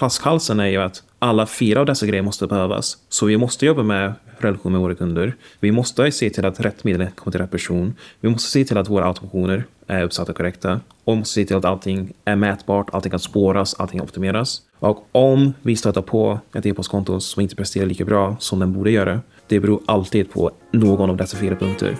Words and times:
flaskhalsen 0.00 0.60
är 0.60 0.66
ju 0.66 0.76
att 0.76 1.02
alla 1.18 1.46
fyra 1.46 1.80
av 1.80 1.86
dessa 1.86 2.06
grejer 2.06 2.22
måste 2.22 2.46
behövas. 2.46 2.96
Så 3.08 3.26
vi 3.26 3.36
måste 3.36 3.66
jobba 3.66 3.82
med 3.82 4.12
relation 4.38 4.72
med 4.72 4.80
våra 4.80 4.94
kunder. 4.94 5.34
Vi 5.60 5.72
måste 5.72 6.12
se 6.12 6.30
till 6.30 6.44
att 6.44 6.60
rätt 6.60 6.84
medel 6.84 7.08
kommer 7.14 7.32
till 7.32 7.40
rätt 7.40 7.50
person. 7.50 7.94
Vi 8.20 8.28
måste 8.28 8.50
se 8.50 8.64
till 8.64 8.78
att 8.78 8.88
våra 8.88 9.06
automationer 9.06 9.64
är 9.86 10.02
uppsatta 10.04 10.32
korrekta. 10.32 10.80
Och 11.04 11.12
vi 11.12 11.18
måste 11.18 11.34
se 11.34 11.44
till 11.44 11.56
att 11.56 11.64
allting 11.64 12.12
är 12.24 12.36
mätbart, 12.36 12.88
allting 12.92 13.10
kan 13.10 13.20
spåras, 13.20 13.74
allting 13.74 14.00
optimeras. 14.00 14.62
Och 14.78 15.06
om 15.12 15.52
vi 15.62 15.76
stöter 15.76 16.02
på 16.02 16.40
ett 16.54 16.66
e-postkonto 16.66 17.20
som 17.20 17.42
inte 17.42 17.56
presterar 17.56 17.86
lika 17.86 18.04
bra 18.04 18.36
som 18.40 18.58
den 18.58 18.72
borde 18.72 18.90
göra, 18.90 19.20
det 19.46 19.60
beror 19.60 19.80
alltid 19.86 20.32
på 20.32 20.50
någon 20.72 21.10
av 21.10 21.16
dessa 21.16 21.36
fyra 21.36 21.56
punkter. 21.56 21.96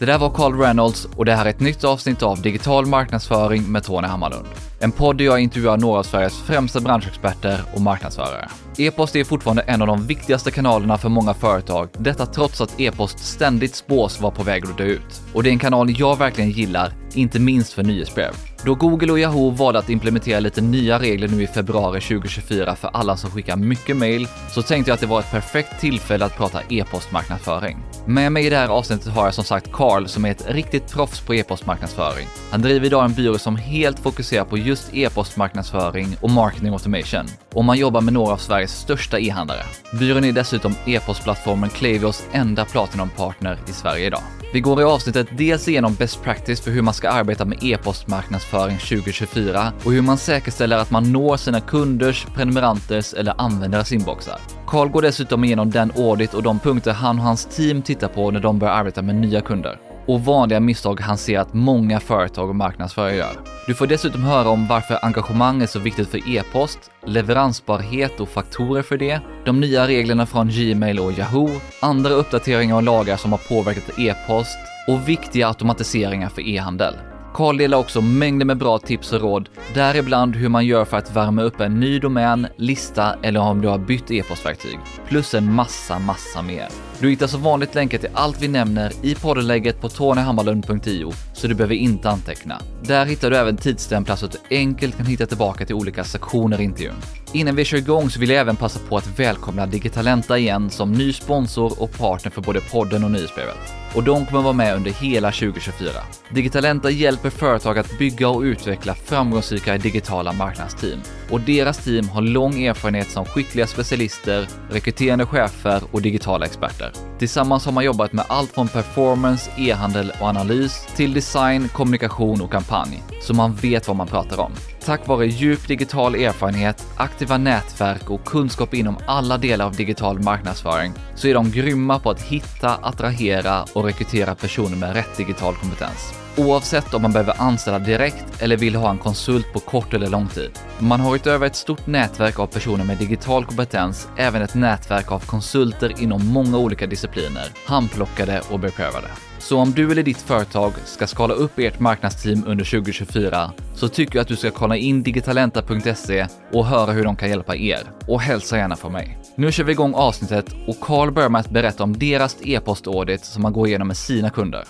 Det 0.00 0.06
där 0.06 0.18
var 0.18 0.30
Carl 0.30 0.58
Reynolds 0.58 1.04
och 1.16 1.24
det 1.24 1.34
här 1.34 1.46
är 1.46 1.50
ett 1.50 1.60
nytt 1.60 1.84
avsnitt 1.84 2.22
av 2.22 2.42
Digital 2.42 2.86
marknadsföring 2.86 3.72
med 3.72 3.84
Tony 3.84 4.08
Hammarlund. 4.08 4.46
En 4.78 4.92
podd 4.92 5.18
där 5.18 5.24
jag 5.24 5.40
intervjuar 5.40 5.76
några 5.76 5.98
av 5.98 6.02
Sveriges 6.02 6.38
främsta 6.38 6.80
branschexperter 6.80 7.60
och 7.74 7.80
marknadsförare. 7.80 8.48
E-post 8.78 9.16
är 9.16 9.24
fortfarande 9.24 9.62
en 9.62 9.80
av 9.82 9.86
de 9.86 10.06
viktigaste 10.06 10.50
kanalerna 10.50 10.98
för 10.98 11.08
många 11.08 11.34
företag, 11.34 11.88
detta 11.98 12.26
trots 12.26 12.60
att 12.60 12.80
e-post 12.80 13.18
ständigt 13.18 13.74
spås 13.74 14.20
vara 14.20 14.32
på 14.32 14.42
väg 14.42 14.64
att 14.64 14.78
dö 14.78 14.84
ut. 14.84 15.22
Och 15.34 15.42
det 15.42 15.48
är 15.48 15.52
en 15.52 15.58
kanal 15.58 16.00
jag 16.00 16.18
verkligen 16.18 16.50
gillar, 16.50 16.92
inte 17.14 17.38
minst 17.38 17.72
för 17.72 17.82
nyhetsbrev. 17.82 18.32
Då 18.64 18.74
Google 18.74 19.12
och 19.12 19.18
Yahoo 19.18 19.50
valde 19.50 19.78
att 19.78 19.88
implementera 19.90 20.40
lite 20.40 20.60
nya 20.60 20.98
regler 20.98 21.28
nu 21.28 21.42
i 21.42 21.46
februari 21.46 22.00
2024 22.00 22.76
för 22.76 22.90
alla 22.92 23.16
som 23.16 23.30
skickar 23.30 23.56
mycket 23.56 23.96
mail, 23.96 24.28
så 24.54 24.62
tänkte 24.62 24.90
jag 24.90 24.94
att 24.94 25.00
det 25.00 25.06
var 25.06 25.20
ett 25.20 25.30
perfekt 25.30 25.80
tillfälle 25.80 26.24
att 26.24 26.36
prata 26.36 26.62
e-postmarknadsföring. 26.68 27.78
Med 28.06 28.32
mig 28.32 28.46
i 28.46 28.50
det 28.50 28.56
här 28.56 28.68
avsnittet 28.68 29.12
har 29.12 29.24
jag 29.24 29.34
som 29.34 29.44
sagt 29.44 29.72
Carl 29.72 30.08
som 30.08 30.24
är 30.24 30.30
ett 30.30 30.44
riktigt 30.48 30.92
proffs 30.92 31.20
på 31.20 31.34
e-postmarknadsföring. 31.34 32.26
Han 32.50 32.62
driver 32.62 32.86
idag 32.86 33.04
en 33.04 33.14
byrå 33.14 33.38
som 33.38 33.56
helt 33.56 33.98
fokuserar 33.98 34.44
på 34.44 34.58
just 34.58 34.94
e-postmarknadsföring 34.94 36.16
och 36.20 36.30
marketing 36.30 36.72
automation. 36.72 37.26
Och 37.52 37.64
man 37.64 37.78
jobbar 37.78 38.00
med 38.00 38.12
några 38.12 38.32
av 38.32 38.36
Sveriges 38.36 38.78
största 38.78 39.18
e-handlare. 39.18 39.62
Byrån 39.98 40.24
är 40.24 40.32
dessutom 40.32 40.74
e-postplattformen 40.86 41.70
Klavios 41.70 42.22
enda 42.32 42.64
Platinum-partner 42.64 43.58
i 43.68 43.72
Sverige 43.72 44.06
idag. 44.06 44.22
Vi 44.52 44.60
går 44.60 44.80
i 44.80 44.84
avsnittet 44.84 45.26
dels 45.38 45.68
igenom 45.68 45.94
best 45.94 46.22
practice 46.22 46.60
för 46.60 46.70
hur 46.70 46.82
man 46.82 46.94
ska 46.94 47.08
arbeta 47.08 47.44
med 47.44 47.64
e-postmarknadsföring 47.64 48.49
2024 48.58 49.72
och 49.84 49.92
hur 49.92 50.02
man 50.02 50.18
säkerställer 50.18 50.78
att 50.78 50.90
man 50.90 51.12
når 51.12 51.36
sina 51.36 51.60
kunders, 51.60 52.26
prenumeranters 52.34 53.14
eller 53.14 53.34
användares 53.38 53.92
inboxar. 53.92 54.40
Carl 54.66 54.88
går 54.88 55.02
dessutom 55.02 55.44
igenom 55.44 55.70
den 55.70 55.92
audit 55.96 56.34
och 56.34 56.42
de 56.42 56.58
punkter 56.58 56.92
han 56.92 57.18
och 57.18 57.24
hans 57.24 57.44
team 57.44 57.82
tittar 57.82 58.08
på 58.08 58.30
när 58.30 58.40
de 58.40 58.58
börjar 58.58 58.74
arbeta 58.74 59.02
med 59.02 59.14
nya 59.14 59.40
kunder 59.40 59.78
och 60.06 60.24
vanliga 60.24 60.60
misstag 60.60 61.00
han 61.00 61.18
ser 61.18 61.38
att 61.38 61.54
många 61.54 62.00
företag 62.00 62.48
och 62.48 62.56
marknadsförare 62.56 63.16
gör. 63.16 63.40
Du 63.66 63.74
får 63.74 63.86
dessutom 63.86 64.22
höra 64.22 64.48
om 64.48 64.66
varför 64.66 64.98
engagemang 65.02 65.62
är 65.62 65.66
så 65.66 65.78
viktigt 65.78 66.08
för 66.08 66.36
e-post, 66.36 66.78
leveransbarhet 67.06 68.20
och 68.20 68.28
faktorer 68.28 68.82
för 68.82 68.96
det, 68.96 69.20
de 69.44 69.60
nya 69.60 69.88
reglerna 69.88 70.26
från 70.26 70.48
Gmail 70.48 71.00
och 71.00 71.12
Yahoo, 71.12 71.50
andra 71.82 72.10
uppdateringar 72.10 72.76
och 72.76 72.82
lagar 72.82 73.16
som 73.16 73.32
har 73.32 73.40
påverkat 73.48 73.98
e-post 73.98 74.58
och 74.88 75.08
viktiga 75.08 75.48
automatiseringar 75.48 76.28
för 76.28 76.48
e-handel. 76.48 76.94
Karl 77.34 77.56
delar 77.56 77.78
också 77.78 78.00
mängder 78.00 78.46
med 78.46 78.58
bra 78.58 78.78
tips 78.78 79.12
och 79.12 79.20
råd, 79.20 79.48
däribland 79.74 80.36
hur 80.36 80.48
man 80.48 80.66
gör 80.66 80.84
för 80.84 80.96
att 80.96 81.16
värma 81.16 81.42
upp 81.42 81.60
en 81.60 81.80
ny 81.80 81.98
domän, 81.98 82.46
lista 82.56 83.14
eller 83.22 83.40
om 83.40 83.60
du 83.60 83.68
har 83.68 83.78
bytt 83.78 84.10
e-postverktyg. 84.10 84.78
Plus 85.08 85.34
en 85.34 85.54
massa, 85.54 85.98
massa 85.98 86.42
mer. 86.42 86.89
Du 87.00 87.10
hittar 87.10 87.26
som 87.26 87.42
vanligt 87.42 87.74
länkar 87.74 87.98
till 87.98 88.08
allt 88.14 88.42
vi 88.42 88.48
nämner 88.48 88.92
i 89.02 89.14
poddenlägget 89.14 89.80
på 89.80 89.88
tonyhammarlund.io, 89.88 91.12
så 91.32 91.46
du 91.46 91.54
behöver 91.54 91.74
inte 91.74 92.10
anteckna. 92.10 92.60
Där 92.82 93.06
hittar 93.06 93.30
du 93.30 93.36
även 93.36 93.56
tidsstämplar 93.56 94.16
så 94.16 94.26
att 94.26 94.32
du 94.32 94.56
enkelt 94.56 94.96
kan 94.96 95.06
hitta 95.06 95.26
tillbaka 95.26 95.66
till 95.66 95.74
olika 95.74 96.04
sektioner 96.04 96.60
i 96.60 96.64
intervjun. 96.64 96.94
Innan 97.32 97.56
vi 97.56 97.64
kör 97.64 97.78
igång 97.78 98.10
så 98.10 98.20
vill 98.20 98.30
jag 98.30 98.38
även 98.38 98.56
passa 98.56 98.80
på 98.88 98.96
att 98.96 99.18
välkomna 99.18 99.66
Digitalenta 99.66 100.38
igen 100.38 100.70
som 100.70 100.92
ny 100.92 101.12
sponsor 101.12 101.82
och 101.82 101.92
partner 101.92 102.30
för 102.30 102.42
både 102.42 102.60
podden 102.60 103.04
och 103.04 103.10
nyhetsbrevet. 103.10 103.80
Och 103.94 104.04
de 104.04 104.26
kommer 104.26 104.42
vara 104.42 104.52
med 104.52 104.76
under 104.76 104.90
hela 104.90 105.32
2024. 105.32 105.90
Digitalenta 106.34 106.90
hjälper 106.90 107.30
företag 107.30 107.78
att 107.78 107.98
bygga 107.98 108.28
och 108.28 108.40
utveckla 108.40 108.94
framgångsrika 108.94 109.78
digitala 109.78 110.32
marknadsteam. 110.32 111.00
Och 111.30 111.40
deras 111.40 111.84
team 111.84 112.08
har 112.08 112.22
lång 112.22 112.62
erfarenhet 112.62 113.10
som 113.10 113.24
skickliga 113.24 113.66
specialister, 113.66 114.48
rekryterande 114.70 115.26
chefer 115.26 115.82
och 115.90 116.02
digitala 116.02 116.46
experter. 116.46 116.89
Tillsammans 117.18 117.64
har 117.64 117.72
man 117.72 117.84
jobbat 117.84 118.12
med 118.12 118.24
allt 118.28 118.50
från 118.50 118.68
performance, 118.68 119.50
e-handel 119.56 120.12
och 120.20 120.26
analys 120.26 120.86
till 120.96 121.14
design, 121.14 121.68
kommunikation 121.68 122.40
och 122.40 122.52
kampanj, 122.52 123.02
så 123.22 123.34
man 123.34 123.54
vet 123.54 123.88
vad 123.88 123.96
man 123.96 124.06
pratar 124.06 124.40
om. 124.40 124.52
Tack 124.84 125.06
vare 125.06 125.26
djup 125.26 125.68
digital 125.68 126.14
erfarenhet, 126.14 126.86
aktiva 126.96 127.38
nätverk 127.38 128.10
och 128.10 128.24
kunskap 128.24 128.74
inom 128.74 128.96
alla 129.06 129.38
delar 129.38 129.66
av 129.66 129.76
digital 129.76 130.20
marknadsföring 130.20 130.92
så 131.14 131.28
är 131.28 131.34
de 131.34 131.50
grymma 131.50 131.98
på 131.98 132.10
att 132.10 132.22
hitta, 132.22 132.74
attrahera 132.74 133.64
och 133.74 133.84
rekrytera 133.84 134.34
personer 134.34 134.76
med 134.76 134.92
rätt 134.92 135.16
digital 135.16 135.54
kompetens. 135.54 136.19
Oavsett 136.36 136.94
om 136.94 137.02
man 137.02 137.12
behöver 137.12 137.34
anställa 137.38 137.78
direkt 137.78 138.42
eller 138.42 138.56
vill 138.56 138.74
ha 138.74 138.90
en 138.90 138.98
konsult 138.98 139.52
på 139.52 139.60
kort 139.60 139.94
eller 139.94 140.08
lång 140.08 140.28
tid. 140.28 140.50
Man 140.78 141.00
har 141.00 141.16
utöver 141.16 141.46
ett 141.46 141.56
stort 141.56 141.86
nätverk 141.86 142.38
av 142.38 142.46
personer 142.46 142.84
med 142.84 142.98
digital 142.98 143.44
kompetens 143.44 144.08
även 144.16 144.42
ett 144.42 144.54
nätverk 144.54 145.12
av 145.12 145.26
konsulter 145.26 146.02
inom 146.02 146.26
många 146.26 146.58
olika 146.58 146.86
discipliner, 146.86 147.46
handplockade 147.66 148.42
och 148.50 148.60
beprövade. 148.60 149.08
Så 149.38 149.58
om 149.58 149.72
du 149.72 149.90
eller 149.90 150.02
ditt 150.02 150.22
företag 150.22 150.72
ska 150.84 151.06
skala 151.06 151.34
upp 151.34 151.58
ert 151.58 151.80
marknadsteam 151.80 152.44
under 152.46 152.64
2024 152.64 153.52
så 153.74 153.88
tycker 153.88 154.16
jag 154.16 154.22
att 154.22 154.28
du 154.28 154.36
ska 154.36 154.50
kolla 154.50 154.76
in 154.76 155.02
digitalenta.se 155.02 156.26
och 156.52 156.66
höra 156.66 156.92
hur 156.92 157.04
de 157.04 157.16
kan 157.16 157.28
hjälpa 157.28 157.56
er. 157.56 157.80
Och 158.06 158.20
hälsa 158.20 158.56
gärna 158.56 158.76
från 158.76 158.92
mig. 158.92 159.18
Nu 159.34 159.52
kör 159.52 159.64
vi 159.64 159.72
igång 159.72 159.94
avsnittet 159.94 160.46
och 160.66 160.80
Carl 160.80 161.10
börjar 161.10 161.28
med 161.28 161.40
att 161.40 161.50
berätta 161.50 161.82
om 161.84 161.98
deras 161.98 162.36
e-post 162.40 162.84
som 163.22 163.42
man 163.42 163.52
går 163.52 163.68
igenom 163.68 163.88
med 163.88 163.96
sina 163.96 164.30
kunder. 164.30 164.64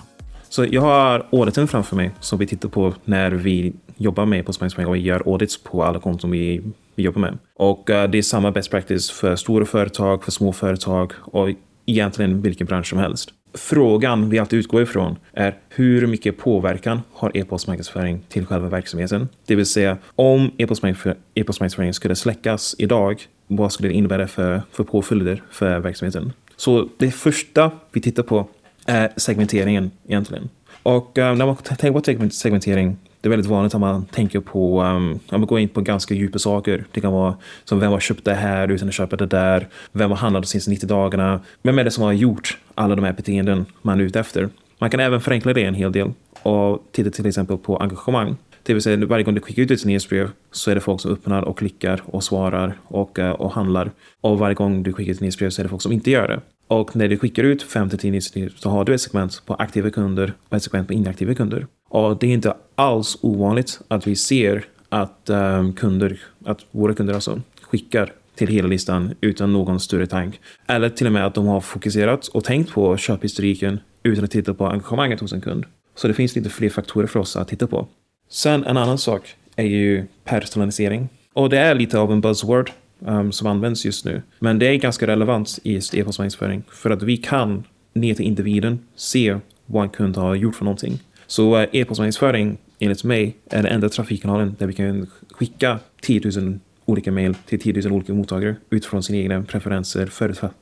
Så 0.50 0.66
jag 0.71 0.83
har 0.83 1.27
auditen 1.33 1.69
framför 1.69 1.97
mig 1.97 2.11
som 2.21 2.38
vi 2.38 2.47
tittar 2.47 2.69
på 2.69 2.94
när 3.05 3.31
vi 3.31 3.72
jobbar 3.97 4.27
med 4.27 4.47
på 4.47 4.53
Spansk 4.53 4.78
och 4.78 4.97
gör 4.97 5.22
audits 5.27 5.62
på 5.62 5.84
alla 5.84 6.00
konton 6.00 6.31
vi, 6.31 6.62
vi 6.94 7.03
jobbar 7.03 7.21
med. 7.21 7.38
Och 7.56 7.91
uh, 7.91 8.05
det 8.05 8.19
är 8.19 8.22
samma 8.22 8.50
best 8.50 8.71
practice 8.71 9.11
för 9.11 9.37
stora 9.37 9.65
företag, 9.65 10.25
för 10.25 10.31
små 10.31 10.53
företag 10.53 11.12
och 11.21 11.49
egentligen 11.87 12.43
vilken 12.43 12.66
bransch 12.66 12.87
som 12.87 12.99
helst. 12.99 13.31
Frågan 13.55 14.31
vi 14.31 14.38
alltid 14.38 14.59
utgår 14.59 14.83
ifrån 14.83 15.16
är 15.33 15.59
hur 15.69 16.06
mycket 16.06 16.38
påverkan 16.38 17.00
har 17.12 17.37
e-postmarknadsföring 17.37 18.21
till 18.28 18.47
själva 18.47 18.69
verksamheten? 18.69 19.28
Det 19.47 19.55
vill 19.55 19.67
säga 19.67 19.97
om 20.17 20.50
e-postmarknadsföring 20.59 21.94
skulle 21.94 22.17
släckas 22.17 22.75
idag, 22.78 23.22
vad 23.47 23.72
skulle 23.72 23.88
det 23.88 23.94
innebära 23.94 24.28
för, 24.28 24.62
för 24.72 24.84
påföljder 24.84 25.43
för 25.50 25.81
verksamheten? 25.81 26.32
Så 26.56 26.88
det 26.99 27.11
första 27.11 27.71
vi 27.93 28.00
tittar 28.00 28.22
på 28.22 28.49
är 28.91 29.12
segmenteringen 29.17 29.91
egentligen. 30.09 30.49
Och 30.83 31.19
um, 31.19 31.39
när 31.39 31.47
man 31.47 31.56
tänker 31.56 31.93
på 31.93 32.31
segmentering, 32.31 32.97
det 33.21 33.28
är 33.28 33.31
väldigt 33.31 33.51
vanligt 33.51 33.75
att 33.75 33.81
man 33.81 34.05
tänker 34.05 34.41
på, 34.41 34.81
ehm, 34.81 34.97
um, 34.97 35.21
att 35.27 35.31
man 35.31 35.47
går 35.47 35.61
in 35.61 35.69
på 35.69 35.81
ganska 35.81 36.15
djupa 36.15 36.39
saker. 36.39 36.84
Det 36.93 37.00
kan 37.00 37.12
vara 37.12 37.37
som 37.65 37.81
vem 37.81 37.93
har 37.93 38.00
köpt 38.00 38.25
det 38.25 38.34
här 38.34 38.69
utan 38.69 38.89
att 38.89 38.95
köpa 38.95 39.17
det 39.17 39.27
där? 39.27 39.69
Vem 39.93 40.11
har 40.11 40.17
handlat 40.17 40.43
de 40.43 40.49
senaste 40.49 40.71
90 40.71 40.87
dagarna? 40.87 41.41
Vem 41.62 41.79
är 41.79 41.84
det 41.84 41.91
som 41.91 42.05
har 42.05 42.12
gjort 42.12 42.59
alla 42.75 42.97
de 42.97 43.05
här 43.05 43.12
beteenden 43.12 43.67
man 43.83 44.00
är 44.00 44.05
ute 44.05 44.21
efter? 44.21 44.49
Man 44.79 44.91
kan 44.91 45.00
även 45.00 45.21
förenkla 45.21 45.53
det 45.53 45.65
en 45.65 45.75
hel 45.75 45.93
del 45.93 46.12
och 46.43 46.84
titta 46.93 47.11
till 47.11 47.27
exempel 47.27 47.59
på 47.59 47.77
engagemang. 47.77 48.37
Det 48.62 48.75
vill 48.75 48.83
säga 48.83 49.06
varje 49.06 49.25
gång 49.25 49.34
du 49.34 49.41
skickar 49.41 49.62
ut 49.62 49.71
ett 49.71 49.84
nyhetsbrev 49.84 50.31
så 50.53 50.71
är 50.71 50.75
det 50.75 50.81
folk 50.81 51.00
som 51.00 51.12
öppnar 51.12 51.43
och 51.43 51.59
klickar 51.59 52.03
och 52.05 52.25
svarar 52.25 52.79
och, 52.84 53.19
eh, 53.19 53.31
och 53.31 53.53
handlar. 53.53 53.91
Och 54.21 54.39
varje 54.39 54.55
gång 54.55 54.83
du 54.83 54.93
skickar 54.93 55.12
ett 55.12 55.21
nyhetsbrev 55.21 55.50
så 55.50 55.62
är 55.62 55.65
det 55.65 55.69
folk 55.69 55.83
som 55.83 55.93
inte 55.93 56.11
gör 56.11 56.29
det. 56.29 56.41
Och 56.70 56.97
när 56.97 57.08
du 57.08 57.19
skickar 57.19 57.44
ut 57.44 57.62
5 57.62 57.91
till 57.91 57.98
10 57.98 58.50
så 58.56 58.70
har 58.70 58.84
du 58.84 58.94
ett 58.94 59.00
segment 59.00 59.42
på 59.47 59.54
aktiva 59.54 59.91
kunder 59.91 60.32
och 60.48 60.56
ett 60.56 60.62
segment 60.62 60.88
på 60.88 60.94
inaktiva 60.94 61.34
kunder. 61.34 61.67
Och 61.88 62.19
det 62.19 62.26
är 62.26 62.31
inte 62.31 62.55
alls 62.75 63.19
ovanligt 63.20 63.81
att 63.88 64.06
vi 64.06 64.17
ser 64.17 64.64
att 64.88 65.31
um, 65.31 65.72
kunder, 65.72 66.20
att 66.44 66.67
våra 66.70 66.94
kunder 66.94 67.14
alltså 67.14 67.40
skickar 67.62 68.12
till 68.34 68.49
hela 68.49 68.69
listan 68.69 69.14
utan 69.20 69.52
någon 69.52 69.81
större 69.81 70.06
tank. 70.06 70.40
Eller 70.67 70.88
till 70.88 71.06
och 71.06 71.12
med 71.12 71.26
att 71.26 71.34
de 71.34 71.46
har 71.46 71.61
fokuserat 71.61 72.26
och 72.26 72.44
tänkt 72.44 72.73
på 72.73 72.96
köphistoriken 72.96 73.81
utan 74.02 74.25
att 74.25 74.31
titta 74.31 74.55
på 74.55 74.66
engagemanget 74.66 75.20
hos 75.20 75.32
en 75.32 75.40
kund. 75.40 75.64
Så 75.94 76.08
det 76.08 76.14
finns 76.14 76.37
lite 76.37 76.50
fler 76.50 76.69
faktorer 76.69 77.06
för 77.06 77.20
oss 77.20 77.37
att 77.37 77.49
titta 77.49 77.66
på. 77.66 77.88
Sen 78.28 78.64
en 78.64 78.76
annan 78.76 78.99
sak 78.99 79.34
är 79.56 79.66
ju 79.66 80.06
personalisering. 80.25 81.08
Och 81.32 81.50
det 81.50 81.58
är 81.58 81.75
lite 81.75 81.99
av 81.99 82.12
en 82.12 82.20
buzzword 82.20 82.70
um, 83.00 83.32
som 83.32 83.47
används 83.47 83.85
just 83.85 84.05
nu. 84.05 84.23
Men 84.38 84.58
det 84.58 84.67
är 84.67 84.75
ganska 84.75 85.06
relevant 85.06 85.58
i 85.62 85.76
e-postmarknadsföring 85.76 86.62
för 86.73 86.91
att 86.91 87.02
vi 87.02 87.17
kan 87.17 87.64
ner 87.93 88.14
till 88.14 88.26
individen 88.26 88.79
se 88.94 89.38
vad 89.67 89.82
en 89.82 89.88
kund 89.91 90.17
har 90.17 90.35
gjort 90.35 90.55
för 90.55 90.64
någonting. 90.64 90.99
Så 91.26 91.56
eh, 91.56 91.62
uh, 91.62 91.69
e-postmarknadsföring 91.73 92.58
enligt 92.79 93.05
mig 93.05 93.37
är 93.50 93.62
den 93.62 93.73
enda 93.73 93.88
trafikkanalen 93.88 94.56
där 94.58 94.67
vi 94.67 94.73
kan 94.73 95.06
skicka 95.31 95.79
10 96.02 96.20
000 96.41 96.58
olika 96.85 97.12
mejl 97.12 97.35
till 97.35 97.61
10 97.61 97.82
000 97.82 97.93
olika 97.93 98.14
mottagare 98.14 98.56
utifrån 98.70 99.02
sina 99.02 99.19
egna 99.19 99.43
preferenser, 99.43 100.11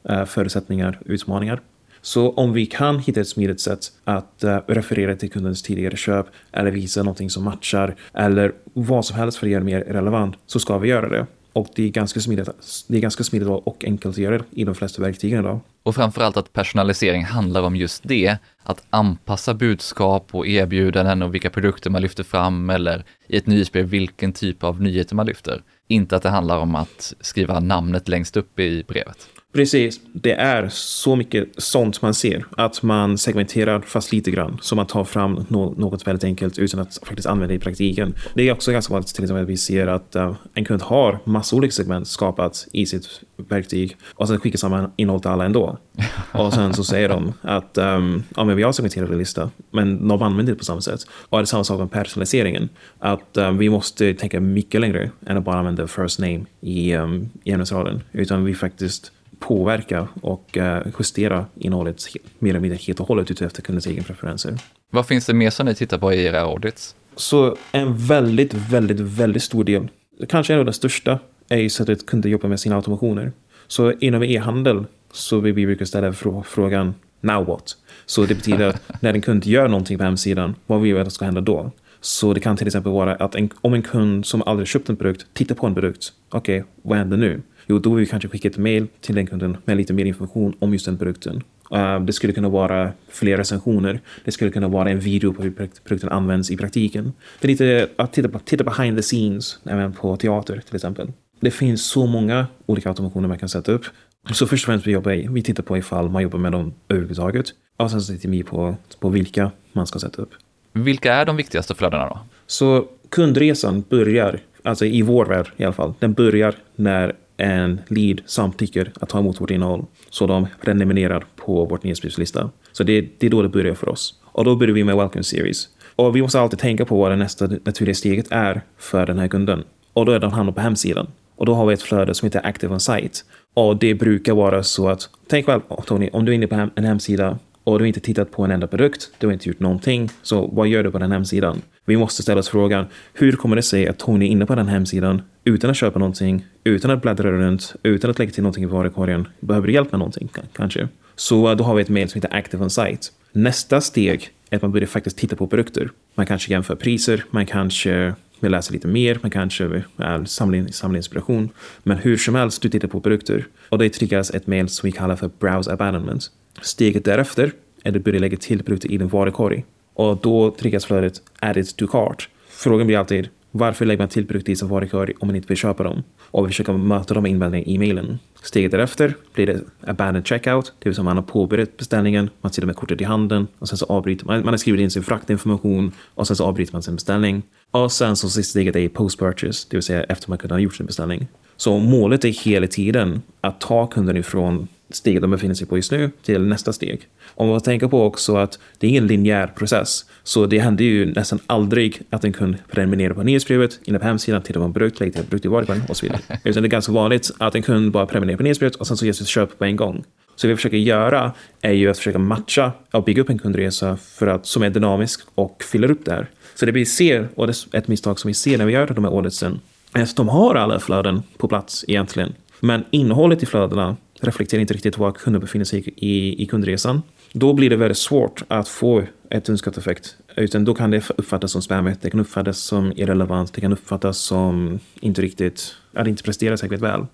eh, 0.09 0.25
förutsättningar, 0.25 1.01
utmaningar. 1.05 1.61
Så 2.01 2.31
om 2.31 2.53
vi 2.53 2.67
kan 2.67 2.99
hitta 2.99 3.21
ett 3.21 3.29
smidigt 3.29 3.61
sätt 3.61 3.81
att 4.05 4.45
eh, 4.45 4.59
referera 4.67 5.17
till 5.17 5.31
kundens 5.31 5.63
tidigare 5.63 5.97
köp 5.97 6.27
eller 6.53 6.71
visa 6.71 7.03
någonting 7.03 7.31
som 7.31 7.45
matchar 7.45 7.95
eller 8.15 8.53
vad 8.73 9.05
som 9.05 9.17
helst 9.17 9.39
för 9.39 9.47
att 9.47 9.51
göra 9.51 9.61
det 9.61 9.67
mer 9.67 9.81
relevant 9.81 10.37
så 10.47 10.59
ska 10.59 10.79
vi 10.79 10.89
göra 10.89 11.09
det. 11.09 11.27
Och 11.53 11.69
det 11.75 11.85
är 11.85 11.89
ganska 11.89 12.21
smidigt, 12.21 12.49
det 12.89 12.97
är 12.97 13.01
ganska 13.01 13.25
smidigt 13.25 13.49
och 13.49 13.85
enkelt 13.85 14.15
att 14.15 14.19
göra 14.19 14.39
det 14.39 14.45
i 14.51 14.65
de 14.65 14.75
flesta 14.75 15.03
verktygen 15.03 15.39
idag. 15.41 15.61
Och 15.83 15.95
framförallt 15.95 16.37
att 16.37 16.53
personalisering 16.53 17.25
handlar 17.25 17.63
om 17.63 17.77
just 17.77 18.03
det, 18.07 18.37
att 18.63 18.83
anpassa 18.91 19.55
budskap 19.55 20.35
och 20.35 20.47
erbjudanden 20.47 21.23
och 21.23 21.35
vilka 21.35 21.51
produkter 21.51 21.91
man 21.91 22.03
lyfter 22.03 22.25
fram 22.25 22.71
eller 22.71 23.05
i 23.27 23.37
ett 23.37 23.47
nyhetsbrev 23.47 23.87
vilken 23.87 24.33
typ 24.33 24.65
av 24.65 24.83
nyheter 24.83 25.15
man 25.15 25.27
lyfter. 25.27 25.63
Inte 25.89 26.17
att 26.17 26.23
det 26.23 26.29
handlar 26.29 26.59
om 26.59 26.75
att 26.75 27.15
skriva 27.21 27.61
namnet 27.61 28.09
längst 28.09 28.37
upp 28.37 28.59
i 28.59 28.85
brevet. 28.89 29.29
Precis. 29.53 30.01
Det 30.13 30.33
är 30.33 30.69
så 30.73 31.17
mycket 31.17 31.49
sånt 31.57 32.03
man 32.03 32.15
ser. 32.15 32.45
Att 32.57 32.83
man 32.83 33.19
segmenterar 33.19 33.81
fast 33.81 34.13
lite 34.13 34.31
grann. 34.31 34.59
Så 34.63 34.77
man 34.77 34.87
tar 34.87 35.05
fram 35.05 35.47
något 35.49 36.07
väldigt 36.07 36.25
enkelt 36.25 36.59
utan 36.59 36.81
att 36.81 36.99
faktiskt 37.03 37.29
använda 37.29 37.53
det 37.53 37.55
i 37.55 37.59
praktiken. 37.59 38.15
Det 38.35 38.49
är 38.49 38.53
också 38.53 38.73
ganska 38.73 38.93
vanligt 38.93 39.15
till 39.15 39.25
exempel 39.25 39.43
att 39.43 39.49
vi 39.51 39.57
ser 39.57 39.87
att 39.87 40.17
uh, 40.17 40.37
en 40.55 40.65
kund 40.65 40.83
har 40.83 41.19
massa 41.25 41.57
olika 41.57 41.73
segment 41.73 42.09
skapat 42.09 42.69
i 42.73 42.87
sitt 42.87 43.21
verktyg 43.37 43.97
och 44.15 44.29
sen 44.29 44.41
skickar 44.41 44.59
samma 44.59 44.91
innehåll 44.97 45.21
till 45.21 45.31
alla 45.31 45.45
ändå. 45.45 45.79
och 46.33 46.53
sen 46.53 46.75
så 46.75 46.85
säger 46.85 47.09
de 47.09 47.33
att 47.43 47.79
um, 47.79 48.25
ja, 48.37 48.45
men 48.45 48.57
vi 48.57 48.63
har 48.63 48.73
segmenterade 48.73 49.17
lista, 49.17 49.51
men 49.71 50.09
de 50.09 50.23
använder 50.23 50.53
det 50.53 50.59
på 50.59 50.65
samma 50.65 50.81
sätt. 50.81 51.01
Och 51.11 51.39
det 51.39 51.43
är 51.43 51.45
samma 51.45 51.65
sak 51.65 51.79
med 51.79 51.91
personaliseringen. 51.91 52.69
Att 52.99 53.37
um, 53.37 53.59
vi 53.59 53.71
måste 53.71 54.15
tänka 54.15 54.41
mycket 54.41 54.81
längre 54.81 55.11
än 55.27 55.37
att 55.37 55.45
bara 55.45 55.59
använda 55.59 55.87
first 55.87 56.19
name 56.19 56.41
i, 56.61 56.95
um, 56.95 57.31
i 57.45 57.53
ämnesraden. 57.53 58.03
Utan 58.13 58.45
vi 58.45 58.55
faktiskt 58.55 59.13
påverka 59.39 60.09
och 60.21 60.59
eh, 60.59 60.87
justera 60.99 61.47
innehållet 61.55 62.03
mer 62.39 62.51
eller 62.51 62.61
mindre 62.61 62.79
helt 62.79 63.01
och 63.01 63.09
hållet 63.09 63.31
utefter 63.31 63.63
kundens 63.63 63.87
egen 63.87 64.05
preferenser. 64.05 64.55
Vad 64.91 65.07
finns 65.07 65.27
det 65.27 65.35
mer 65.35 65.51
som 65.51 65.67
ni 65.67 65.75
tittar 65.75 65.99
på 65.99 66.13
i 66.13 66.25
era 66.25 66.41
audits? 66.41 66.95
Så 67.17 67.57
en 67.73 67.97
väldigt, 67.97 68.55
väldigt, 68.55 69.01
väldigt 69.01 69.43
stor 69.43 69.65
del, 69.65 69.89
kanske 70.29 70.53
en 70.53 70.59
av 70.59 70.65
de 70.65 70.73
största, 70.73 71.19
är 71.49 71.59
ju 71.59 71.71
sättet 71.71 72.07
kunder 72.07 72.31
jobbar 72.31 72.49
med 72.49 72.61
sina 72.61 72.77
automationer. 72.77 73.33
Så 73.67 73.93
inom 73.93 74.23
e-handel 74.23 74.85
så 75.13 75.41
vi 75.41 75.53
brukar 75.53 75.85
ställa 75.85 76.13
frågan 76.45 76.95
now 77.21 77.47
what? 77.47 77.77
Så 78.07 78.27
det 78.27 78.35
betyder 78.35 78.69
att 78.69 78.83
när 79.03 79.15
en 79.15 79.21
kund 79.21 79.47
gör 79.47 79.69
någonting 79.69 79.99
på 79.99 80.05
hemsidan, 80.05 80.55
vad 80.67 80.81
vill 80.81 80.95
vi 80.95 81.01
att 81.01 81.13
ska 81.13 81.25
hända 81.25 81.41
då? 81.41 81.71
Så 82.01 82.35
det 82.35 82.41
kan 82.41 82.57
till 82.57 82.67
exempel 82.67 82.93
vara 82.93 83.15
att 83.15 83.35
en, 83.35 83.51
om 83.61 83.75
en 83.75 83.83
kund 83.83 84.27
som 84.27 84.43
aldrig 84.43 84.69
köpt 84.69 84.89
en 84.89 84.97
produkt 84.97 85.27
tittar 85.33 85.55
på 85.55 85.67
en 85.67 85.75
produkt, 85.75 86.13
okej, 86.31 86.61
okay, 86.61 86.71
vad 86.83 86.99
händer 86.99 87.17
nu? 87.17 87.43
Jo, 87.69 87.79
då 87.79 87.95
vill 87.95 88.05
vi 88.05 88.11
kanske 88.11 88.29
skicka 88.29 88.49
ett 88.49 88.59
mail 88.59 88.87
till 89.01 89.15
den 89.15 89.27
kunden 89.27 89.57
med 89.65 89.77
lite 89.77 89.93
mer 89.93 90.05
information 90.05 90.55
om 90.59 90.73
just 90.73 90.87
den 90.87 90.99
produkten. 90.99 91.43
Uh, 91.73 92.01
det 92.01 92.13
skulle 92.13 92.33
kunna 92.33 92.49
vara 92.49 92.93
fler 93.09 93.37
recensioner. 93.37 94.01
Det 94.25 94.33
skulle 94.33 94.51
kunna 94.51 94.69
vara 94.69 94.91
en 94.91 95.01
video 95.01 95.33
på 95.33 95.43
hur 95.43 95.51
produkten 95.85 96.09
används 96.09 96.51
i 96.51 96.57
praktiken. 96.57 97.13
Det 97.41 97.47
är 97.47 97.49
lite 97.49 97.89
att 97.97 98.13
titta, 98.13 98.29
på, 98.29 98.39
titta 98.39 98.65
behind 98.65 98.97
the 98.97 99.03
scenes, 99.03 99.59
även 99.65 99.93
på 99.93 100.17
teater 100.17 100.63
till 100.67 100.77
exempel. 100.77 101.13
Det 101.41 101.51
finns 101.51 101.87
så 101.87 102.07
många 102.07 102.47
olika 102.67 102.89
automationer 102.89 103.29
man 103.29 103.39
kan 103.39 103.49
sätta 103.49 103.73
upp. 103.73 103.85
Så 104.33 104.47
först 104.47 104.65
och 104.65 104.67
främst 104.67 104.87
vi 104.87 104.93
jobbar, 104.93 105.33
vi 105.33 105.43
tittar 105.43 105.63
på 105.63 105.79
ifall 105.79 106.09
man 106.09 106.23
jobbar 106.23 106.39
med 106.39 106.53
dem 106.53 106.75
överhuvudtaget. 106.89 107.47
Och 107.77 107.91
sen 107.91 108.01
så 108.01 108.13
tittar 108.13 108.29
vi 108.29 108.43
på, 108.43 108.77
på 109.01 109.09
vilka 109.09 109.51
man 109.73 109.87
ska 109.87 109.99
sätta 109.99 110.23
upp. 110.23 110.31
Vilka 110.73 111.15
är 111.15 111.25
de 111.25 111.37
viktigaste 111.37 111.75
flödena 111.75 112.09
då? 112.09 112.19
Så 112.47 112.87
kundresan 113.09 113.85
börjar, 113.89 114.41
alltså 114.63 114.85
i 114.85 115.03
vår 115.03 115.27
värld 115.27 115.47
i 115.57 115.65
alla 115.65 115.73
fall, 115.73 115.95
den 115.99 116.13
börjar 116.13 116.55
när 116.77 117.15
en 117.39 117.81
lead 117.89 118.21
samtycker 118.27 118.93
att 119.01 119.09
ta 119.09 119.19
emot 119.19 119.41
vårt 119.41 119.51
innehåll. 119.51 119.85
Så 120.11 120.27
de 120.27 120.47
prenumererar 120.61 121.25
på 121.37 121.65
vårt 121.65 121.83
nyhetsbrevslista. 121.83 122.51
Så 122.73 122.85
det, 122.85 123.09
det 123.19 123.27
är 123.27 123.31
då 123.31 123.43
det 123.43 123.49
börjar 123.49 123.75
för 123.75 123.89
oss. 123.89 124.15
Och 124.25 124.45
då 124.45 124.57
börjar 124.57 124.75
vi 124.75 124.85
med 124.85 124.97
Welcome 124.97 125.25
Series. 125.25 125.69
Och 125.97 126.17
vi 126.17 126.23
måste 126.23 126.41
alltid 126.41 126.59
tänka 126.59 126.85
på 126.85 126.99
vad 126.99 127.11
det 127.11 127.17
nästa 127.17 127.47
naturliga 127.65 127.95
steget 127.95 128.27
är 128.31 128.63
för 128.79 129.07
den 129.07 129.19
här 129.19 129.29
kunden. 129.29 129.65
Och 129.93 130.07
då 130.07 130.13
är 130.13 130.21
den 130.21 130.31
hamnar 130.31 130.53
på 130.53 130.61
hemsidan. 130.61 131.07
Och 131.37 131.47
då 131.47 131.55
har 131.55 131.67
vi 131.67 131.75
ett 131.75 131.83
flöde 131.83 132.15
som 132.15 132.27
heter 132.27 132.47
Active 132.47 132.73
on 132.73 132.81
Site. 132.81 133.19
Och 133.55 133.77
det 133.77 133.95
brukar 133.95 134.35
vara 134.35 134.63
så 134.63 134.89
att, 134.89 135.09
tänk 135.29 135.49
väl 135.49 135.61
Tony, 135.87 136.11
om 136.13 136.25
du 136.25 136.33
är 136.33 136.35
inne 136.35 136.47
på 136.47 136.69
en 136.75 136.85
hemsida 136.85 137.39
och 137.65 137.79
du 137.79 137.83
har 137.83 137.87
inte 137.87 138.01
tittat 138.01 138.31
på 138.31 138.45
en 138.45 138.51
enda 138.51 138.67
produkt, 138.67 139.11
du 139.19 139.27
har 139.27 139.33
inte 139.33 139.49
gjort 139.49 139.61
någonting, 139.61 140.11
så 140.23 140.47
vad 140.47 140.69
gör 140.69 140.85
du 140.85 140.91
på 140.91 140.99
den 140.99 141.13
hemsidan? 141.13 141.63
Vi 141.85 141.97
måste 141.97 142.23
ställa 142.23 142.39
oss 142.39 142.49
frågan, 142.49 142.87
hur 143.15 143.33
kommer 143.33 143.57
det 143.57 143.63
sig 143.63 143.89
att 143.89 143.99
Tony 143.99 144.27
är 144.27 144.31
inne 144.31 144.47
på 144.47 144.55
den 144.55 144.69
hemsidan 144.69 145.23
utan 145.49 145.71
att 145.71 145.77
köpa 145.77 145.99
någonting, 145.99 146.47
utan 146.65 146.91
att 146.91 147.03
bläddra 147.03 147.33
runt, 147.33 147.75
utan 147.83 148.11
att 148.11 148.19
lägga 148.19 148.33
till 148.33 148.43
någonting 148.43 148.65
i 148.65 148.67
varukorgen? 148.67 149.29
Behöver 149.41 149.67
du 149.67 149.73
hjälp 149.73 149.93
med 149.93 149.99
någonting 149.99 150.29
kanske? 150.53 150.89
Så 151.17 151.51
eh, 151.51 151.57
då 151.57 151.65
har 151.65 151.75
vi 151.75 151.83
ett 151.83 151.89
mail 151.89 152.09
som 152.09 152.23
heter 152.23 152.37
Active 152.37 152.63
on 152.63 152.71
Site. 152.71 153.09
Nästa 153.33 153.81
steg 153.81 154.31
är 154.51 154.57
att 154.57 154.63
man 154.63 154.73
börjar 154.73 154.87
faktiskt 154.87 155.19
titta 155.19 155.37
på 155.37 155.47
produkter. 155.47 155.91
Man 156.15 156.27
kanske 156.27 156.53
jämför 156.53 156.75
priser, 156.75 157.25
man 157.31 157.47
kanske 157.47 158.15
vill 158.41 158.53
läsa 158.53 158.73
lite 158.73 158.89
mer, 158.89 159.19
man 159.23 159.31
kanske 159.31 159.67
vill 159.67 159.83
eh, 159.99 160.25
samla, 160.25 160.69
samla 160.69 160.97
inspiration. 160.97 161.49
Men 161.83 161.99
hur 161.99 162.17
som 162.17 162.35
helst, 162.35 162.63
du 162.63 162.69
tittar 162.69 162.89
på 162.89 163.01
produkter. 163.01 163.47
Och 163.69 163.79
det 163.79 163.91
triggas 163.91 164.31
ett 164.31 164.47
mail 164.47 164.69
som 164.69 164.87
vi 164.87 164.93
kallar 164.93 165.17
för 165.17 165.31
Browse 165.39 165.73
Abandonment. 165.73 166.31
Steget 166.63 167.05
därefter 167.05 167.53
är 167.83 167.89
att 167.89 167.95
du 167.95 168.01
börjar 168.01 168.21
lägga 168.21 168.37
till 168.37 168.63
produkter 168.63 168.93
i 168.93 168.97
din 168.99 169.09
varukorg. 169.09 169.65
Och 169.95 170.17
då 170.17 170.51
triggas 170.51 170.85
flödet 170.85 171.23
Added 171.41 171.77
to 171.77 171.87
cart. 171.87 172.29
Frågan 172.49 172.87
blir 172.87 172.99
alltid 172.99 173.29
varför 173.51 173.85
lägger 173.85 173.99
man 173.99 174.09
till 174.09 174.27
produkter 174.27 174.53
i 174.53 174.57
sin 174.57 174.69
om 174.69 175.29
man 175.29 175.37
inte 175.37 175.49
vill 175.49 175.57
köpa 175.57 175.83
dem? 175.83 176.03
Och 176.19 176.47
vi 176.47 176.49
försöker 176.49 176.73
möta 176.73 177.15
de 177.15 177.27
invändningarna 177.27 177.71
i 177.71 177.79
mailen. 177.79 178.19
Steget 178.43 178.71
därefter 178.71 179.15
blir 179.35 179.47
det 179.47 179.61
abandoned 179.81 180.27
checkout, 180.27 180.73
det 180.79 180.89
vill 180.89 180.95
säga 180.95 181.05
man 181.05 181.17
har 181.17 181.23
påbörjat 181.23 181.77
beställningen, 181.77 182.31
man 182.41 182.53
sitter 182.53 182.67
med 182.67 182.77
kortet 182.77 183.01
i 183.01 183.05
handen 183.05 183.47
och 183.59 183.69
sen 183.69 183.79
så 183.79 183.87
avbryter 183.87 184.27
man. 184.27 184.45
Man 184.45 184.49
har 184.49 184.59
skrivit 184.59 184.81
in 184.81 184.91
sin 184.91 185.03
fraktinformation 185.03 185.93
och 186.15 186.27
sen 186.27 186.37
så 186.37 186.45
avbryter 186.45 186.73
man 186.73 186.83
sin 186.83 186.95
beställning. 186.95 187.43
Och 187.71 187.93
sen 187.93 188.17
så 188.17 188.29
sista 188.29 188.51
steget 188.51 188.77
är 188.77 188.89
post 188.89 189.19
purchase, 189.19 189.67
det 189.71 189.77
vill 189.77 189.83
säga 189.83 190.03
efter 190.03 190.29
man 190.29 190.39
kunnat 190.39 190.53
ha 190.53 190.61
gjort 190.61 190.77
sin 190.77 190.87
beställning. 190.87 191.27
Så 191.57 191.79
målet 191.79 192.25
är 192.25 192.29
hela 192.29 192.67
tiden 192.67 193.23
att 193.41 193.61
ta 193.61 193.87
kunden 193.87 194.17
ifrån 194.17 194.69
steg 194.91 195.21
de 195.21 195.31
befinner 195.31 195.55
sig 195.55 195.67
på 195.67 195.77
just 195.77 195.93
nu 195.93 196.11
till 196.23 196.43
nästa 196.43 196.73
steg. 196.73 197.09
Om 197.35 197.49
man 197.49 197.61
tänker 197.61 197.89
på 197.89 198.05
också 198.05 198.37
att 198.37 198.59
det 198.79 198.87
är 198.87 198.91
ingen 198.91 199.07
linjär 199.07 199.47
process, 199.47 200.05
så 200.23 200.47
det 200.47 200.59
händer 200.59 200.85
ju 200.85 201.13
nästan 201.13 201.39
aldrig 201.47 202.03
att 202.11 202.25
en 202.25 202.33
kund 202.33 202.57
prenumererar 202.71 203.15
på 203.15 203.23
nyhetsbrevet, 203.23 203.81
inne 203.85 203.99
på 203.99 204.05
hemsidan, 204.05 204.43
tittar 204.43 204.61
på 204.61 204.67
en 204.67 204.73
produkt, 204.73 205.01
lägger 205.01 205.13
till 205.13 205.21
en 205.21 205.27
produkt 205.27 205.45
i 205.45 205.49
varukorgen 205.49 205.83
och 205.89 205.97
så 205.97 206.07
vidare. 206.07 206.21
Utan 206.45 206.63
det 206.63 206.67
är 206.67 206.71
ganska 206.71 206.93
vanligt 206.93 207.31
att 207.39 207.55
en 207.55 207.63
kund 207.63 207.93
bara 207.93 208.07
prenumererar 208.07 208.37
på 208.37 208.43
nyhetsbrevet 208.43 208.75
och 208.75 208.87
sen 208.87 208.97
så 208.97 209.07
ges 209.07 209.21
ett 209.21 209.27
köp 209.27 209.59
på 209.59 209.65
en 209.65 209.77
gång. 209.77 210.05
Så 210.37 210.47
det 210.47 210.53
vi 210.53 210.57
försöker 210.57 210.77
göra 210.77 211.33
är 211.61 211.73
ju 211.73 211.91
att 211.91 211.99
försöka 211.99 212.19
matcha 212.19 212.73
och 212.91 213.05
bygga 213.05 213.23
upp 213.23 213.31
en 213.31 213.39
kundresa 213.39 213.97
för 213.97 214.27
att, 214.27 214.47
som 214.47 214.63
är 214.63 214.71
dynamisk 214.71 215.21
och 215.35 215.63
fyller 215.63 215.91
upp 215.91 216.05
det 216.05 216.13
här. 216.13 216.27
Så 216.55 216.67
det 216.67 216.73
vi 216.73 216.87
ser, 216.87 217.29
och 217.35 217.47
det 217.47 217.53
är 217.73 217.79
ett 217.79 217.89
misstag 217.89 218.21
som 218.21 218.29
vi 218.29 218.35
ser 218.35 218.59
när 218.59 218.67
vi 218.67 218.73
gör 218.73 218.87
de 218.87 219.05
här 219.05 219.11
auditsen, 219.11 219.61
är 219.93 220.03
att 220.03 220.17
de 220.17 220.29
har 220.29 220.55
alla 220.55 220.81
flöden 220.81 221.23
på 221.37 221.49
plats 221.49 221.85
egentligen. 221.89 222.35
Men 222.61 222.85
innehållet 222.91 223.43
i 223.43 223.47
flödena 223.47 223.97
reflekterar 224.21 224.61
inte 224.61 224.75
riktigt 224.75 224.99
var 224.99 225.13
kunden 225.13 225.41
befinner 225.41 225.65
sig 225.65 225.85
i, 225.97 226.43
i 226.43 226.47
kundresan. 226.47 227.03
Då 227.33 227.53
blir 227.53 227.71
det 227.71 227.77
väldigt 227.77 227.99
svårt 227.99 228.43
att 228.49 228.69
få 228.69 229.03
ett 229.31 229.49
önskat 229.49 229.77
effekt. 229.77 230.17
Utan 230.37 230.65
då 230.65 230.75
kan 230.75 230.91
det 230.91 231.11
uppfattas 231.17 231.53
som 231.53 231.63
spammigt, 231.63 232.03
det 232.03 232.11
kan 232.11 232.21
uppfattas 232.21 232.59
som 232.59 232.93
irrelevant, 232.97 233.53
det 233.53 233.61
kan 233.61 233.73
uppfattas 233.73 234.19
som 234.19 234.81
inte 235.01 235.23
riktigt, 235.23 235.75
att 235.93 236.07
inte 236.07 236.23
prestera 236.23 236.57
särskilt 236.57 236.83
väl. 236.83 237.07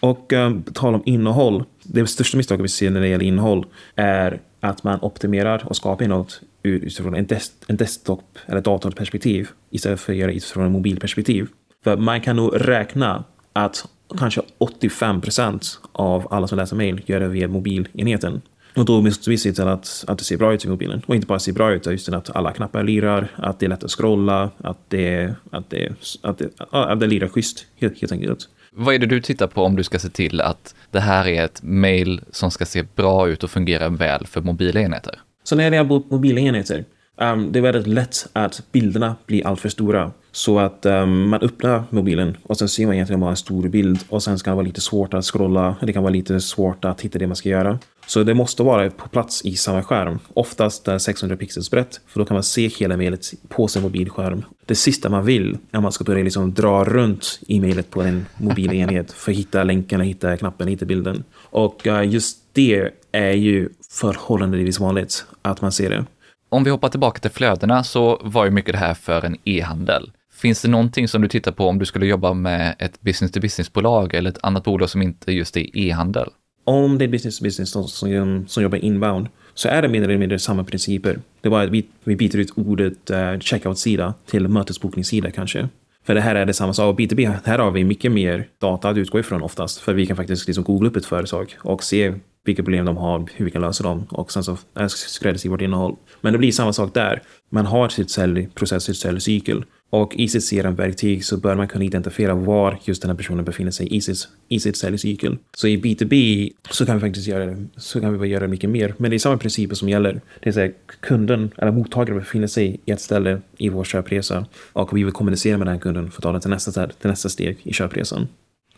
Och 0.00 0.32
um, 0.32 0.62
tal 0.62 0.94
om 0.94 1.02
innehåll, 1.06 1.64
det 1.82 2.06
största 2.06 2.36
misstaget 2.36 2.64
vi 2.64 2.68
ser 2.68 2.90
när 2.90 3.00
det 3.00 3.08
gäller 3.08 3.24
innehåll 3.24 3.66
är 3.94 4.40
att 4.60 4.84
man 4.84 4.98
optimerar 5.02 5.62
och 5.66 5.76
skapar 5.76 6.04
innehåll 6.04 6.26
utifrån 6.62 7.14
en, 7.14 7.26
des 7.26 7.52
en 7.66 7.76
desktop 7.76 8.38
eller 8.46 8.60
datorperspektiv 8.60 9.48
istället 9.70 10.00
för 10.00 10.12
att 10.12 10.18
göra 10.18 10.32
utifrån 10.32 10.64
en 10.64 10.72
mobilperspektiv. 10.72 11.48
För 11.84 11.96
man 11.96 12.20
kan 12.20 12.36
nog 12.36 12.68
räkna 12.68 13.24
att 13.52 13.88
kanske 14.18 14.42
85 14.58 15.20
procent 15.20 15.78
av 15.92 16.28
alla 16.30 16.46
som 16.46 16.58
läser 16.58 16.76
mail 16.76 17.02
gör 17.06 17.20
det 17.20 17.28
via 17.28 17.48
mobilenheten. 17.48 18.42
Och 18.76 18.84
då 18.84 19.02
måste 19.02 19.30
vi 19.30 19.38
se 19.38 19.52
till 19.52 19.68
att, 19.68 20.04
att 20.08 20.18
det 20.18 20.24
ser 20.24 20.36
bra 20.36 20.54
ut 20.54 20.64
i 20.64 20.68
mobilen. 20.68 21.02
Och 21.06 21.14
inte 21.14 21.26
bara 21.26 21.38
se 21.38 21.52
bra 21.52 21.72
ut, 21.72 21.86
utan 21.86 22.14
att 22.14 22.36
alla 22.36 22.52
knappar 22.52 22.82
lirar, 22.82 23.28
att 23.36 23.58
det 23.58 23.66
är 23.66 23.70
lätt 23.70 23.84
att 23.84 23.90
scrolla, 23.90 24.50
att 24.58 24.78
det, 24.88 25.34
att 25.50 25.70
det, 25.70 25.92
att 26.22 26.38
det, 26.38 26.50
att 26.70 27.00
det 27.00 27.06
lirar 27.06 27.28
schysst, 27.28 27.66
helt, 27.80 28.00
helt 28.00 28.12
enkelt. 28.12 28.48
Vad 28.70 28.94
är 28.94 28.98
det 28.98 29.06
du 29.06 29.20
tittar 29.20 29.46
på 29.46 29.62
om 29.62 29.76
du 29.76 29.84
ska 29.84 29.98
se 29.98 30.08
till 30.08 30.40
att 30.40 30.74
det 30.90 31.00
här 31.00 31.26
är 31.26 31.44
ett 31.44 31.60
mail 31.62 32.20
som 32.30 32.50
ska 32.50 32.64
se 32.66 32.82
bra 32.94 33.28
ut 33.28 33.44
och 33.44 33.50
fungera 33.50 33.88
väl 33.88 34.26
för 34.26 34.40
mobila 34.40 34.80
enheter? 34.80 35.20
Så 35.44 35.56
när 35.56 35.70
det 35.70 35.76
gäller 35.76 36.02
mobila 36.10 36.40
enheter, 36.40 36.84
um, 37.16 37.52
det 37.52 37.58
är 37.58 37.60
väldigt 37.60 37.86
lätt 37.86 38.26
att 38.32 38.62
bilderna 38.72 39.16
blir 39.26 39.46
alltför 39.46 39.68
stora. 39.68 40.12
Så 40.32 40.58
att 40.58 40.86
um, 40.86 41.28
man 41.28 41.40
öppnar 41.40 41.84
mobilen 41.90 42.36
och 42.42 42.56
sen 42.56 42.68
ser 42.68 42.86
man 42.86 42.94
egentligen 42.94 43.20
bara 43.20 43.30
en 43.30 43.36
stor 43.36 43.68
bild 43.68 43.98
och 44.08 44.22
sen 44.22 44.38
ska 44.38 44.50
det 44.50 44.56
vara 44.56 44.66
lite 44.66 44.80
svårt 44.80 45.14
att 45.14 45.24
scrolla. 45.24 45.76
Det 45.82 45.92
kan 45.92 46.02
vara 46.02 46.12
lite 46.12 46.40
svårt 46.40 46.84
att 46.84 47.00
hitta 47.00 47.18
det 47.18 47.26
man 47.26 47.36
ska 47.36 47.48
göra. 47.48 47.78
Så 48.06 48.22
det 48.22 48.34
måste 48.34 48.62
vara 48.62 48.90
på 48.90 49.08
plats 49.08 49.44
i 49.44 49.56
samma 49.56 49.82
skärm. 49.82 50.18
Oftast 50.34 50.88
600 50.98 51.36
pixels 51.36 51.70
brett, 51.70 52.00
för 52.06 52.20
då 52.20 52.24
kan 52.24 52.34
man 52.34 52.42
se 52.42 52.68
hela 52.68 52.96
mejlet 52.96 53.26
på 53.48 53.68
sin 53.68 53.82
mobilskärm. 53.82 54.44
Det 54.66 54.74
sista 54.74 55.08
man 55.08 55.24
vill 55.24 55.58
är 55.72 55.76
att 55.76 55.82
man 55.82 55.92
ska 55.92 56.04
börja 56.04 56.24
liksom 56.24 56.54
dra 56.54 56.84
runt 56.84 57.40
i 57.46 57.60
mejlet 57.60 57.90
på 57.90 58.02
en 58.02 58.26
mobil 58.36 58.72
enhet 58.72 59.12
för 59.12 59.32
att 59.32 59.38
hitta 59.38 59.64
länken, 59.64 60.00
hitta 60.00 60.36
knappen, 60.36 60.68
hitta 60.68 60.84
bilden. 60.84 61.24
Och 61.34 61.86
uh, 61.86 62.08
just 62.08 62.38
det 62.52 62.90
är 63.12 63.32
ju 63.32 63.68
förhållandevis 63.90 64.80
vanligt 64.80 65.24
att 65.42 65.60
man 65.60 65.72
ser 65.72 65.90
det. 65.90 66.04
Om 66.48 66.64
vi 66.64 66.70
hoppar 66.70 66.88
tillbaka 66.88 67.20
till 67.20 67.30
flödena 67.30 67.84
så 67.84 68.20
var 68.24 68.44
ju 68.44 68.50
mycket 68.50 68.72
det 68.72 68.78
här 68.78 68.94
för 68.94 69.24
en 69.24 69.36
e-handel. 69.44 70.10
Finns 70.42 70.62
det 70.62 70.68
någonting 70.68 71.08
som 71.08 71.22
du 71.22 71.28
tittar 71.28 71.52
på 71.52 71.66
om 71.66 71.78
du 71.78 71.86
skulle 71.86 72.06
jobba 72.06 72.34
med 72.34 72.74
ett 72.78 73.00
business-to-business-bolag 73.00 74.14
eller 74.14 74.30
ett 74.30 74.38
annat 74.42 74.64
bolag 74.64 74.90
som 74.90 75.02
inte 75.02 75.32
just 75.32 75.56
är 75.56 75.76
e-handel? 75.76 76.28
Om 76.64 76.98
det 76.98 77.04
är 77.04 77.08
business 77.08 77.38
to 77.38 77.44
business 77.44 77.70
som, 77.70 78.46
som 78.48 78.62
jobbar 78.62 78.84
inbound 78.84 79.28
så 79.54 79.68
är 79.68 79.82
det 79.82 79.88
mer 79.88 80.02
eller 80.02 80.18
mindre 80.18 80.38
samma 80.38 80.64
principer. 80.64 81.18
Det 81.40 81.48
är 81.48 81.50
bara 81.50 81.62
att 81.62 81.70
vi, 81.70 81.86
vi 82.04 82.16
byter 82.16 82.36
ut 82.36 82.52
ordet 82.56 83.10
uh, 83.10 83.38
checkout-sida 83.38 84.14
till 84.26 84.48
mötesbokningssida 84.48 85.30
kanske. 85.30 85.68
För 86.06 86.14
det 86.14 86.20
här 86.20 86.34
är 86.34 86.46
det 86.46 86.54
samma 86.54 86.72
sak. 86.72 86.98
B2B, 86.98 87.34
här 87.44 87.58
har 87.58 87.70
vi 87.70 87.84
mycket 87.84 88.12
mer 88.12 88.48
data 88.60 88.88
att 88.88 88.96
utgå 88.96 89.18
ifrån 89.18 89.42
oftast. 89.42 89.80
För 89.80 89.94
vi 89.94 90.06
kan 90.06 90.16
faktiskt 90.16 90.46
liksom 90.46 90.64
googla 90.64 90.88
upp 90.88 90.96
ett 90.96 91.06
företag 91.06 91.56
och 91.58 91.84
se 91.84 92.14
vilka 92.44 92.62
problem 92.62 92.84
de 92.84 92.96
har, 92.96 93.28
hur 93.34 93.44
vi 93.44 93.50
kan 93.50 93.62
lösa 93.62 93.84
dem 93.84 94.06
och 94.10 94.32
sen 94.32 94.44
så 94.44 94.56
eh, 94.78 94.86
skräddarsy 94.86 95.48
vårt 95.48 95.60
innehåll. 95.60 95.96
Men 96.20 96.32
det 96.32 96.38
blir 96.38 96.52
samma 96.52 96.72
sak 96.72 96.94
där. 96.94 97.22
Man 97.50 97.66
har 97.66 97.88
sitt 97.88 98.10
säljprocess, 98.10 98.84
sitt 98.84 98.96
säljcykel 98.96 99.64
och 99.94 100.14
i 100.16 100.28
sitt 100.28 100.50
CRM-verktyg 100.50 101.24
så 101.24 101.36
bör 101.36 101.54
man 101.54 101.68
kunna 101.68 101.84
identifiera 101.84 102.34
var 102.34 102.78
just 102.84 103.02
den 103.02 103.10
här 103.10 103.16
personen 103.16 103.44
befinner 103.44 103.70
sig 103.70 103.96
i 103.96 104.00
sitt, 104.00 104.28
i 104.48 104.60
sitt 104.60 104.76
säljcykel. 104.76 105.38
Så 105.56 105.68
i 105.68 105.76
B2B 105.76 106.50
så 106.70 106.86
kan 106.86 106.94
vi 106.96 107.00
faktiskt 107.00 107.26
göra 107.26 107.46
det, 107.46 107.66
så 107.76 108.00
kan 108.00 108.20
vi 108.20 108.28
göra 108.28 108.48
mycket 108.48 108.70
mer. 108.70 108.94
Men 108.96 109.10
det 109.10 109.16
är 109.16 109.18
samma 109.18 109.36
principer 109.38 109.74
som 109.74 109.88
gäller. 109.88 110.20
Det 110.40 110.48
är 110.48 110.52
så 110.52 110.74
kunden 111.00 111.50
eller 111.58 111.72
mottagaren 111.72 112.18
befinner 112.18 112.46
sig 112.46 112.80
i 112.84 112.90
ett 112.90 113.00
ställe 113.00 113.40
i 113.58 113.68
vår 113.68 113.84
köpresa 113.84 114.46
och 114.72 114.96
vi 114.96 115.04
vill 115.04 115.12
kommunicera 115.12 115.58
med 115.58 115.66
den 115.66 115.78
kunden 115.78 116.10
för 116.10 116.18
att 116.18 116.22
ta 116.22 116.32
den 116.32 116.40
till 116.40 116.50
nästa, 116.50 116.88
till 116.88 117.10
nästa 117.10 117.28
steg 117.28 117.58
i 117.62 117.72
köpresan. 117.72 118.28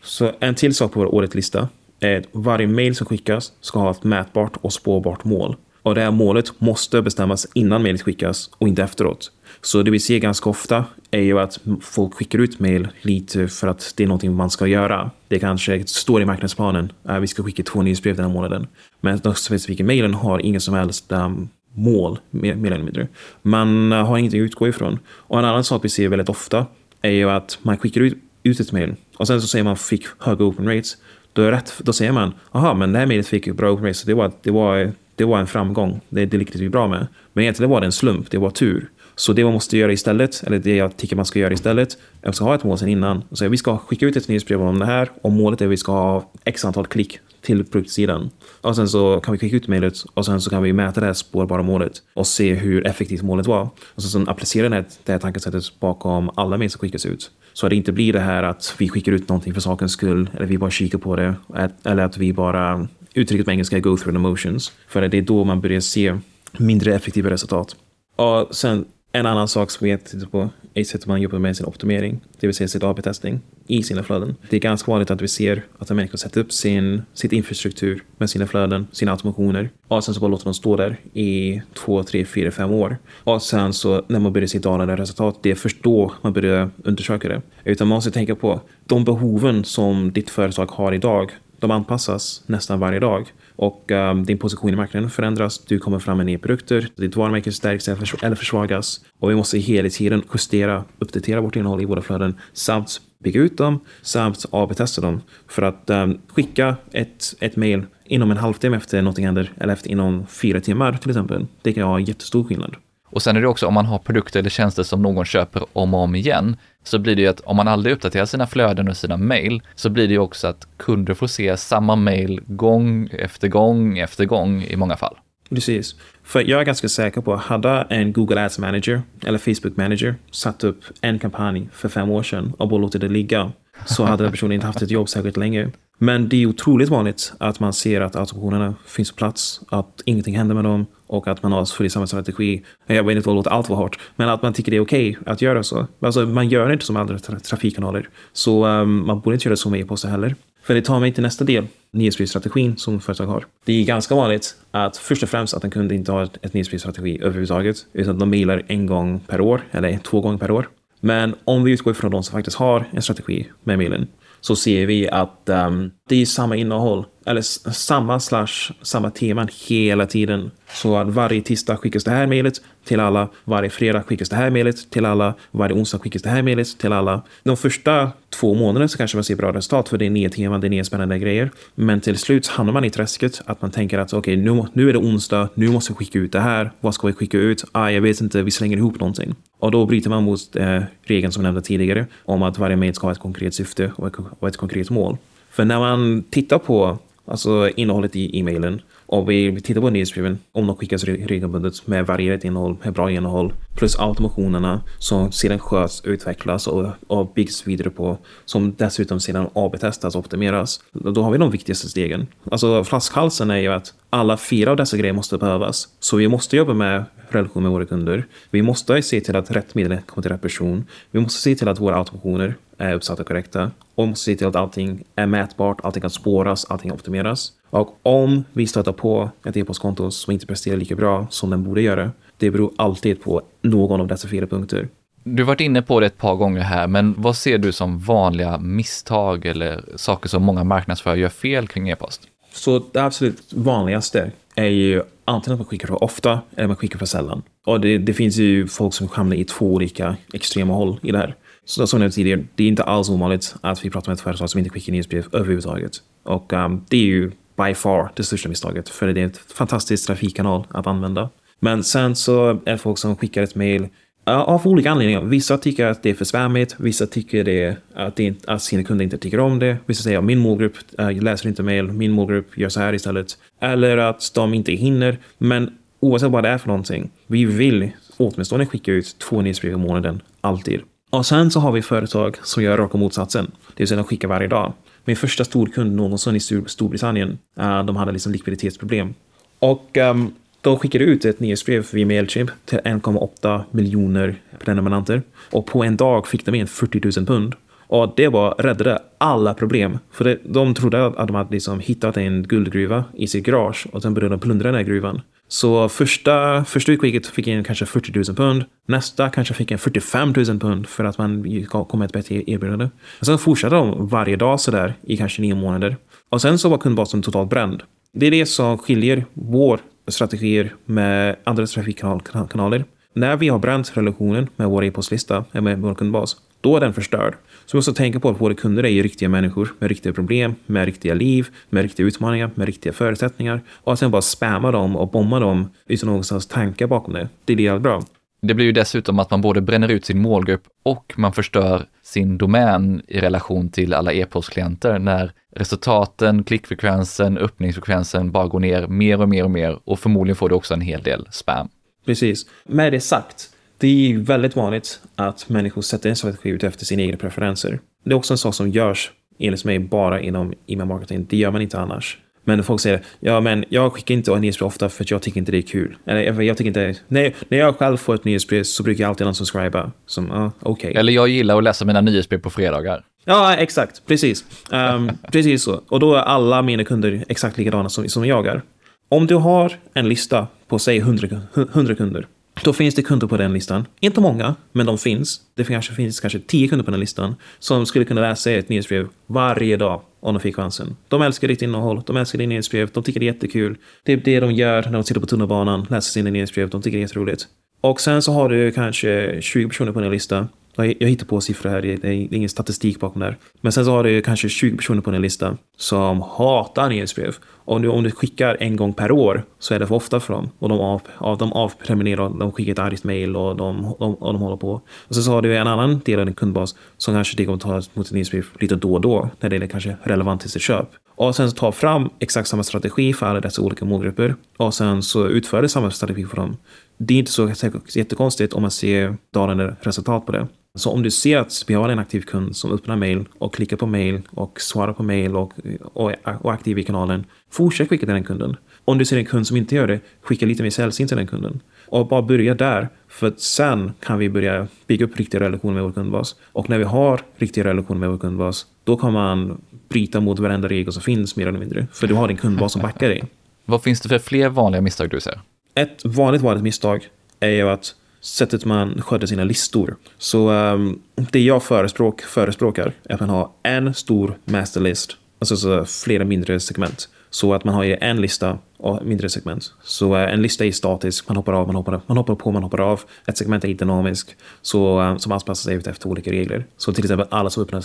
Så 0.03 0.31
en 0.39 0.55
till 0.55 0.75
sak 0.75 0.91
på 0.91 0.99
vår 0.99 1.15
åretlista 1.15 1.69
är 1.99 2.19
att 2.19 2.25
varje 2.31 2.67
mail 2.67 2.95
som 2.95 3.07
skickas 3.07 3.53
ska 3.61 3.79
ha 3.79 3.91
ett 3.91 4.03
mätbart 4.03 4.57
och 4.61 4.73
spårbart 4.73 5.23
mål. 5.23 5.55
Och 5.81 5.95
det 5.95 6.01
här 6.01 6.11
målet 6.11 6.61
måste 6.61 7.01
bestämmas 7.01 7.47
innan 7.53 7.83
mejlet 7.83 8.01
skickas 8.01 8.49
och 8.57 8.67
inte 8.67 8.83
efteråt. 8.83 9.31
Så 9.61 9.83
det 9.83 9.91
vi 9.91 9.99
ser 9.99 10.19
ganska 10.19 10.49
ofta 10.49 10.85
är 11.11 11.21
ju 11.21 11.39
att 11.39 11.59
folk 11.81 12.13
skickar 12.13 12.39
ut 12.39 12.59
mejl 12.59 12.87
lite 13.01 13.47
för 13.47 13.67
att 13.67 13.93
det 13.97 14.03
är 14.03 14.07
någonting 14.07 14.35
man 14.35 14.49
ska 14.49 14.67
göra. 14.67 15.11
Det 15.27 15.39
kanske 15.39 15.87
står 15.87 16.21
i 16.21 16.25
marknadsplanen 16.25 16.91
att 17.03 17.21
vi 17.21 17.27
ska 17.27 17.43
skicka 17.43 17.63
två 17.63 17.81
nyhetsbrev 17.81 18.15
den 18.15 18.25
här 18.25 18.33
månaden. 18.33 18.67
Men 19.01 19.19
de 19.19 19.35
specifika 19.35 19.83
mejlen 19.83 20.13
har 20.13 20.39
ingen 20.39 20.61
som 20.61 20.73
helst 20.73 21.11
um, 21.11 21.49
mål, 21.73 22.19
mer, 22.29 22.55
eller 22.65 22.83
mindre. 22.83 23.07
Man 23.41 23.91
eh, 23.91 24.05
har 24.05 24.17
ingenting 24.17 24.41
att 24.41 24.45
utgå 24.45 24.67
ifrån. 24.67 24.99
Och 25.07 25.39
en 25.39 25.45
annan 25.45 25.63
sak 25.63 25.85
vi 25.85 25.89
ser 25.89 26.09
väldigt 26.09 26.29
ofta 26.29 26.65
är 27.01 27.11
ju 27.11 27.29
att 27.29 27.59
man 27.61 27.77
skickar 27.77 28.01
ut, 28.01 28.17
ut 28.43 28.59
ett 28.59 28.71
mejl 28.71 28.95
och 29.17 29.27
sen 29.27 29.41
så 29.41 29.47
säger 29.47 29.63
man 29.63 29.77
fick 29.77 30.05
höga 30.19 30.45
open 30.45 30.67
rates. 30.75 30.97
Då, 31.33 31.41
är 31.41 31.51
rätt, 31.51 31.73
då 31.79 31.93
säger 31.93 32.11
man, 32.11 32.33
aha, 32.51 32.73
men 32.73 32.93
det 32.93 32.99
här 32.99 33.05
mejlet 33.05 33.27
fick 33.27 33.53
bra 33.53 33.71
open 33.71 33.85
rates, 33.85 33.99
så 33.99 34.07
det 34.07 34.13
var, 34.13 34.31
det 34.41 34.51
var 34.51 34.91
det 35.15 35.25
var 35.25 35.39
en 35.39 35.47
framgång. 35.47 36.01
Det, 36.09 36.25
det 36.25 36.37
lyckades 36.37 36.61
vi 36.61 36.69
bra 36.69 36.87
med. 36.87 37.07
Men 37.33 37.43
egentligen 37.43 37.69
var 37.69 37.79
det 37.79 37.85
en 37.85 37.91
slump. 37.91 38.31
Det 38.31 38.37
var 38.37 38.49
tur. 38.49 38.89
Så 39.15 39.33
det 39.33 39.43
man 39.43 39.53
måste 39.53 39.77
göra 39.77 39.91
istället, 39.91 40.43
eller 40.43 40.59
det 40.59 40.75
jag 40.75 40.97
tycker 40.97 41.15
man 41.15 41.25
ska 41.25 41.39
göra 41.39 41.53
istället, 41.53 41.97
är 42.21 42.29
att 42.29 42.37
ha 42.37 42.55
ett 42.55 42.63
mål 42.63 42.77
sen 42.77 42.89
innan. 42.89 43.23
Och 43.29 43.37
säga, 43.37 43.49
vi 43.49 43.57
ska 43.57 43.77
skicka 43.77 44.05
ut 44.05 44.15
ett 44.15 44.27
nyhetsbrev 44.27 44.61
om 44.61 44.79
det 44.79 44.85
här 44.85 45.09
och 45.21 45.31
målet 45.31 45.61
är 45.61 45.65
att 45.65 45.71
vi 45.71 45.77
ska 45.77 45.91
ha 45.91 46.31
x 46.43 46.65
antal 46.65 46.85
klick 46.85 47.19
till 47.41 47.65
produktsidan. 47.65 48.29
Och 48.61 48.75
sen 48.75 48.89
så 48.89 49.19
kan 49.19 49.31
vi 49.31 49.37
skicka 49.37 49.55
ut 49.55 49.67
mejlet 49.67 49.93
och 50.13 50.25
sen 50.25 50.41
så 50.41 50.49
kan 50.49 50.63
vi 50.63 50.73
mäta 50.73 50.99
det 50.99 51.05
här 51.05 51.13
spårbara 51.13 51.63
målet 51.63 51.93
och 52.13 52.27
se 52.27 52.53
hur 52.53 52.87
effektivt 52.87 53.21
målet 53.21 53.47
var. 53.47 53.69
Och 53.95 54.01
sen 54.03 54.25
så 54.25 54.31
applicera 54.31 54.69
det 54.69 54.75
här, 54.75 54.85
det 55.03 55.11
här 55.11 55.19
tankesättet 55.19 55.79
bakom 55.79 56.31
alla 56.35 56.57
mejl 56.57 56.71
som 56.71 56.79
skickas 56.79 57.05
ut. 57.05 57.31
Så 57.53 57.65
att 57.65 57.69
det 57.69 57.75
inte 57.75 57.91
blir 57.91 58.13
det 58.13 58.19
här 58.19 58.43
att 58.43 58.75
vi 58.77 58.89
skickar 58.89 59.11
ut 59.11 59.29
någonting 59.29 59.53
för 59.53 59.61
sakens 59.61 59.91
skull 59.91 60.29
eller 60.33 60.45
vi 60.45 60.57
bara 60.57 60.71
kikar 60.71 60.97
på 60.97 61.15
det 61.15 61.35
eller 61.83 62.03
att 62.03 62.17
vi 62.17 62.33
bara 62.33 62.87
uttrycket 63.13 63.45
på 63.45 63.51
engelska 63.51 63.79
go 63.79 63.97
through 63.97 64.15
the 64.15 64.19
motions. 64.19 64.71
För 64.87 65.07
det 65.07 65.17
är 65.17 65.21
då 65.21 65.43
man 65.43 65.61
börjar 65.61 65.79
se 65.79 66.17
mindre 66.57 66.95
effektiva 66.95 67.29
resultat. 67.29 67.75
Och 68.15 68.55
sen 68.55 68.85
en 69.15 69.25
annan 69.25 69.47
sak 69.47 69.71
som 69.71 69.87
vi 69.87 69.97
tittar 69.97 70.27
på 70.27 70.49
är 70.73 70.83
sättet 70.83 71.07
man 71.07 71.21
jobbar 71.21 71.39
med 71.39 71.57
sin 71.57 71.65
optimering, 71.65 72.21
det 72.39 72.47
vill 72.47 72.55
säga 72.55 72.67
sitt 72.67 72.83
AB-testning 72.83 73.39
i 73.67 73.83
sina 73.83 74.03
flöden. 74.03 74.35
Det 74.49 74.55
är 74.55 74.59
ganska 74.59 74.91
vanligt 74.91 75.11
att 75.11 75.21
vi 75.21 75.27
ser 75.27 75.63
att 75.79 75.89
en 75.89 75.95
människa 75.95 76.17
sätter 76.17 76.41
upp 76.41 76.51
sin 76.51 77.01
sitt 77.13 77.33
infrastruktur 77.33 78.03
med 78.17 78.29
sina 78.29 78.47
flöden, 78.47 78.87
sina 78.91 79.11
automationer 79.11 79.69
och 79.87 80.03
sen 80.03 80.13
så 80.13 80.19
bara 80.19 80.27
låter 80.27 80.43
de 80.43 80.53
stå 80.53 80.75
där 80.75 80.97
i 81.13 81.61
två, 81.73 82.03
tre, 82.03 82.25
fyra, 82.25 82.51
fem 82.51 82.71
år. 82.71 82.97
Och 83.23 83.41
sen 83.41 83.73
så 83.73 84.03
när 84.07 84.19
man 84.19 84.33
börjar 84.33 84.47
se 84.47 84.59
dalande 84.59 84.95
resultat, 84.95 85.39
det 85.41 85.51
är 85.51 85.55
först 85.55 85.83
då 85.83 86.13
man 86.21 86.33
börjar 86.33 86.69
undersöka 86.83 87.27
det. 87.27 87.41
Utan 87.63 87.87
man 87.87 87.95
måste 87.95 88.11
tänka 88.11 88.35
på 88.35 88.61
de 88.85 89.03
behoven 89.03 89.63
som 89.63 90.11
ditt 90.11 90.29
företag 90.29 90.71
har 90.71 90.93
idag 90.93 91.31
de 91.59 91.71
anpassas 91.71 92.43
nästan 92.45 92.79
varje 92.79 92.99
dag 92.99 93.31
och 93.55 93.91
um, 93.91 94.25
din 94.25 94.37
position 94.37 94.73
i 94.73 94.75
marknaden 94.75 95.09
förändras. 95.09 95.59
Du 95.59 95.79
kommer 95.79 95.99
fram 95.99 96.17
med 96.17 96.25
nya 96.25 96.39
produkter, 96.39 96.87
ditt 96.95 97.15
varumärke 97.15 97.51
stärks 97.51 97.87
eller 97.87 98.35
försvagas 98.35 99.05
och 99.19 99.29
vi 99.29 99.35
måste 99.35 99.57
hela 99.57 99.89
tiden 99.89 100.23
justera, 100.33 100.83
uppdatera 100.99 101.41
vårt 101.41 101.55
innehåll 101.55 101.81
i 101.81 101.85
våra 101.85 102.01
flöden 102.01 102.39
samt 102.53 103.01
bygga 103.23 103.41
ut 103.41 103.57
dem 103.57 103.79
samt 104.01 104.45
AB-testa 104.51 105.01
dem 105.01 105.21
för 105.47 105.61
att 105.61 105.89
um, 105.89 106.17
skicka 106.27 106.75
ett, 106.91 107.35
ett 107.39 107.55
mejl 107.55 107.83
inom 108.05 108.31
en 108.31 108.37
halvtimme 108.37 108.77
efter 108.77 109.01
någonting 109.01 109.25
händer 109.25 109.51
eller 109.57 109.73
efter 109.73 109.91
inom 109.91 110.27
fyra 110.27 110.61
timmar 110.61 110.93
till 110.93 111.09
exempel. 111.09 111.47
Det 111.61 111.73
kan 111.73 111.83
ha 111.83 111.99
jättestor 111.99 112.43
skillnad. 112.43 112.75
Och 113.15 113.21
sen 113.21 113.37
är 113.37 113.41
det 113.41 113.47
också 113.47 113.67
om 113.67 113.73
man 113.73 113.85
har 113.85 113.99
produkter 113.99 114.39
eller 114.39 114.49
tjänster 114.49 114.83
som 114.83 115.01
någon 115.01 115.25
köper 115.25 115.65
om 115.73 115.93
och 115.93 115.99
om 115.99 116.15
igen, 116.15 116.57
så 116.83 116.99
blir 116.99 117.15
det 117.15 117.21
ju 117.21 117.27
att 117.27 117.39
om 117.39 117.55
man 117.55 117.67
aldrig 117.67 117.95
uppdaterar 117.95 118.25
sina 118.25 118.47
flöden 118.47 118.87
och 118.87 118.97
sina 118.97 119.17
mejl 119.17 119.61
så 119.75 119.89
blir 119.89 120.07
det 120.07 120.13
ju 120.13 120.19
också 120.19 120.47
att 120.47 120.67
kunder 120.77 121.13
får 121.13 121.27
se 121.27 121.57
samma 121.57 121.95
mejl 121.95 122.41
gång 122.47 123.09
efter 123.11 123.47
gång 123.47 123.97
efter 123.97 124.25
gång 124.25 124.63
i 124.63 124.75
många 124.75 124.95
fall. 124.95 125.15
Precis. 125.49 125.95
För 126.23 126.49
jag 126.49 126.61
är 126.61 126.65
ganska 126.65 126.89
säker 126.89 127.21
på 127.21 127.33
att 127.33 127.41
hade 127.41 127.87
en 127.89 128.13
Google 128.13 128.45
Ads 128.45 128.59
Manager 128.59 129.01
eller 129.25 129.37
Facebook 129.37 129.77
Manager 129.77 130.15
satt 130.31 130.63
upp 130.63 130.83
en 131.01 131.19
kampanj 131.19 131.69
för 131.71 131.89
fem 131.89 132.09
år 132.09 132.23
sedan 132.23 132.53
och 132.57 132.69
bara 132.69 132.79
låtit 132.79 133.01
det 133.01 133.07
ligga 133.07 133.51
så 133.85 134.03
hade 134.03 134.23
den 134.23 134.31
personen 134.31 134.51
inte 134.51 134.67
haft 134.67 134.81
ett 134.81 134.91
jobb 134.91 135.09
särskilt 135.09 135.37
länge. 135.37 135.69
Men 135.97 136.29
det 136.29 136.43
är 136.43 136.45
otroligt 136.45 136.89
vanligt 136.89 137.33
att 137.37 137.59
man 137.59 137.73
ser 137.73 138.01
att 138.01 138.15
automationerna 138.15 138.75
finns 138.87 139.11
på 139.11 139.17
plats, 139.17 139.61
att 139.69 140.01
ingenting 140.05 140.37
händer 140.37 140.55
med 140.55 140.63
dem 140.63 140.85
och 141.07 141.27
att 141.27 141.43
man 141.43 141.51
har 141.51 141.65
följer 141.65 141.89
samma 141.89 142.07
strategi. 142.07 142.63
Jag 142.87 143.03
vet 143.03 143.15
inte 143.15 143.27
vad 143.27 143.35
det 143.35 143.37
låter 143.37 143.51
allt 143.51 143.69
vara 143.69 143.79
hårt, 143.79 143.99
men 144.15 144.29
att 144.29 144.41
man 144.41 144.53
tycker 144.53 144.71
det 144.71 144.77
är 144.77 144.81
okej 144.81 145.09
okay 145.09 145.33
att 145.33 145.41
göra 145.41 145.63
så. 145.63 145.87
Alltså, 145.99 146.25
man 146.25 146.49
gör 146.49 146.71
inte 146.71 146.85
som 146.85 146.95
andra 146.95 147.19
tra 147.19 147.39
trafikkanaler, 147.39 148.09
så 148.33 148.65
um, 148.65 149.05
man 149.07 149.19
borde 149.19 149.33
inte 149.33 149.47
göra 149.47 149.55
så 149.55 149.69
med 149.69 149.79
e-post 149.79 150.05
heller. 150.05 150.35
För 150.63 150.73
det 150.73 150.81
tar 150.81 150.99
mig 150.99 151.13
till 151.13 151.23
nästa 151.23 151.43
del, 151.43 151.67
nyhetsbrevsstrategin 151.91 152.77
som 152.77 153.01
företag 153.01 153.25
har. 153.25 153.45
Det 153.65 153.73
är 153.73 153.85
ganska 153.85 154.15
vanligt 154.15 154.55
att 154.71 154.97
först 154.97 155.23
och 155.23 155.29
främst 155.29 155.53
att 155.53 155.63
en 155.63 155.71
kund 155.71 155.91
inte 155.91 156.11
har 156.11 156.23
ett 156.23 156.53
nyhetsbrevsstrategi 156.53 157.19
överhuvudtaget, 157.21 157.77
utan 157.93 158.19
de 158.19 158.29
mejlar 158.29 158.63
en 158.67 158.85
gång 158.85 159.19
per 159.19 159.41
år 159.41 159.61
eller 159.71 159.97
två 159.97 160.21
gånger 160.21 160.37
per 160.37 160.51
år. 160.51 160.69
Men 160.99 161.35
om 161.43 161.63
vi 161.63 161.71
utgår 161.71 161.93
från 161.93 162.11
de 162.11 162.23
som 162.23 162.33
faktiskt 162.33 162.57
har 162.57 162.85
en 162.91 163.01
strategi 163.01 163.47
med 163.63 163.77
mejlen 163.77 164.07
så 164.41 164.55
ser 164.55 164.85
vi 164.85 165.09
att 165.09 165.49
um, 165.49 165.91
det 166.09 166.21
är 166.21 166.25
samma 166.25 166.55
innehåll, 166.55 167.05
eller 167.25 167.41
samma 167.71 168.19
slash 168.19 168.73
samma 168.81 169.11
teman 169.11 169.47
hela 169.67 170.05
tiden. 170.05 170.51
Så 170.73 170.97
att 170.97 171.07
varje 171.07 171.41
tisdag 171.41 171.77
skickas 171.77 172.03
det 172.03 172.11
här 172.11 172.27
mejlet 172.27 172.61
till 172.83 172.99
alla, 172.99 173.29
varje 173.43 173.69
fredag 173.69 174.03
skickas 174.03 174.29
det 174.29 174.35
här 174.35 174.49
mejlet 174.49 174.89
till 174.89 175.05
alla, 175.05 175.33
varje 175.51 175.75
onsdag 175.75 175.99
skickas 175.99 176.21
det 176.21 176.29
här 176.29 176.41
mejlet 176.41 176.77
till 176.77 176.93
alla. 176.93 177.21
De 177.43 177.57
första 177.57 178.11
två 178.39 178.53
månaderna 178.53 178.87
så 178.87 178.97
kanske 178.97 179.17
man 179.17 179.23
ser 179.23 179.35
bra 179.35 179.53
resultat 179.53 179.89
för 179.89 179.97
det 179.97 180.05
är 180.05 180.09
nya 180.09 180.29
teman, 180.29 180.61
det 180.61 180.67
är 180.67 180.69
nya 180.69 180.83
spännande 180.83 181.19
grejer. 181.19 181.51
Men 181.75 182.01
till 182.01 182.17
slut 182.17 182.47
hamnar 182.47 182.73
man 182.73 182.85
i 182.85 182.89
träsket 182.89 183.41
att 183.45 183.61
man 183.61 183.71
tänker 183.71 183.97
att 183.99 184.13
okej, 184.13 184.33
okay, 184.33 184.53
nu, 184.53 184.65
nu 184.73 184.89
är 184.89 184.93
det 184.93 184.99
onsdag, 184.99 185.49
nu 185.53 185.67
måste 185.67 185.91
vi 185.91 185.95
skicka 185.95 186.19
ut 186.19 186.31
det 186.31 186.39
här. 186.39 186.71
Vad 186.81 186.93
ska 186.93 187.07
vi 187.07 187.13
skicka 187.13 187.37
ut? 187.37 187.63
Ah, 187.71 187.89
jag 187.89 188.01
vet 188.01 188.21
inte, 188.21 188.43
vi 188.43 188.51
slänger 188.51 188.77
ihop 188.77 188.99
någonting. 188.99 189.35
Och 189.59 189.71
då 189.71 189.85
bryter 189.85 190.09
man 190.09 190.23
mot 190.23 190.55
eh, 190.55 190.81
regeln 191.03 191.31
som 191.31 191.43
jag 191.43 191.47
nämnde 191.47 191.61
tidigare 191.61 192.07
om 192.25 192.43
att 192.43 192.57
varje 192.57 192.75
mejl 192.75 192.93
ska 192.93 193.07
ha 193.07 193.11
ett 193.11 193.19
konkret 193.19 193.53
syfte 193.53 193.91
och 193.95 194.07
ett, 194.07 194.13
och 194.39 194.47
ett 194.47 194.57
konkret 194.57 194.89
mål. 194.89 195.17
För 195.55 195.65
när 195.65 195.79
man 195.79 196.23
tittar 196.29 196.59
på 196.59 196.97
alltså 197.25 197.69
innehållet 197.75 198.15
i 198.15 198.39
e-mailen 198.39 198.81
och 199.05 199.29
vi 199.29 199.61
tittar 199.61 199.81
på 199.81 199.89
nyhetsbreven, 199.89 200.39
om 200.51 200.67
de 200.67 200.75
skickas 200.75 201.03
regelbundet 201.03 201.87
med 201.87 202.05
varierat 202.05 202.43
innehåll, 202.43 202.77
med 202.83 202.93
bra 202.93 203.11
innehåll, 203.11 203.53
plus 203.75 203.99
automationerna 203.99 204.81
som 204.99 205.31
sedan 205.31 205.59
sköts, 205.59 206.05
utvecklas 206.05 206.67
och, 206.67 206.87
och 207.07 207.33
byggs 207.33 207.67
vidare 207.67 207.89
på, 207.89 208.17
som 208.45 208.75
dessutom 208.77 209.19
sedan 209.19 209.49
AB-testas 209.53 210.15
och 210.15 210.19
optimeras. 210.19 210.83
Då 210.91 211.23
har 211.23 211.31
vi 211.31 211.37
de 211.37 211.51
viktigaste 211.51 211.89
stegen. 211.89 212.27
Alltså 212.51 212.83
flaskhalsen 212.83 213.51
är 213.51 213.57
ju 213.57 213.67
att 213.67 213.93
alla 214.09 214.37
fyra 214.37 214.71
av 214.71 214.77
dessa 214.77 214.97
grejer 214.97 215.13
måste 215.13 215.37
behövas. 215.37 215.87
Så 215.99 216.17
vi 216.17 216.27
måste 216.27 216.57
jobba 216.57 216.73
med 216.73 217.05
relation 217.29 217.63
med 217.63 217.71
våra 217.71 217.85
kunder. 217.85 218.27
Vi 218.51 218.61
måste 218.61 219.01
se 219.01 219.21
till 219.21 219.35
att 219.35 219.51
rätt 219.51 219.75
medel 219.75 219.97
kommer 220.05 220.21
till 220.21 220.31
rätt 220.31 220.41
person. 220.41 220.85
Vi 221.11 221.19
måste 221.19 221.41
se 221.41 221.55
till 221.55 221.67
att 221.67 221.79
våra 221.79 221.97
automationer 221.97 222.55
är 222.77 222.93
uppsatta 222.93 223.23
korrekta. 223.23 223.71
Och 223.95 224.07
måste 224.07 224.25
se 224.25 224.35
till 224.35 224.47
att 224.47 224.55
allting 224.55 225.03
är 225.15 225.25
mätbart, 225.25 225.77
allting 225.83 226.01
kan 226.01 226.09
spåras, 226.09 226.65
allting 226.65 226.91
optimeras. 226.91 227.51
Och 227.69 227.99
om 228.03 228.43
vi 228.53 228.67
stöter 228.67 228.91
på 228.91 229.29
ett 229.45 229.57
e-postkonto 229.57 230.11
som 230.11 230.33
inte 230.33 230.45
presterar 230.45 230.77
lika 230.77 230.95
bra 230.95 231.27
som 231.29 231.49
den 231.49 231.63
borde 231.63 231.81
göra, 231.81 232.11
det 232.37 232.51
beror 232.51 232.71
alltid 232.75 233.23
på 233.23 233.41
någon 233.61 234.01
av 234.01 234.07
dessa 234.07 234.27
fyra 234.27 234.47
punkter. 234.47 234.87
Du 235.23 235.43
har 235.43 235.47
varit 235.47 235.61
inne 235.61 235.81
på 235.81 235.99
det 235.99 236.05
ett 236.05 236.17
par 236.17 236.35
gånger 236.35 236.61
här, 236.61 236.87
men 236.87 237.15
vad 237.17 237.35
ser 237.35 237.57
du 237.57 237.71
som 237.71 237.99
vanliga 237.99 238.57
misstag 238.57 239.45
eller 239.45 239.83
saker 239.95 240.29
som 240.29 240.43
många 240.43 240.63
marknadsförare 240.63 241.19
gör 241.19 241.29
fel 241.29 241.67
kring 241.67 241.89
e-post? 241.89 242.21
Så 242.53 242.85
det 242.91 243.03
absolut 243.03 243.53
vanligaste 243.53 244.31
är 244.55 244.65
ju 244.65 245.03
antingen 245.25 245.53
att 245.53 245.59
man 245.59 245.65
skickar 245.65 245.87
för 245.87 246.03
ofta 246.03 246.39
eller 246.55 246.67
man 246.67 246.75
skickar 246.75 246.99
för 246.99 247.05
sällan. 247.05 247.41
Och 247.65 247.81
det, 247.81 247.97
det 247.97 248.13
finns 248.13 248.37
ju 248.37 248.67
folk 248.67 248.93
som 248.93 249.07
hamnar 249.07 249.35
i 249.35 249.43
två 249.43 249.73
olika 249.73 250.15
extrema 250.33 250.73
håll 250.73 250.99
i 251.03 251.11
det 251.11 251.17
här. 251.17 251.35
Så 251.65 251.87
som 251.87 252.01
jag 252.01 252.13
tidigare, 252.13 252.43
det 252.55 252.63
är 252.63 252.67
inte 252.67 252.83
alls 252.83 253.09
ovanligt 253.09 253.55
att 253.61 253.85
vi 253.85 253.89
pratar 253.89 254.09
med 254.09 254.13
ett 254.15 254.21
företag 254.21 254.49
som 254.49 254.59
inte 254.59 254.69
skickar 254.69 254.91
nyhetsbrev 254.91 255.25
överhuvudtaget. 255.31 255.91
Och 256.23 256.53
um, 256.53 256.85
det 256.89 256.97
är 256.97 257.05
ju 257.05 257.31
by 257.57 257.73
far 257.73 258.11
det 258.15 258.23
största 258.23 258.49
misstaget, 258.49 258.89
för 258.89 259.07
det 259.07 259.21
är 259.21 259.25
en 259.25 259.33
fantastisk 259.55 260.07
trafikkanal 260.07 260.67
att 260.69 260.87
använda. 260.87 261.29
Men 261.59 261.83
sen 261.83 262.15
så 262.15 262.49
är 262.49 262.71
det 262.71 262.77
folk 262.77 262.97
som 262.97 263.15
skickar 263.15 263.43
ett 263.43 263.55
mejl 263.55 263.87
av 264.25 264.67
olika 264.67 264.91
anledningar. 264.91 265.21
Vissa 265.21 265.57
tycker 265.57 265.85
att 265.85 266.03
det 266.03 266.09
är 266.09 266.13
för 266.13 266.25
svämmigt, 266.25 266.75
vissa 266.79 267.07
tycker 267.07 267.43
det 267.43 267.77
att, 267.93 268.15
det, 268.15 268.45
att 268.47 268.61
sina 268.61 268.83
kunder 268.83 269.03
inte 269.03 269.17
tycker 269.17 269.39
om 269.39 269.59
det. 269.59 269.77
Vissa 269.85 270.03
säger 270.03 270.17
att 270.17 270.23
min 270.23 270.39
målgrupp 270.39 270.73
äh, 270.99 271.11
läser 271.11 271.47
inte 271.49 271.63
mejl, 271.63 271.91
min 271.91 272.11
målgrupp 272.11 272.57
gör 272.57 272.69
så 272.69 272.79
här 272.79 272.93
istället. 272.93 273.37
Eller 273.61 273.97
att 273.97 274.31
de 274.35 274.53
inte 274.53 274.71
hinner. 274.71 275.17
Men 275.37 275.77
oavsett 275.99 276.31
vad 276.31 276.43
det 276.43 276.49
är 276.49 276.57
för 276.57 276.67
någonting, 276.67 277.09
vi 277.27 277.45
vill 277.45 277.91
åtminstone 278.17 278.65
skicka 278.65 278.91
ut 278.91 279.19
två 279.19 279.41
nyhetsbrev 279.41 279.73
i 279.73 279.77
månaden, 279.77 280.21
alltid. 280.41 280.81
Och 281.15 281.25
sen 281.25 281.51
så 281.51 281.59
har 281.59 281.71
vi 281.71 281.81
företag 281.81 282.37
som 282.43 282.63
gör 282.63 282.77
raka 282.77 282.97
motsatsen, 282.97 283.45
det 283.45 283.73
vill 283.77 283.87
säga 283.87 283.97
de 283.97 284.03
skickar 284.03 284.27
varje 284.27 284.47
dag. 284.47 284.73
Min 285.05 285.15
första 285.15 285.43
storkund 285.43 285.95
någonsin 285.95 286.35
i 286.35 286.39
Storbritannien, 286.39 287.37
eh, 287.59 287.83
de 287.83 287.95
hade 287.95 288.11
liksom 288.11 288.31
likviditetsproblem. 288.31 289.13
Och 289.59 289.97
um, 289.97 290.33
de 290.61 290.79
skickade 290.79 291.03
ut 291.03 291.25
ett 291.25 291.39
nyhetsbrev 291.39 291.87
via 291.91 292.05
Mailchimp 292.05 292.51
till 292.65 292.79
1,8 292.79 293.61
miljoner 293.71 294.35
prenumeranter. 294.59 295.21
Och 295.51 295.65
på 295.65 295.83
en 295.83 295.97
dag 295.97 296.27
fick 296.27 296.45
de 296.45 296.55
in 296.55 296.67
40 296.67 297.19
000 297.19 297.27
pund. 297.27 297.55
Och 297.87 298.13
det 298.15 298.27
var 298.27 298.55
räddade 298.57 298.99
alla 299.17 299.53
problem. 299.53 299.99
För 300.11 300.23
det, 300.23 300.37
de 300.43 300.73
trodde 300.73 301.05
att 301.05 301.27
de 301.27 301.35
hade 301.35 301.51
liksom 301.51 301.79
hittat 301.79 302.17
en 302.17 302.43
guldgruva 302.43 303.03
i 303.13 303.27
sitt 303.27 303.45
garage 303.45 303.87
och 303.91 304.01
sen 304.01 304.13
började 304.13 304.35
de 304.35 304.39
plundra 304.39 304.67
den 304.67 304.75
här 304.75 304.83
gruvan. 304.83 305.21
Så 305.47 305.89
första, 305.89 306.65
första 306.65 306.91
utskicket 306.91 307.27
fick 307.27 307.47
in 307.47 307.63
kanske 307.63 307.85
40 307.85 308.11
000 308.15 308.23
pund. 308.25 308.65
Nästa 308.87 309.29
kanske 309.29 309.53
fick 309.53 309.71
in 309.71 309.77
45 309.77 310.33
000 310.37 310.59
pund 310.59 310.87
för 310.87 311.03
att 311.03 311.17
man 311.17 311.65
kom 311.69 311.99
med 311.99 312.05
ett 312.05 312.13
bättre 312.13 312.43
erbjudande. 312.51 312.89
Och 313.19 313.25
sen 313.25 313.37
fortsatte 313.37 313.75
de 313.75 314.07
varje 314.07 314.35
dag 314.35 314.59
sådär 314.59 314.93
i 315.03 315.17
kanske 315.17 315.41
nio 315.41 315.55
månader. 315.55 315.97
Och 316.29 316.41
sen 316.41 316.57
så 316.57 316.69
var 316.69 316.77
kundbasen 316.77 317.21
totalt 317.21 317.49
bränd. 317.49 317.83
Det 318.13 318.25
är 318.27 318.31
det 318.31 318.45
som 318.45 318.77
skiljer 318.77 319.25
vår 319.33 319.79
strategier 320.07 320.75
med 320.85 321.35
andra 321.43 321.65
trafikkanaler. 321.65 322.85
När 323.13 323.37
vi 323.37 323.49
har 323.49 323.59
bränt 323.59 323.97
relationen 323.97 324.49
med 324.55 324.67
vår 324.67 324.83
e-postlista, 324.83 325.45
med 325.51 325.79
vår 325.79 325.95
kundbas, 325.95 326.37
då 326.65 326.75
är 326.75 326.79
den 326.79 326.93
förstörd. 326.93 327.33
Så 327.65 327.77
vi 327.77 327.77
måste 327.77 327.93
tänka 327.93 328.19
på 328.19 328.29
att 328.29 328.41
våra 328.41 328.53
kunder 328.53 328.85
är 328.85 328.89
ju 328.89 329.03
riktiga 329.03 329.29
människor 329.29 329.73
med 329.79 329.89
riktiga 329.89 330.13
problem, 330.13 330.55
med 330.65 330.85
riktiga 330.85 331.13
liv, 331.13 331.47
med 331.69 331.81
riktiga 331.81 332.05
utmaningar, 332.05 332.49
med 332.55 332.65
riktiga 332.65 332.93
förutsättningar. 332.93 333.61
Och 333.69 333.93
att 333.93 333.99
sen 333.99 334.11
bara 334.11 334.21
spamma 334.21 334.71
dem 334.71 334.95
och 334.95 335.11
bomba 335.11 335.39
dem 335.39 335.69
utan 335.85 336.09
någon 336.09 336.23
slags 336.23 336.47
tankar 336.47 336.87
bakom 336.87 337.13
det. 337.13 337.29
Det 337.45 337.53
är 337.53 337.73
det 337.73 337.79
bra. 337.79 338.03
Det 338.41 338.53
blir 338.53 338.65
ju 338.65 338.71
dessutom 338.71 339.19
att 339.19 339.31
man 339.31 339.41
både 339.41 339.61
bränner 339.61 339.89
ut 339.89 340.05
sin 340.05 340.21
målgrupp 340.21 340.63
och 340.83 341.13
man 341.17 341.33
förstör 341.33 341.85
sin 342.03 342.37
domän 342.37 343.01
i 343.07 343.19
relation 343.19 343.69
till 343.69 343.93
alla 343.93 344.13
e-postklienter 344.13 344.99
när 344.99 345.31
resultaten, 345.55 346.43
klickfrekvensen, 346.43 347.37
öppningsfrekvensen 347.37 348.31
bara 348.31 348.47
går 348.47 348.59
ner 348.59 348.87
mer 348.87 349.21
och 349.21 349.29
mer 349.29 349.43
och 349.43 349.51
mer 349.51 349.79
och 349.83 349.99
förmodligen 349.99 350.35
får 350.35 350.49
du 350.49 350.55
också 350.55 350.73
en 350.73 350.81
hel 350.81 351.03
del 351.03 351.27
spam. 351.31 351.69
Precis. 352.05 352.45
Med 352.65 352.93
det 352.93 352.99
sagt, 352.99 353.49
det 353.77 354.11
är 354.11 354.17
väldigt 354.17 354.55
vanligt 354.55 354.99
att 355.15 355.49
människor 355.49 355.81
sätter 355.81 356.09
en 356.09 356.15
strategi 356.15 356.57
efter 356.61 356.85
sina 356.85 357.01
egna 357.01 357.17
preferenser. 357.17 357.79
Det 358.03 358.11
är 358.11 358.15
också 358.15 358.33
en 358.33 358.37
sak 358.37 358.55
som 358.55 358.69
görs 358.69 359.11
enligt 359.39 359.65
mig 359.65 359.79
bara 359.79 360.21
inom 360.21 360.53
e-mail 360.67 360.87
marketing. 360.87 361.25
Det 361.29 361.37
gör 361.37 361.51
man 361.51 361.61
inte 361.61 361.79
annars. 361.79 362.17
Men 362.47 362.63
folk 362.63 362.81
säger, 362.81 363.01
ja 363.19 363.41
men 363.41 363.65
jag 363.69 363.93
skickar 363.93 364.15
inte 364.15 364.39
nyhetsbrev 364.39 364.67
ofta 364.67 364.89
för 364.89 365.03
att 365.03 365.11
jag 365.11 365.21
tycker 365.21 365.39
inte 365.39 365.51
det 365.51 365.57
är 365.57 365.61
kul. 365.61 365.97
Eller 366.05 366.41
jag 366.41 366.57
tycker 366.57 366.67
inte, 366.67 366.95
nej, 367.07 367.35
när 367.49 367.57
jag 367.57 367.77
själv 367.77 367.97
får 367.97 368.15
ett 368.15 368.25
nyhetsbrev 368.25 368.63
så 368.63 368.83
brukar 368.83 369.03
jag 369.03 369.09
alltid 369.09 369.27
unsubscriba. 369.27 369.91
Som, 370.05 370.31
uh, 370.31 370.49
okej. 370.59 370.89
Okay. 370.89 370.99
Eller 370.99 371.13
jag 371.13 371.27
gillar 371.27 371.57
att 371.57 371.63
läsa 371.63 371.85
mina 371.85 372.01
nyhetsbrev 372.01 372.39
på 372.39 372.49
fredagar. 372.49 373.03
Ja, 373.25 373.55
exakt. 373.55 374.05
Precis. 374.05 374.45
Um, 374.71 375.11
precis 375.31 375.63
så. 375.63 375.81
Och 375.89 375.99
då 375.99 376.15
är 376.15 376.19
alla 376.19 376.61
mina 376.61 376.83
kunder 376.83 377.25
exakt 377.27 377.57
likadana 377.57 377.89
som, 377.89 378.09
som 378.09 378.25
jag 378.25 378.47
är. 378.47 378.61
Om 379.09 379.27
du 379.27 379.35
har 379.35 379.73
en 379.93 380.09
lista 380.09 380.47
på, 380.67 380.79
säg 380.79 380.97
100, 380.97 381.27
100 381.73 381.95
kunder 381.95 382.27
då 382.63 382.73
finns 382.73 382.95
det 382.95 383.01
kunder 383.01 383.27
på 383.27 383.37
den 383.37 383.53
listan. 383.53 383.87
Inte 383.99 384.21
många, 384.21 384.55
men 384.71 384.85
de 384.85 384.97
finns. 384.97 385.41
Det 385.55 385.63
kanske 385.63 385.93
finns 385.93 386.19
kanske 386.19 386.39
tio 386.39 386.67
kunder 386.67 386.85
på 386.85 386.91
den 386.91 386.99
listan 386.99 387.35
som 387.59 387.85
skulle 387.85 388.05
kunna 388.05 388.21
läsa 388.21 388.51
ett 388.51 388.69
nyhetsbrev 388.69 389.07
varje 389.27 389.77
dag 389.77 390.01
om 390.19 390.33
de 390.33 390.39
fick 390.39 390.55
chansen. 390.55 390.95
De 391.07 391.21
älskar 391.21 391.47
ditt 391.47 391.61
innehåll, 391.61 392.01
de 392.05 392.17
älskar 392.17 392.39
ditt 392.39 392.49
nyhetsbrev, 392.49 392.89
de 392.93 393.03
tycker 393.03 393.19
det 393.19 393.25
är 393.25 393.33
jättekul. 393.33 393.77
Det 394.03 394.13
är 394.13 394.17
det 394.17 394.39
de 394.39 394.51
gör 394.51 394.83
när 394.83 394.91
de 394.91 395.03
sitter 395.03 395.21
på 395.21 395.27
tunnelbanan, 395.27 395.87
läser 395.89 396.11
sina 396.11 396.29
nyhetsbrev, 396.29 396.69
de 396.69 396.81
tycker 396.81 396.97
det 396.97 396.99
är 396.99 397.07
jätteroligt. 397.07 397.47
Och 397.81 398.01
sen 398.01 398.21
så 398.21 398.31
har 398.31 398.49
du 398.49 398.71
kanske 398.71 399.41
20 399.41 399.67
personer 399.67 399.91
på 399.91 399.99
din 399.99 400.11
lista 400.11 400.47
jag 400.75 401.09
hittar 401.09 401.25
på 401.25 401.41
siffror 401.41 401.69
här, 401.69 401.81
det 401.81 402.03
är 402.03 402.33
ingen 402.33 402.49
statistik 402.49 402.99
bakom 402.99 403.19
det 403.19 403.25
här. 403.25 403.37
Men 403.61 403.71
sen 403.71 403.85
så 403.85 403.91
har 403.91 404.03
du 404.03 404.21
kanske 404.21 404.49
20 404.49 404.77
personer 404.77 405.01
på 405.01 405.11
din 405.11 405.21
lista 405.21 405.57
som 405.77 406.21
hatar 406.21 406.89
nyhetsbrev. 406.89 407.35
Och 407.47 407.81
nu, 407.81 407.87
om 407.87 408.03
du 408.03 408.11
skickar 408.11 408.57
en 408.59 408.75
gång 408.75 408.93
per 408.93 409.11
år 409.11 409.43
så 409.59 409.73
är 409.73 409.79
det 409.79 409.87
för 409.87 409.95
ofta 409.95 410.19
för 410.19 410.33
dem. 410.33 410.49
Och 410.59 410.69
de, 410.69 410.79
av, 410.79 411.01
av, 411.17 411.37
de 411.37 411.53
avprenumererar, 411.53 412.39
de 412.39 412.51
skickar 412.51 412.71
ett 412.71 412.79
argt 412.79 413.03
mail 413.03 413.35
och 413.35 413.55
de, 413.55 413.95
de, 413.99 414.15
och 414.15 414.33
de 414.33 414.41
håller 414.41 414.57
på. 414.57 414.81
Och 415.07 415.15
sen 415.15 415.23
så 415.23 415.31
har 415.31 415.41
du 415.41 415.57
en 415.57 415.67
annan 415.67 416.01
del 416.05 416.19
av 416.19 416.25
din 416.25 416.35
kundbas 416.35 416.75
som 416.97 417.13
kanske 417.13 417.37
det 417.37 417.45
kommer 417.45 417.57
ta 417.57 417.69
emot 417.69 418.07
ett 418.07 418.11
nyhetsbrev 418.11 418.45
lite 418.59 418.75
då 418.75 418.93
och 418.93 419.01
då, 419.01 419.29
när 419.39 419.49
det 419.49 419.55
är 419.55 419.67
kanske 419.67 419.97
relevant 420.03 420.41
till 420.41 420.49
sitt 420.49 420.61
köp. 420.61 420.89
Och 421.15 421.35
sen 421.35 421.49
så 421.49 421.55
ta 421.55 421.71
fram 421.71 422.09
exakt 422.19 422.47
samma 422.47 422.63
strategi 422.63 423.13
för 423.13 423.25
alla 423.25 423.41
dessa 423.41 423.61
olika 423.61 423.85
målgrupper. 423.85 424.35
Och 424.57 424.73
sen 424.73 425.03
så 425.03 425.27
utför 425.27 425.61
du 425.61 425.69
samma 425.69 425.91
strategi 425.91 426.25
för 426.25 426.35
dem. 426.35 426.57
Det 426.97 427.13
är 427.13 427.19
inte 427.19 427.31
så 427.31 427.51
jättekonstigt 427.95 428.53
om 428.53 428.61
man 428.61 428.71
ser 428.71 429.17
dalande 429.31 429.75
resultat 429.81 430.25
på 430.25 430.31
det. 430.31 430.47
Så 430.75 430.91
om 430.91 431.03
du 431.03 431.11
ser 431.11 431.37
att 431.37 431.63
vi 431.67 431.73
har 431.73 431.89
en 431.89 431.99
aktiv 431.99 432.21
kund 432.21 432.55
som 432.55 432.71
öppnar 432.71 432.95
mail 432.95 433.25
och 433.37 433.53
klickar 433.53 433.77
på 433.77 433.85
mail 433.85 434.21
och 434.31 434.61
svarar 434.61 434.93
på 434.93 435.03
mail 435.03 435.35
och, 435.35 435.53
och, 435.93 436.11
och 436.41 436.53
aktiv 436.53 436.79
i 436.79 436.83
kanalen, 436.83 437.25
fortsätt 437.51 437.89
skicka 437.89 438.05
till 438.05 438.13
den 438.13 438.23
kunden. 438.23 438.57
Om 438.85 438.97
du 438.97 439.05
ser 439.05 439.17
en 439.17 439.25
kund 439.25 439.47
som 439.47 439.57
inte 439.57 439.75
gör 439.75 439.87
det, 439.87 439.99
skicka 440.21 440.45
lite 440.45 440.63
mer 440.63 440.69
sällsynt 440.69 441.09
till 441.09 441.17
den 441.17 441.27
kunden. 441.27 441.59
Och 441.87 442.07
bara 442.07 442.21
börja 442.21 442.55
där, 442.55 442.89
för 443.07 443.33
sen 443.37 443.93
kan 443.99 444.19
vi 444.19 444.29
börja 444.29 444.67
bygga 444.87 445.05
upp 445.05 445.17
riktiga 445.17 445.41
relationer 445.41 445.73
med 445.73 445.83
vår 445.83 445.91
kundbas. 445.91 446.35
Och 446.43 446.69
när 446.69 446.77
vi 446.77 446.83
har 446.83 447.21
riktiga 447.37 447.63
relationer 447.63 447.99
med 447.99 448.09
vår 448.09 448.17
kundbas, 448.17 448.65
då 448.83 448.97
kan 448.97 449.13
man 449.13 449.61
bryta 449.89 450.19
mot 450.19 450.39
varenda 450.39 450.67
regel 450.67 450.93
som 450.93 451.01
finns 451.01 451.35
mer 451.35 451.47
eller 451.47 451.59
mindre. 451.59 451.87
För 451.93 452.07
du 452.07 452.13
har 452.13 452.27
din 452.27 452.37
kundbas 452.37 452.73
som 452.73 452.81
backar 452.81 453.09
dig. 453.09 453.23
Vad 453.65 453.83
finns 453.83 454.01
det 454.01 454.09
för 454.09 454.19
fler 454.19 454.49
vanliga 454.49 454.81
misstag 454.81 455.09
du 455.09 455.19
ser? 455.19 455.41
Ett 455.75 456.05
vanligt 456.05 456.41
vanligt 456.41 456.63
misstag 456.63 457.07
är 457.39 457.49
ju 457.49 457.69
att 457.69 457.95
sättet 458.21 458.65
man 458.65 459.01
sköter 459.01 459.27
sina 459.27 459.43
listor. 459.43 459.95
Så 460.17 460.49
um, 460.51 461.01
det 461.31 461.39
jag 461.39 461.63
förespråk, 461.63 462.21
förespråkar 462.21 462.93
är 463.03 463.13
att 463.13 463.19
man 463.19 463.29
har 463.29 463.49
en 463.63 463.93
stor 463.93 464.37
masterlist, 464.45 465.17
alltså 465.39 465.57
så 465.57 465.85
flera 465.85 466.25
mindre 466.25 466.59
segment. 466.59 467.09
Så 467.29 467.53
att 467.53 467.63
man 467.63 467.75
har 467.75 467.83
en 467.83 468.21
lista 468.21 468.57
och 468.77 469.05
mindre 469.05 469.29
segment. 469.29 469.73
Så 469.83 470.15
eh, 470.15 470.33
en 470.33 470.41
lista 470.41 470.65
är 470.65 470.71
statisk, 470.71 471.27
man 471.27 471.37
hoppar 471.37 471.53
av, 471.53 471.67
man 471.67 471.75
hoppar, 471.75 472.01
man 472.07 472.17
hoppar 472.17 472.35
på, 472.35 472.51
man 472.51 472.63
hoppar 472.63 472.79
av. 472.79 473.01
Ett 473.27 473.37
segment 473.37 473.63
är 473.63 473.73
dynamisk, 473.73 474.35
så, 474.61 474.99
ehm, 474.99 475.19
som 475.19 475.31
anpassar 475.31 475.71
sig 475.71 475.91
efter 475.91 476.07
olika 476.07 476.31
regler. 476.31 476.65
Så 476.77 476.93
till 476.93 477.05
exempel 477.05 477.27
alla 477.31 477.49
som 477.49 477.63
uppnår, 477.63 477.83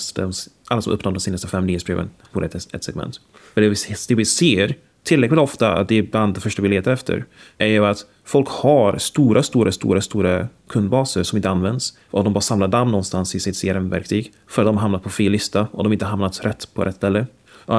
alla 0.68 0.83
som 0.83 0.98
de 1.03 1.20
senaste 1.20 1.48
fem 1.48 1.66
nyhetsbreven 1.66 2.11
får 2.33 2.44
ett, 2.44 2.74
ett 2.74 2.85
segment. 2.85 3.20
För 3.55 3.61
det 3.61 3.68
vi, 3.68 3.76
det 4.09 4.14
vi 4.14 4.24
ser 4.24 4.74
tillräckligt 5.02 5.40
ofta 5.40 5.72
att 5.72 5.88
det 5.88 5.98
är 5.98 6.02
bland 6.02 6.34
det 6.34 6.40
första 6.40 6.62
vi 6.62 6.68
letar 6.68 6.92
efter 6.92 7.24
är 7.58 7.66
ju 7.66 7.86
att 7.86 8.06
folk 8.24 8.48
har 8.48 8.98
stora, 8.98 9.42
stora, 9.42 9.72
stora, 9.72 10.00
stora 10.00 10.48
kundbaser 10.68 11.22
som 11.22 11.36
inte 11.36 11.50
används 11.50 11.98
och 12.10 12.24
de 12.24 12.32
bara 12.32 12.40
samlar 12.40 12.68
damm 12.68 12.90
någonstans 12.90 13.34
i 13.34 13.40
sitt 13.40 13.62
CRM-verktyg 13.62 14.32
för 14.46 14.62
att 14.62 14.68
de 14.68 14.76
hamnat 14.76 15.02
på 15.02 15.10
fel 15.10 15.32
lista 15.32 15.68
och 15.72 15.84
de 15.84 15.92
inte 15.92 16.04
hamnat 16.04 16.44
rätt 16.44 16.74
på 16.74 16.84
rätt 16.84 16.96
ställe. 16.96 17.26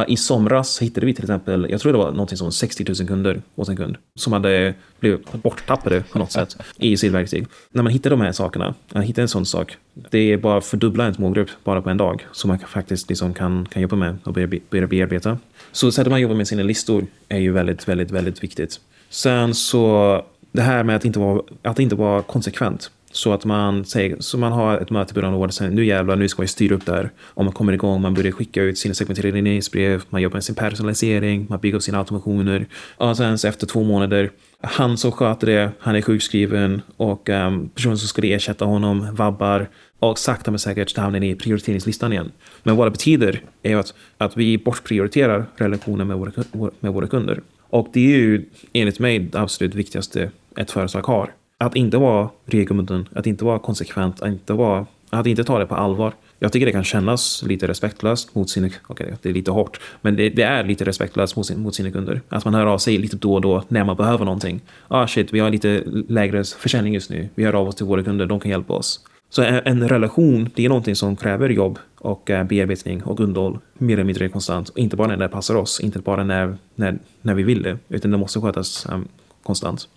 I 0.08 0.18
somras 0.18 0.82
hittade 0.82 1.06
vi 1.06 1.14
till 1.14 1.24
exempel, 1.24 1.68
jag 1.70 1.82
tror 1.82 1.92
det 1.92 1.98
var 1.98 2.12
någonting 2.12 2.38
som 2.38 2.52
60 2.52 2.86
000 3.00 3.08
kunder 3.08 3.42
hos 3.56 3.70
en 3.70 3.78
kund 3.78 3.98
som 4.16 4.34
hade 4.34 4.74
blivit 5.00 5.32
borttappade 5.32 6.04
på 6.12 6.20
något 6.20 6.32
sätt 6.32 6.58
i 6.78 6.98
sitt 6.98 7.12
verktyg. 7.12 7.48
När 7.72 7.84
man 7.84 7.94
hittar 7.94 8.10
de 8.10 8.22
här 8.22 8.32
sakerna, 8.32 8.76
att 8.92 9.04
hitta 9.04 9.22
en 9.22 9.28
sån 9.28 9.46
sak, 9.46 9.78
det 9.94 10.20
är 10.20 10.38
bara 10.38 10.58
att 10.58 10.66
fördubbla 10.66 11.04
ens 11.04 11.18
målgrupp 11.18 11.50
bara 11.64 11.82
på 11.82 11.90
en 11.90 11.98
dag 11.98 12.26
som 12.32 12.48
man 12.48 12.60
faktiskt 12.60 13.10
liksom 13.10 13.34
kan, 13.34 13.66
kan 13.66 13.82
jobba 13.82 13.96
med 13.96 14.18
och 14.24 14.34
börja, 14.34 14.60
börja 14.70 14.88
bearbeta. 14.88 15.38
Så 15.72 15.92
sättet 15.92 16.12
man 16.12 16.22
jobbar 16.22 16.36
med 16.36 16.48
sina 16.48 16.64
listor 16.64 17.06
är 17.30 17.40
ju 17.40 17.52
väldigt, 17.52 17.88
väldigt, 17.88 18.12
väldigt 18.12 18.44
viktigt. 18.44 18.80
Sen 19.10 19.54
så 19.54 20.26
det 20.52 20.62
här 20.62 20.84
med 20.84 20.96
att 20.96 21.06
inte 21.06 21.20
vara, 21.20 21.42
att 21.62 21.80
inte 21.80 21.96
vara 21.96 22.22
konsekvent. 22.22 22.92
Så 23.12 23.34
att 23.34 23.46
man, 23.46 23.86
säger, 23.86 24.18
så 24.20 24.38
man 24.38 24.52
har 24.52 24.78
ett 24.78 24.90
möte 24.90 25.12
i 25.12 25.14
början 25.14 25.34
av 25.34 25.42
året 25.42 25.54
sen, 25.54 25.76
nu 25.76 25.86
jävlar, 25.86 26.16
nu 26.16 26.28
ska 26.28 26.42
vi 26.42 26.48
styra 26.48 26.76
upp 26.76 26.86
det 26.86 26.92
här. 26.92 27.12
Man 27.36 27.52
kommer 27.52 27.74
igång, 27.74 28.02
man 28.02 28.14
börjar 28.14 28.32
skicka 28.32 28.62
ut 28.62 28.78
sina 28.78 28.94
segmenterade 28.94 29.42
nyhetsbrev, 29.42 30.04
man 30.10 30.22
jobbar 30.22 30.36
med 30.36 30.44
sin 30.44 30.56
personalisering, 30.56 31.46
man 31.50 31.60
bygger 31.60 31.76
upp 31.76 31.84
sina 31.84 31.98
automationer. 31.98 32.66
Och 32.98 33.18
sen 33.18 33.38
så 33.38 33.48
efter 33.48 33.68
två 33.68 33.84
månader, 33.84 34.32
han 34.62 34.98
som 34.98 35.12
sköter 35.12 35.48
det, 35.48 35.72
han 35.80 35.96
är 35.96 36.02
sjukskriven 36.02 36.82
och 36.98 37.30
um, 37.30 37.70
personen 37.70 37.98
som 37.98 38.08
ska 38.08 38.28
ersätta 38.28 38.66
honom 38.66 39.16
vabbar 39.16 39.70
och 40.00 40.20
sakta 40.20 40.52
men 40.52 40.60
säkert 40.60 40.98
hamnar 40.98 41.20
ni 41.20 41.30
i 41.30 41.36
prioriteringslistan 41.36 42.14
igen. 42.14 42.32
Men 42.64 42.76
vad 42.76 42.88
det 42.88 42.92
betyder 42.92 43.42
är 43.64 43.76
att, 43.76 43.94
att 44.18 44.38
vi 44.38 44.58
bortprioriterar 44.58 45.46
relationen 45.56 46.08
med 46.08 46.18
våra, 46.18 46.32
med 46.80 46.94
våra 46.94 47.08
kunder. 47.08 47.42
Och 47.70 47.90
det 47.94 48.14
är 48.14 48.18
ju 48.18 48.46
enligt 48.74 49.00
mig 49.00 49.20
det 49.20 49.40
absolut 49.40 49.76
viktigaste 49.76 50.32
ett 50.58 50.72
företag 50.72 51.02
har. 51.02 51.34
Att 51.62 51.76
inte 51.76 51.98
vara 51.98 52.30
regelbunden, 52.46 53.08
att 53.16 53.28
inte 53.28 53.46
vara 53.46 53.60
konsekvent, 53.60 54.22
att 54.22 54.28
inte, 54.28 54.54
vara, 54.54 54.86
att 55.10 55.28
inte 55.28 55.44
ta 55.44 55.60
det 55.60 55.66
på 55.66 55.76
allvar. 55.76 56.14
Jag 56.40 56.52
tycker 56.52 56.66
det 56.66 56.72
kan 56.72 56.84
kännas 56.84 57.44
lite 57.44 57.68
respektlöst 57.68 58.36
mot 58.36 58.50
sina, 58.50 58.68
okej 58.68 59.06
okay, 59.06 59.18
det 59.22 59.30
är 59.30 59.34
lite 59.34 59.52
hårt, 59.52 59.80
men 60.02 60.16
det, 60.16 60.30
det, 60.30 60.44
är 60.44 60.64
lite 60.64 60.86
respektlöst 60.86 61.36
mot, 61.36 61.46
sin, 61.46 61.60
mot 61.60 61.76
sina 61.76 61.92
kunder. 61.92 62.22
Att 62.30 62.46
man 62.46 62.54
hör 62.54 62.66
av 62.66 62.78
sig 62.78 62.98
lite 62.98 63.18
då 63.18 63.34
och 63.34 63.42
då 63.42 63.64
när 63.68 63.84
man 63.84 63.96
behöver 63.96 64.26
någonting. 64.26 64.62
Ah 64.88 65.08
shit, 65.08 65.34
vi 65.34 65.40
har 65.40 65.50
lite 65.50 65.84
lägre 66.10 66.44
försäljning 66.44 66.94
just 66.94 67.10
nu. 67.10 67.30
Vi 67.36 67.44
hör 67.44 67.54
av 67.54 67.68
oss 67.68 67.76
till 67.76 67.86
våra 67.86 68.04
kunder, 68.04 68.26
de 68.26 68.40
kan 68.40 68.52
hjälpa 68.52 68.74
oss. 68.74 69.00
Så 69.30 69.42
en 69.44 69.90
relation, 69.90 70.50
det 70.56 70.66
är 70.66 70.70
någonting 70.70 70.96
som 70.96 71.16
kräver 71.16 71.50
jobb 71.50 71.80
och 71.98 72.30
eh, 72.30 72.44
bearbetning 72.44 73.04
och 73.04 73.20
underhåll 73.20 73.60
mer 73.74 73.94
eller 73.94 74.04
mindre 74.04 74.30
konstant. 74.30 74.70
Och 74.70 74.78
inte 74.78 74.96
bara 74.96 75.08
när 75.08 75.18
det 75.18 75.30
passar 75.30 75.56
oss, 75.56 75.80
inte 75.80 76.00
bara 76.00 76.24
när, 76.24 76.58
när, 76.76 77.00
när 77.22 77.34
vi 77.34 77.44
vill 77.44 77.64
det, 77.64 77.78
utan 77.90 78.12
det 78.12 78.18
måste 78.18 78.40
skötas 78.40 78.88
um, 78.90 79.08
konstant. 79.44 79.88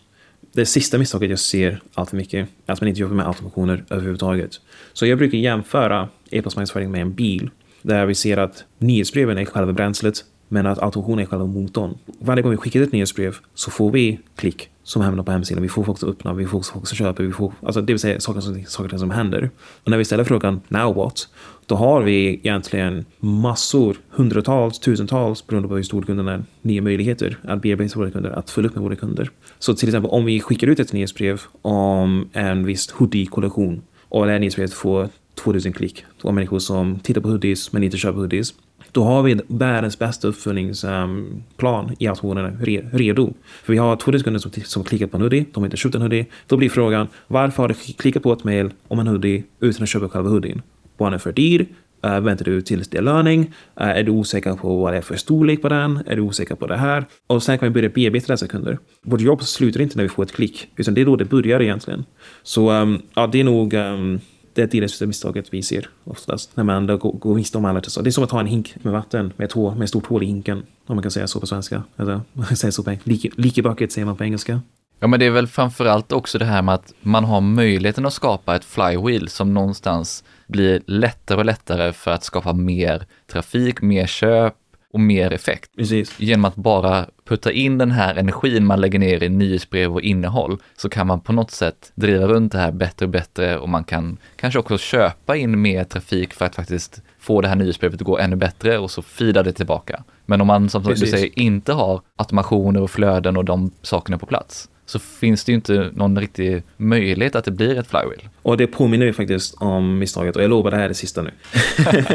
Det 0.55 0.67
sista 0.67 0.99
misstaget 0.99 1.31
jag 1.31 1.39
ser 1.39 1.81
allt 1.95 2.11
för 2.11 2.17
mycket 2.17 2.49
är 2.67 2.73
att 2.73 2.81
man 2.81 2.89
inte 2.89 3.01
jobbar 3.01 3.15
med 3.15 3.27
automationer 3.27 3.85
överhuvudtaget. 3.91 4.61
Så 4.93 5.07
jag 5.07 5.19
brukar 5.19 5.39
jämföra 5.39 6.09
e-postmarknadsföring 6.31 6.91
med 6.91 7.01
en 7.01 7.15
bil 7.15 7.51
där 7.83 8.07
vi 8.07 8.15
ser 8.15 8.37
att 8.37 8.65
nyhetsbreven 8.79 9.39
är 9.39 9.45
själva 9.45 9.73
bränslet 9.73 10.25
men 10.49 10.67
att 10.67 10.79
automationen 10.79 11.19
är 11.19 11.27
själva 11.27 11.47
motorn. 11.47 11.99
Varje 12.19 12.43
gång 12.43 12.51
vi 12.51 12.57
skickar 12.57 12.83
ett 12.83 12.93
nyhetsbrev 12.93 13.37
så 13.55 13.71
får 13.71 13.91
vi 13.91 14.21
klick 14.37 14.71
som 14.83 15.03
hamnar 15.03 15.23
på 15.23 15.33
hemsidan. 15.33 15.63
Vi 15.63 15.69
får 15.69 15.85
folk 15.85 15.99
som 15.99 16.09
öppnar, 16.09 16.35
vi 16.35 16.47
får 16.47 16.63
folk 16.63 16.87
som 16.87 16.97
köper, 16.97 17.25
vi 17.25 17.33
får, 17.33 17.53
alltså 17.63 17.81
det 17.81 17.93
vill 17.93 18.01
säga 18.01 18.21
saker 18.21 18.41
som, 18.41 18.65
saker 18.65 18.99
som 18.99 19.11
händer. 19.11 19.51
Och 19.85 19.91
när 19.91 19.99
vi 19.99 20.05
ställer 20.05 20.25
frågan 20.25 20.61
now 20.69 20.95
what? 20.95 21.29
Då 21.67 21.75
har 21.75 22.03
vi 22.03 22.29
egentligen 22.29 23.05
massor, 23.19 23.97
hundratals, 24.11 24.79
tusentals, 24.79 25.47
beroende 25.47 25.69
på 25.69 25.77
hur 25.77 25.83
stor 25.83 26.03
kunden 26.03 26.29
är, 26.29 26.45
nya 26.63 26.83
möjligheter 26.83 27.39
att 27.43 27.63
bearbeta 27.63 27.99
våra 27.99 28.11
kunder, 28.11 28.31
att 28.31 28.51
följa 28.51 28.69
upp 28.69 28.75
med 28.75 28.85
våra 28.85 28.97
kunder. 28.97 29.31
Så 29.59 29.75
till 29.75 29.89
exempel 29.89 30.11
om 30.11 30.25
vi 30.25 30.41
skickar 30.41 30.67
ut 30.67 30.81
ett 30.81 30.93
nyhetsbrev 30.93 31.41
om 31.63 32.29
en 32.33 32.67
viss 32.67 32.91
hoodie-kollektion 32.91 33.83
och 34.09 34.27
det 34.27 34.33
här 34.33 34.39
nyhetsbrevet 34.39 34.73
får 34.73 35.09
2000 35.35 35.73
klick. 35.73 36.05
Två 36.23 36.33
människor 36.33 36.59
som 36.59 36.99
tittar 36.99 37.21
på 37.21 37.29
hoodies 37.29 37.73
men 37.73 37.83
inte 37.83 37.97
köper 37.97 38.19
hoodies. 38.19 38.55
Då 38.93 39.05
har 39.05 39.23
vi 39.23 39.41
världens 39.47 39.99
bästa 39.99 40.29
uppföljningsplan 40.29 41.97
i 41.99 42.09
automationen 42.09 42.59
redo. 42.93 43.35
För 43.65 43.73
vi 43.73 43.79
har 43.79 43.97
2000 43.97 44.25
kunder 44.25 44.41
som, 44.41 44.51
som 44.65 44.85
klickat 44.85 45.11
på 45.11 45.17
en 45.17 45.23
hoodie, 45.23 45.45
de 45.53 45.63
har 45.63 45.67
inte 45.67 45.77
köpt 45.77 45.95
en 45.95 46.03
hoodie. 46.03 46.27
Då 46.47 46.57
blir 46.57 46.69
frågan, 46.69 47.09
varför 47.27 47.63
har 47.63 47.69
du 47.69 47.75
klickat 47.75 48.23
på 48.23 48.33
ett 48.33 48.45
mail 48.45 48.71
om 48.89 48.99
en 48.99 49.07
hoodie 49.07 49.45
utan 49.61 49.83
att 49.83 49.89
köpa 49.89 50.09
själva 50.09 50.31
hoodien? 50.31 50.63
Var 50.97 51.19
för 51.19 51.33
dyr? 51.33 51.67
Uh, 52.07 52.21
väntar 52.21 52.45
du 52.45 52.61
tills 52.61 52.89
det 52.89 52.99
är 52.99 53.03
löning? 53.03 53.41
Uh, 53.81 53.87
är 53.87 54.03
du 54.03 54.11
osäker 54.11 54.55
på 54.55 54.77
vad 54.77 54.93
det 54.93 54.97
är 54.97 55.03
för 55.03 55.17
storlek 55.17 55.63
på 55.63 55.69
den? 55.69 56.03
Är 56.07 56.17
du 56.17 56.23
osäker 56.23 56.55
på 56.55 56.67
det 56.67 56.77
här? 56.77 57.05
Och 57.27 57.43
sen 57.43 57.59
kan 57.59 57.69
vi 57.69 57.75
börja 57.75 57.89
bearbeta 57.89 58.33
dessa 58.33 58.47
kunder. 58.47 58.79
Vårt 59.03 59.21
jobb 59.21 59.43
slutar 59.43 59.81
inte 59.81 59.97
när 59.97 60.03
vi 60.03 60.09
får 60.09 60.23
ett 60.23 60.33
klick, 60.33 60.69
utan 60.77 60.95
det 60.95 61.01
är 61.01 61.05
då 61.05 61.17
det 61.17 61.25
börjar 61.25 61.63
egentligen. 61.63 62.05
Så 62.43 62.71
um, 62.71 63.03
ja, 63.15 63.27
det 63.27 63.41
är 63.41 63.45
nog 63.45 63.75
um, 63.75 64.21
det 64.55 64.69
största 64.71 65.07
misstaget 65.07 65.47
vi 65.51 65.63
ser 65.63 65.89
oftast. 66.05 66.57
När 66.57 66.65
man 66.65 66.87
går, 66.87 67.13
går 67.13 67.35
miste 67.35 67.59
om 67.59 67.65
alla 67.65 67.81
Det 67.81 68.07
är 68.07 68.11
som 68.11 68.25
att 68.25 68.31
ta 68.31 68.41
en 68.41 68.47
hink 68.47 68.75
med 68.83 68.93
vatten 68.93 69.33
med 69.37 69.45
ett, 69.45 69.53
hål, 69.53 69.75
med 69.75 69.83
ett 69.83 69.89
stort 69.89 70.07
hål 70.07 70.23
i 70.23 70.27
hinken. 70.27 70.63
Om 70.87 70.97
man 70.97 71.03
kan 71.03 71.11
säga 71.11 71.27
så 71.27 71.41
på 71.41 71.47
svenska. 71.47 71.83
Eller 71.97 72.21
säga 72.55 72.73
så 72.73 72.83
på 72.83 72.97
Leaky 73.05 73.63
bucket 73.63 73.93
säger 73.93 74.07
man 74.07 74.17
på 74.17 74.25
engelska. 74.25 74.61
Ja, 75.01 75.07
men 75.07 75.21
det 75.21 75.27
är 75.27 75.31
väl 75.31 75.47
framförallt 75.47 76.13
också 76.13 76.39
det 76.39 76.45
här 76.45 76.63
med 76.63 76.75
att 76.75 76.95
man 77.01 77.25
har 77.25 77.41
möjligheten 77.41 78.07
att 78.07 78.13
skapa 78.13 78.57
ett 78.57 78.65
flywheel 78.65 79.29
som 79.29 79.55
någonstans 79.55 80.25
blir 80.47 80.83
lättare 80.87 81.39
och 81.39 81.45
lättare 81.45 81.93
för 81.93 82.11
att 82.11 82.25
skapa 82.25 82.53
mer 82.53 83.07
trafik, 83.27 83.83
mer 83.83 84.07
köp, 84.07 84.55
och 84.95 85.01
mer 85.01 85.33
effekt. 85.33 85.71
Precis. 85.77 86.21
Genom 86.21 86.45
att 86.45 86.57
bara 86.57 87.07
putta 87.25 87.53
in 87.53 87.79
den 87.79 87.91
här 87.91 88.15
energin 88.15 88.67
man 88.67 88.81
lägger 88.81 88.99
ner 88.99 89.23
i 89.23 89.29
nyhetsbrev 89.29 89.93
och 89.93 90.01
innehåll 90.01 90.59
så 90.77 90.89
kan 90.89 91.07
man 91.07 91.21
på 91.21 91.33
något 91.33 91.51
sätt 91.51 91.93
driva 91.95 92.27
runt 92.27 92.53
det 92.53 92.59
här 92.59 92.73
bättre 92.73 93.07
och 93.07 93.11
bättre 93.11 93.59
och 93.59 93.69
man 93.69 93.85
kan 93.85 94.17
kanske 94.37 94.59
också 94.59 94.79
köpa 94.79 95.37
in 95.37 95.63
mer 95.63 95.85
trafik 95.85 96.35
för 96.35 96.45
att 96.45 96.55
faktiskt 96.55 97.03
få 97.19 97.41
det 97.41 97.49
här 97.49 97.57
nyhetsbrevet 97.57 98.01
att 98.01 98.07
gå 98.07 98.19
ännu 98.19 98.37
bättre 98.37 98.79
och 98.79 98.91
så 98.91 99.03
fida 99.03 99.43
det 99.43 99.53
tillbaka. 99.53 100.05
Men 100.27 100.41
om 100.41 100.47
man 100.47 100.69
som 100.69 100.85
Precis. 100.85 101.01
du 101.01 101.17
säger 101.17 101.39
inte 101.39 101.73
har 101.73 102.01
automationer 102.17 102.83
och 102.83 102.91
flöden 102.91 103.37
och 103.37 103.45
de 103.45 103.71
sakerna 103.83 104.19
på 104.19 104.27
plats 104.27 104.69
så 104.87 104.99
finns 104.99 105.45
det 105.45 105.53
ju 105.53 105.57
inte 105.57 105.91
någon 105.95 106.19
riktig 106.19 106.63
möjlighet 106.77 107.35
att 107.35 107.45
det 107.45 107.51
blir 107.51 107.79
ett 107.79 107.87
flywheel. 107.87 108.29
Och 108.43 108.57
det 108.57 108.67
påminner 108.67 109.07
ju 109.07 109.13
faktiskt 109.13 109.55
om 109.55 109.99
misstaget 109.99 110.37
och 110.37 110.43
jag 110.43 110.51
lovar 110.51 110.71
det 110.71 110.77
här 110.77 110.85
är 110.85 110.89
det 110.89 110.95
sista 110.95 111.23
nu. 111.23 111.31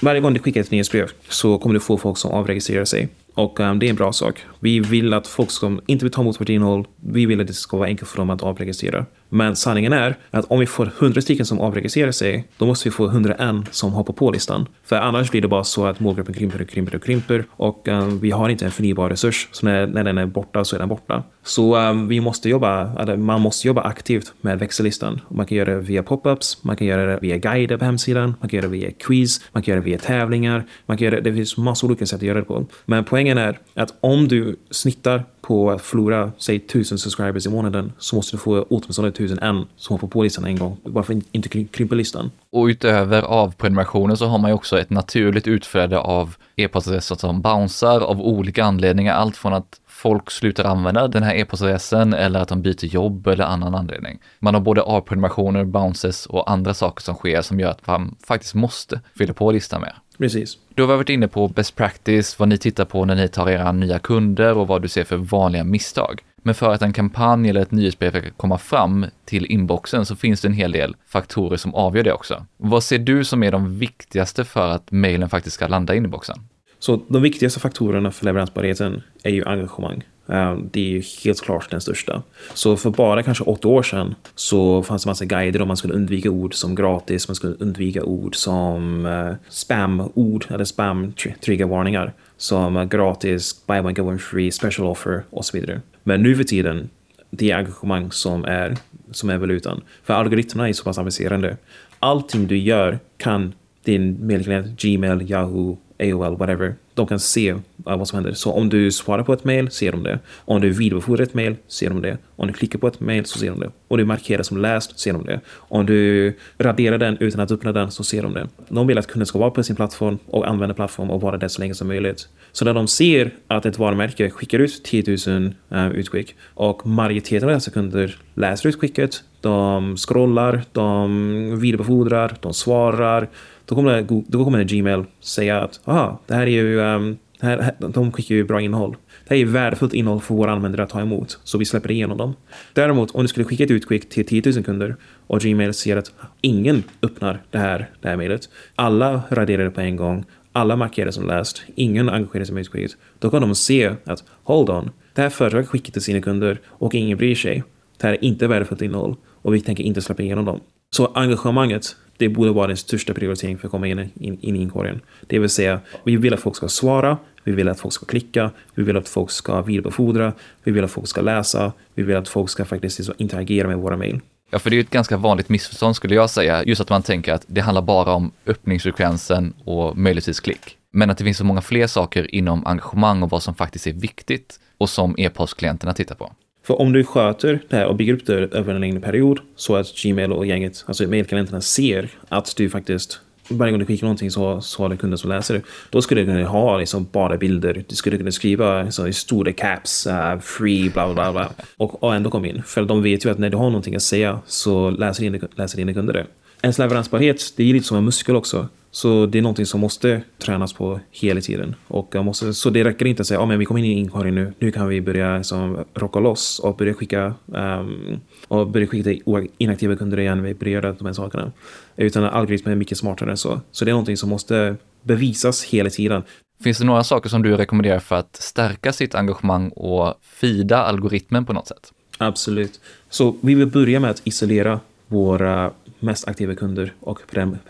Varje 0.00 0.20
gång 0.20 0.34
du 0.34 0.40
skickar 0.40 0.60
ett 0.60 0.70
nyhetsbrev 0.70 1.10
så 1.28 1.58
kommer 1.58 1.74
du 1.74 1.80
få 1.80 1.98
folk 1.98 2.18
som 2.18 2.30
avregistrerar 2.30 2.84
sig. 2.84 3.08
Och 3.34 3.60
um, 3.60 3.78
det 3.78 3.86
är 3.86 3.90
en 3.90 3.96
bra 3.96 4.12
sak. 4.12 4.44
Vi 4.60 4.80
vill 4.80 5.14
att 5.14 5.26
folk 5.26 5.50
som 5.50 5.80
inte 5.86 6.04
vill 6.04 6.12
ta 6.12 6.20
emot 6.20 6.40
vårt 6.40 6.48
innehåll, 6.48 6.86
vi 7.00 7.26
vill 7.26 7.40
att 7.40 7.46
det 7.46 7.52
ska 7.52 7.76
vara 7.76 7.88
enkelt 7.88 8.10
för 8.10 8.18
dem 8.18 8.30
att 8.30 8.42
avregistrera. 8.42 9.06
Men 9.28 9.56
sanningen 9.56 9.92
är 9.92 10.16
att 10.30 10.44
om 10.44 10.60
vi 10.60 10.66
får 10.66 10.90
100 10.98 11.20
stycken 11.20 11.46
som 11.46 11.60
avregistrerar 11.60 12.12
sig, 12.12 12.48
då 12.58 12.66
måste 12.66 12.88
vi 12.88 12.92
få 12.92 13.06
101 13.06 13.40
som 13.70 13.92
hoppar 13.92 14.12
på 14.12 14.30
listan. 14.30 14.66
För 14.84 14.96
annars 14.96 15.30
blir 15.30 15.40
det 15.40 15.48
bara 15.48 15.64
så 15.64 15.86
att 15.86 16.00
målgruppen 16.00 16.34
krymper 16.34 16.62
och 16.62 16.68
krymper 16.68 16.94
och 16.94 17.02
krymper 17.02 17.44
och 17.50 17.88
um, 17.88 18.18
vi 18.18 18.30
har 18.30 18.48
inte 18.48 18.64
en 18.64 18.70
förnybar 18.70 19.10
resurs. 19.10 19.48
Så 19.52 19.66
när, 19.66 19.86
när 19.86 20.04
den 20.04 20.18
är 20.18 20.26
borta 20.26 20.64
så 20.64 20.76
är 20.76 20.80
den 20.80 20.88
borta. 20.88 21.22
Så 21.44 21.76
um, 21.76 22.08
vi 22.08 22.20
måste 22.20 22.48
jobba, 22.48 22.98
eller 22.98 23.16
man 23.16 23.40
måste 23.40 23.66
jobba 23.66 23.82
aktivt 23.82 24.32
med 24.40 24.58
växellistan. 24.58 25.20
Man 25.28 25.46
kan 25.46 25.58
göra 25.58 25.74
det 25.74 25.80
via 25.80 26.02
pop-ups, 26.02 26.58
man 26.62 26.76
kan 26.76 26.86
göra 26.86 27.06
det 27.06 27.18
via 27.22 27.36
guider 27.36 27.76
på 27.76 27.84
hemsidan, 27.84 28.34
man 28.40 28.48
kan 28.48 28.56
göra 28.56 28.66
det 28.66 28.76
via 28.76 28.90
quiz, 28.90 29.40
man 29.52 29.62
kan 29.62 29.72
göra 29.72 29.80
det 29.80 29.90
via 29.90 29.98
tävlingar, 29.98 30.64
man 30.86 30.98
kan 30.98 31.04
göra 31.04 31.14
det, 31.14 31.30
det 31.30 31.36
finns 31.36 31.56
massor 31.56 31.88
olika 31.88 32.06
sätt 32.06 32.16
att 32.16 32.22
göra 32.22 32.38
det 32.38 32.44
på. 32.44 32.66
Men 32.84 33.04
poängen 33.04 33.21
är 33.26 33.58
att 33.74 33.94
om 34.00 34.28
du 34.28 34.56
snittar 34.70 35.24
på 35.40 35.70
att 35.70 35.82
förlora, 35.82 36.32
säg 36.38 36.58
tusen 36.58 36.98
subscribers 36.98 37.46
i 37.46 37.50
månaden 37.50 37.92
så 37.98 38.16
måste 38.16 38.36
du 38.36 38.40
få 38.40 38.66
åtminstone 38.70 39.12
tusen 39.12 39.38
en 39.38 39.66
som 39.76 39.94
hoppar 39.94 40.08
på 40.08 40.22
listan 40.22 40.44
en 40.44 40.58
gång. 40.58 40.76
Varför 40.82 41.20
inte 41.32 41.48
krympa 41.48 41.94
listan. 41.94 42.30
Och 42.50 42.64
utöver 42.64 43.22
avprenumerationen 43.22 44.16
så 44.16 44.26
har 44.26 44.38
man 44.38 44.50
ju 44.50 44.54
också 44.54 44.80
ett 44.80 44.90
naturligt 44.90 45.48
utflöde 45.48 45.98
av 45.98 46.36
e-postadresser 46.56 47.14
som 47.14 47.40
bouncear 47.40 48.00
av 48.00 48.20
olika 48.20 48.64
anledningar. 48.64 49.14
Allt 49.14 49.36
från 49.36 49.52
att 49.54 49.80
folk 49.86 50.30
slutar 50.30 50.64
använda 50.64 51.08
den 51.08 51.22
här 51.22 51.34
e-postadressen 51.34 52.14
eller 52.14 52.40
att 52.40 52.48
de 52.48 52.62
byter 52.62 52.84
jobb 52.84 53.26
eller 53.26 53.44
annan 53.44 53.74
anledning. 53.74 54.18
Man 54.38 54.54
har 54.54 54.60
både 54.60 54.82
avprenumerationer, 54.82 55.64
bounces 55.64 56.26
och 56.26 56.50
andra 56.50 56.74
saker 56.74 57.02
som 57.02 57.14
sker 57.14 57.42
som 57.42 57.60
gör 57.60 57.70
att 57.70 57.86
man 57.86 58.14
faktiskt 58.26 58.54
måste 58.54 59.00
fylla 59.18 59.34
på 59.34 59.50
listan 59.50 59.80
mer. 59.80 59.94
Precis. 60.18 60.58
Du 60.74 60.82
har 60.82 60.96
varit 60.96 61.08
inne 61.08 61.28
på 61.28 61.48
best 61.48 61.76
practice, 61.76 62.38
vad 62.38 62.48
ni 62.48 62.58
tittar 62.58 62.84
på 62.84 63.04
när 63.04 63.14
ni 63.14 63.28
tar 63.28 63.50
era 63.50 63.72
nya 63.72 63.98
kunder 63.98 64.58
och 64.58 64.68
vad 64.68 64.82
du 64.82 64.88
ser 64.88 65.04
för 65.04 65.16
vanliga 65.16 65.64
misstag. 65.64 66.20
Men 66.42 66.54
för 66.54 66.72
att 66.72 66.82
en 66.82 66.92
kampanj 66.92 67.50
eller 67.50 67.60
ett 67.60 67.70
nyhetsbrev 67.70 68.10
ska 68.10 68.30
komma 68.30 68.58
fram 68.58 69.06
till 69.24 69.46
inboxen 69.46 70.06
så 70.06 70.16
finns 70.16 70.40
det 70.40 70.48
en 70.48 70.54
hel 70.54 70.72
del 70.72 70.96
faktorer 71.06 71.56
som 71.56 71.74
avgör 71.74 72.02
det 72.02 72.12
också. 72.12 72.46
Vad 72.56 72.84
ser 72.84 72.98
du 72.98 73.24
som 73.24 73.42
är 73.42 73.52
de 73.52 73.78
viktigaste 73.78 74.44
för 74.44 74.68
att 74.70 74.90
mejlen 74.90 75.28
faktiskt 75.28 75.54
ska 75.54 75.66
landa 75.66 75.94
i 75.94 75.96
inboxen? 75.96 76.36
Så 76.78 77.00
de 77.08 77.22
viktigaste 77.22 77.60
faktorerna 77.60 78.10
för 78.10 78.24
leveransbarheten 78.24 79.02
är 79.22 79.30
ju 79.30 79.44
engagemang. 79.44 80.02
Eh, 80.26 80.56
det 80.70 80.80
är 80.80 80.90
ju 80.90 81.02
helt 81.24 81.40
klart 81.40 81.70
den 81.70 81.80
största. 81.80 82.22
Så 82.54 82.76
för 82.76 82.90
bara 82.90 83.22
kanske 83.22 83.44
åtta 83.44 83.68
år 83.68 83.82
sedan 83.82 84.14
så 84.34 84.82
fanns 84.82 85.02
det 85.02 85.10
massa 85.10 85.24
guider 85.24 85.62
om 85.62 85.68
man 85.68 85.76
skulle 85.76 85.94
undvika 85.94 86.30
ord 86.30 86.54
som 86.54 86.74
gratis, 86.74 87.28
man 87.28 87.34
skulle 87.34 87.54
undvika 87.58 88.02
ord 88.02 88.36
som 88.36 89.06
eh, 89.06 89.34
spam-ord 89.48 90.46
eller 90.50 90.64
spam-triggervarningar 90.64 92.12
som 92.36 92.88
gratis, 92.88 93.66
buy 93.66 93.80
one 93.80 93.90
get 93.90 94.00
one 94.00 94.18
free, 94.18 94.50
special 94.50 94.86
offer 94.86 95.22
och 95.30 95.44
så 95.44 95.58
vidare. 95.58 95.80
Men 96.02 96.22
nu 96.22 96.36
för 96.36 96.44
tiden, 96.44 96.90
det 97.30 97.50
är 97.50 97.56
engagemang 97.56 98.12
som 98.12 98.44
är, 98.44 98.76
som 99.10 99.30
är 99.30 99.38
valutan. 99.38 99.80
För 100.04 100.14
algoritmerna 100.14 100.68
är 100.68 100.72
så 100.72 100.84
pass 100.84 100.98
avancerade. 100.98 101.56
Allting 101.98 102.46
du 102.46 102.58
gör 102.58 102.98
kan 103.16 103.52
din 103.84 104.26
mailklient, 104.26 104.80
Gmail, 104.80 105.30
Yahoo, 105.30 105.78
AOL, 106.00 106.36
whatever, 106.36 106.74
de 106.94 107.06
kan 107.06 107.20
se 107.20 107.48
eh, 107.48 107.56
vad 107.84 108.08
som 108.08 108.16
händer. 108.16 108.32
Så 108.32 108.52
om 108.52 108.68
du 108.68 108.92
svarar 108.92 109.24
på 109.24 109.32
ett 109.32 109.44
mail 109.44 109.70
ser 109.70 109.92
de 109.92 110.02
det. 110.02 110.18
Om 110.44 110.60
du 110.60 110.70
vidarebefordrar 110.70 111.22
ett 111.22 111.34
mail 111.34 111.56
ser 111.68 111.88
de 111.88 112.02
det. 112.02 112.18
Om 112.36 112.46
du 112.46 112.52
klickar 112.52 112.78
på 112.78 112.88
ett 112.88 113.00
mail 113.00 113.24
så 113.24 113.38
ser 113.38 113.50
de 113.50 113.60
det. 113.60 113.70
Om 113.88 113.98
du 113.98 114.04
markerar 114.04 114.42
som 114.42 114.56
läst 114.56 114.98
ser 114.98 115.12
de 115.12 115.24
det. 115.24 115.40
Om 115.50 115.86
du 115.86 116.32
raderar 116.58 116.98
den 116.98 117.16
utan 117.20 117.40
att 117.40 117.50
öppna 117.50 117.72
den 117.72 117.90
så 117.90 118.04
ser 118.04 118.22
de 118.22 118.34
det. 118.34 118.48
De 118.68 118.86
vill 118.86 118.98
att 118.98 119.06
kunden 119.06 119.26
ska 119.26 119.38
vara 119.38 119.50
på 119.50 119.62
sin 119.62 119.76
plattform 119.76 120.18
och 120.26 120.48
använda 120.48 120.74
plattformen 120.74 121.14
och 121.14 121.20
vara 121.20 121.36
där 121.36 121.48
så 121.48 121.60
länge 121.60 121.74
som 121.74 121.88
möjligt. 121.88 122.28
Så 122.52 122.64
när 122.64 122.74
de 122.74 122.88
ser 122.88 123.30
att 123.46 123.66
ett 123.66 123.78
varumärke 123.78 124.30
skickar 124.30 124.58
ut 124.58 124.84
10 124.84 125.18
000 125.26 125.54
uh, 125.72 125.90
utskick 125.90 126.34
och 126.54 126.86
majoriteten 126.86 127.48
av 127.48 127.54
dessa 127.54 127.70
kunder 127.70 128.18
läser 128.34 128.68
utskicket, 128.68 129.22
de 129.40 129.96
scrollar, 129.96 130.62
de 130.72 131.60
vidarebefordrar, 131.60 132.36
de 132.40 132.54
svarar. 132.54 133.28
Då 133.72 133.76
kommer, 133.76 134.06
då 134.28 134.44
kommer 134.44 134.64
Gmail 134.64 135.04
säga 135.20 135.60
att 135.60 135.80
aha, 135.84 136.20
det 136.26 136.34
här 136.34 136.42
är 136.42 136.46
ju, 136.46 136.78
um, 136.78 137.18
här, 137.40 137.74
de 137.78 138.12
skickar 138.12 138.34
ju 138.34 138.44
bra 138.44 138.60
innehåll. 138.60 138.96
Det 139.28 139.34
här 139.34 139.42
är 139.42 139.46
värdefullt 139.46 139.94
innehåll 139.94 140.20
för 140.20 140.34
våra 140.34 140.52
användare 140.52 140.82
att 140.82 140.90
ta 140.90 141.00
emot, 141.00 141.38
så 141.44 141.58
vi 141.58 141.64
släpper 141.64 141.90
igenom 141.90 142.18
dem. 142.18 142.34
Däremot, 142.72 143.10
om 143.10 143.22
du 143.22 143.28
skulle 143.28 143.44
skicka 143.44 143.64
ett 143.64 143.70
utskick 143.70 144.08
till 144.08 144.26
10 144.26 144.42
000 144.54 144.64
kunder 144.64 144.96
och 145.26 145.40
Gmail 145.40 145.74
ser 145.74 145.96
att 145.96 146.12
ingen 146.40 146.82
öppnar 147.02 147.42
det 147.50 147.58
här, 147.58 147.90
det 148.00 148.08
här 148.08 148.16
mejlet. 148.16 148.48
Alla 148.74 149.22
raderar 149.30 149.64
det 149.64 149.70
på 149.70 149.80
en 149.80 149.96
gång. 149.96 150.24
Alla 150.52 150.76
markerar 150.76 151.10
som 151.10 151.26
läst. 151.26 151.62
Ingen 151.74 152.08
engagerar 152.08 152.44
sig 152.44 152.54
med 152.54 152.60
utskicket. 152.60 152.96
Då 153.18 153.30
kan 153.30 153.42
de 153.42 153.54
se 153.54 153.92
att 154.04 154.24
hold 154.42 154.70
on, 154.70 154.90
det 155.14 155.22
här 155.22 155.30
företaget 155.30 155.68
skickar 155.68 155.92
till 155.92 156.02
sina 156.02 156.20
kunder 156.20 156.60
och 156.66 156.94
ingen 156.94 157.18
bryr 157.18 157.34
sig. 157.34 157.64
Det 158.00 158.06
här 158.06 158.14
är 158.14 158.24
inte 158.24 158.46
värdefullt 158.46 158.82
innehåll 158.82 159.16
och 159.42 159.54
vi 159.54 159.60
tänker 159.60 159.84
inte 159.84 160.02
släppa 160.02 160.22
igenom 160.22 160.44
dem. 160.44 160.60
Så 160.96 161.06
engagemanget, 161.06 161.96
det 162.22 162.28
borde 162.28 162.50
vara 162.50 162.66
den 162.66 162.76
största 162.76 163.14
prioriteringen 163.14 163.58
för 163.58 163.66
att 163.66 163.70
komma 163.70 163.86
in, 163.86 163.98
in, 163.98 164.38
in 164.40 164.56
i 164.56 164.62
inkorgen. 164.62 165.00
Det 165.26 165.38
vill 165.38 165.48
säga, 165.48 165.80
vi 166.04 166.16
vill 166.16 166.34
att 166.34 166.40
folk 166.40 166.56
ska 166.56 166.68
svara, 166.68 167.18
vi 167.44 167.52
vill 167.52 167.68
att 167.68 167.80
folk 167.80 167.94
ska 167.94 168.06
klicka, 168.06 168.50
vi 168.74 168.82
vill 168.82 168.96
att 168.96 169.08
folk 169.08 169.30
ska 169.30 169.62
vidarebefordra, 169.62 170.32
vi 170.64 170.72
vill 170.72 170.84
att 170.84 170.90
folk 170.90 171.08
ska 171.08 171.20
läsa, 171.20 171.72
vi 171.94 172.02
vill 172.02 172.16
att 172.16 172.28
folk 172.28 172.50
ska 172.50 172.64
faktiskt 172.64 172.98
liksom 172.98 173.14
interagera 173.18 173.68
med 173.68 173.78
våra 173.78 173.96
mejl. 173.96 174.20
Ja, 174.50 174.58
för 174.58 174.70
det 174.70 174.74
är 174.74 174.78
ju 174.78 174.82
ett 174.82 174.90
ganska 174.90 175.16
vanligt 175.16 175.48
missförstånd 175.48 175.96
skulle 175.96 176.14
jag 176.14 176.30
säga, 176.30 176.64
just 176.64 176.80
att 176.80 176.90
man 176.90 177.02
tänker 177.02 177.32
att 177.32 177.44
det 177.46 177.60
handlar 177.60 177.82
bara 177.82 178.12
om 178.12 178.32
öppningsfrekvensen 178.46 179.54
och 179.64 179.96
möjligtvis 179.96 180.40
klick. 180.40 180.76
Men 180.92 181.10
att 181.10 181.18
det 181.18 181.24
finns 181.24 181.38
så 181.38 181.44
många 181.44 181.60
fler 181.60 181.86
saker 181.86 182.34
inom 182.34 182.66
engagemang 182.66 183.22
och 183.22 183.30
vad 183.30 183.42
som 183.42 183.54
faktiskt 183.54 183.86
är 183.86 183.92
viktigt 183.92 184.60
och 184.78 184.90
som 184.90 185.14
e-postklienterna 185.18 185.92
tittar 185.92 186.14
på. 186.14 186.32
För 186.62 186.80
om 186.80 186.92
du 186.92 187.04
sköter 187.04 187.60
det 187.68 187.76
här 187.76 187.86
och 187.86 187.96
bygger 187.96 188.14
upp 188.14 188.26
det 188.26 188.34
över 188.34 188.74
en 188.74 188.80
längre 188.80 189.00
period 189.00 189.40
så 189.56 189.76
att 189.76 190.02
Gmail 190.02 190.32
och 190.32 190.46
gänget, 190.46 190.84
alltså 190.86 191.06
mejlkalendrarna 191.06 191.60
ser 191.60 192.08
att 192.28 192.56
du 192.56 192.70
faktiskt 192.70 193.20
varje 193.48 193.72
gång 193.72 193.80
du 193.80 193.86
skickar 193.86 194.06
någonting 194.06 194.30
så, 194.30 194.60
så 194.60 194.82
har 194.82 194.88
du 194.88 194.96
kunder 194.96 195.16
som 195.16 195.30
läser 195.30 195.54
det. 195.54 195.62
Då 195.90 196.02
skulle 196.02 196.20
du 196.20 196.26
kunna 196.26 196.48
ha 196.48 196.78
liksom 196.78 197.08
bara 197.12 197.36
bilder. 197.36 197.84
Du 197.88 197.94
skulle 197.94 198.18
kunna 198.18 198.30
skriva 198.30 198.90
så, 198.90 199.06
i 199.06 199.12
stora 199.12 199.52
caps, 199.52 200.06
uh, 200.06 200.40
free, 200.40 200.90
bla 200.90 201.14
bla 201.14 201.32
bla. 201.32 201.50
Och, 201.76 202.02
och 202.02 202.14
ändå 202.14 202.30
komma 202.30 202.46
in. 202.46 202.62
För 202.66 202.82
de 202.82 203.02
vet 203.02 203.24
ju 203.24 203.30
att 203.30 203.38
när 203.38 203.50
du 203.50 203.56
har 203.56 203.64
någonting 203.64 203.96
att 203.96 204.02
säga 204.02 204.40
så 204.46 204.90
läser 204.90 205.22
dina, 205.22 205.48
läser 205.54 205.76
dina 205.76 205.94
kunder 205.94 206.12
det. 206.12 206.26
Ens 206.62 206.78
leveransbarhet, 206.78 207.52
det 207.56 207.62
är 207.62 207.72
lite 207.72 207.86
som 207.86 207.96
en 207.96 208.04
muskel 208.04 208.36
också. 208.36 208.68
Så 208.94 209.26
det 209.26 209.38
är 209.38 209.42
någonting 209.42 209.66
som 209.66 209.80
måste 209.80 210.22
tränas 210.38 210.72
på 210.72 211.00
hela 211.10 211.40
tiden. 211.40 211.74
Och 211.88 212.24
måste, 212.24 212.54
så 212.54 212.70
det 212.70 212.84
räcker 212.84 213.06
inte 213.06 213.20
att 213.20 213.26
säga 213.26 213.40
att 213.40 213.50
oh, 213.50 213.56
vi 213.56 213.64
kommer 213.64 213.80
in 213.80 213.86
i 213.86 213.92
inkorgen 213.92 214.34
nu, 214.34 214.52
nu 214.58 214.70
kan 214.72 214.88
vi 214.88 215.00
börja 215.00 215.36
liksom, 215.36 215.84
rocka 215.94 216.20
loss 216.20 216.58
och 216.58 216.76
börja 216.76 216.94
skicka 216.94 217.34
um, 217.46 218.20
och 218.48 218.68
börja 218.68 218.86
skicka 218.86 219.04
till 219.04 219.48
inaktiva 219.58 219.96
kunder 219.96 220.20
igen, 220.20 220.42
vi 220.42 220.54
börjar 220.54 220.72
göra 220.72 220.92
de 220.92 221.06
här 221.06 221.12
sakerna. 221.12 221.52
Utan 221.96 222.24
algoritmen 222.24 222.72
är 222.72 222.76
mycket 222.76 222.98
smartare 222.98 223.30
än 223.30 223.36
så. 223.36 223.60
Så 223.70 223.84
det 223.84 223.90
är 223.90 223.92
någonting 223.92 224.16
som 224.16 224.28
måste 224.28 224.76
bevisas 225.02 225.64
hela 225.64 225.90
tiden. 225.90 226.22
Finns 226.64 226.78
det 226.78 226.84
några 226.84 227.04
saker 227.04 227.28
som 227.28 227.42
du 227.42 227.56
rekommenderar 227.56 227.98
för 227.98 228.16
att 228.16 228.36
stärka 228.36 228.92
sitt 228.92 229.14
engagemang 229.14 229.68
och 229.68 230.14
fida 230.22 230.78
algoritmen 230.78 231.44
på 231.44 231.52
något 231.52 231.68
sätt? 231.68 231.92
Absolut. 232.18 232.80
Så 233.10 233.36
vi 233.40 233.54
vill 233.54 233.66
börja 233.66 234.00
med 234.00 234.10
att 234.10 234.20
isolera 234.24 234.80
våra 235.08 235.70
mest 236.00 236.28
aktiva 236.28 236.54
kunder 236.54 236.92
och 237.00 237.20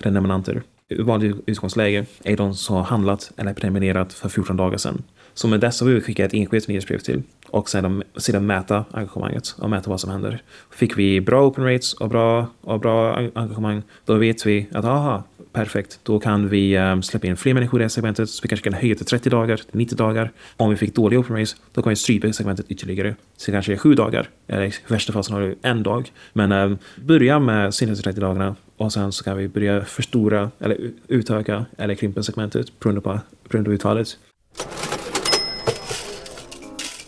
prenumeranter 0.01 0.63
vanligt 0.99 1.37
utgångsläge 1.47 2.07
är 2.25 2.37
de 2.37 2.55
som 2.55 2.77
har 2.77 2.83
handlat 2.83 3.33
eller 3.37 3.55
prenumererat 3.55 4.13
för 4.13 4.29
14 4.29 4.57
dagar 4.57 4.79
sedan. 4.79 5.03
Så 5.35 5.49
med 5.49 5.61
dessa 5.61 5.85
vill 5.85 5.95
vi 5.95 6.01
skicka 6.01 6.25
ett 6.25 6.35
enskilt 6.35 6.69
nyhetsbrev 6.69 6.99
till 6.99 7.23
och 7.47 7.69
sedan, 7.69 8.03
sedan 8.17 8.47
mäta 8.47 8.85
engagemanget 8.91 9.55
och 9.59 9.71
mäta 9.71 9.91
vad 9.91 10.01
som 10.01 10.11
händer. 10.11 10.43
Fick 10.71 10.99
vi 10.99 11.21
bra 11.21 11.47
open 11.47 11.65
rates 11.65 11.95
och 11.95 12.09
bra, 12.09 12.47
och 12.61 12.81
bra 12.81 13.17
engagemang, 13.35 13.83
då 14.05 14.15
vet 14.15 14.47
vi 14.47 14.67
att 14.73 14.85
aha, 14.85 15.25
perfekt, 15.53 16.01
då 16.03 16.21
kan 16.21 16.49
vi 16.49 16.79
um, 16.79 17.03
släppa 17.03 17.27
in 17.27 17.37
fler 17.37 17.55
människor 17.55 17.81
i 17.81 17.85
det 17.85 17.89
segmentet. 17.89 18.31
Så 18.31 18.41
vi 18.43 18.49
kanske 18.49 18.71
kan 18.71 18.73
höja 18.81 18.95
till 18.95 19.07
30 19.07 19.31
dagar, 19.31 19.57
till 19.57 19.79
90 19.79 19.97
dagar. 19.97 20.31
Om 20.57 20.71
vi 20.71 20.77
fick 20.77 20.95
dåliga 20.95 21.21
open 21.21 21.37
rates, 21.37 21.57
då 21.73 21.83
kan 21.83 21.91
vi 21.91 21.97
strypa 21.97 22.33
segmentet 22.33 22.67
ytterligare. 22.69 23.15
Så 23.37 23.53
kanske 23.53 23.77
7 23.77 23.95
dagar, 23.95 24.29
eller 24.47 24.63
i 24.65 24.73
värsta 24.87 25.13
fall 25.13 25.25
har 25.31 25.41
du 25.41 25.59
en 25.63 25.83
dag. 25.83 26.13
Men 26.33 26.53
um, 26.53 26.79
börja 26.97 27.39
med 27.39 27.75
senaste 27.75 28.05
30 28.05 28.21
dagarna 28.21 28.57
och 28.83 28.93
sen 28.93 29.13
så 29.13 29.25
kan 29.25 29.37
vi 29.37 29.49
börja 29.49 29.85
förstora 29.85 30.51
eller 30.59 30.91
utöka 31.09 31.67
eller 31.79 31.95
krympa 31.95 32.23
segmentet 32.23 32.81
beroende 32.81 33.01
på, 33.01 33.21
beroende 33.49 33.69
på 33.69 33.75
utfallet. 33.75 34.19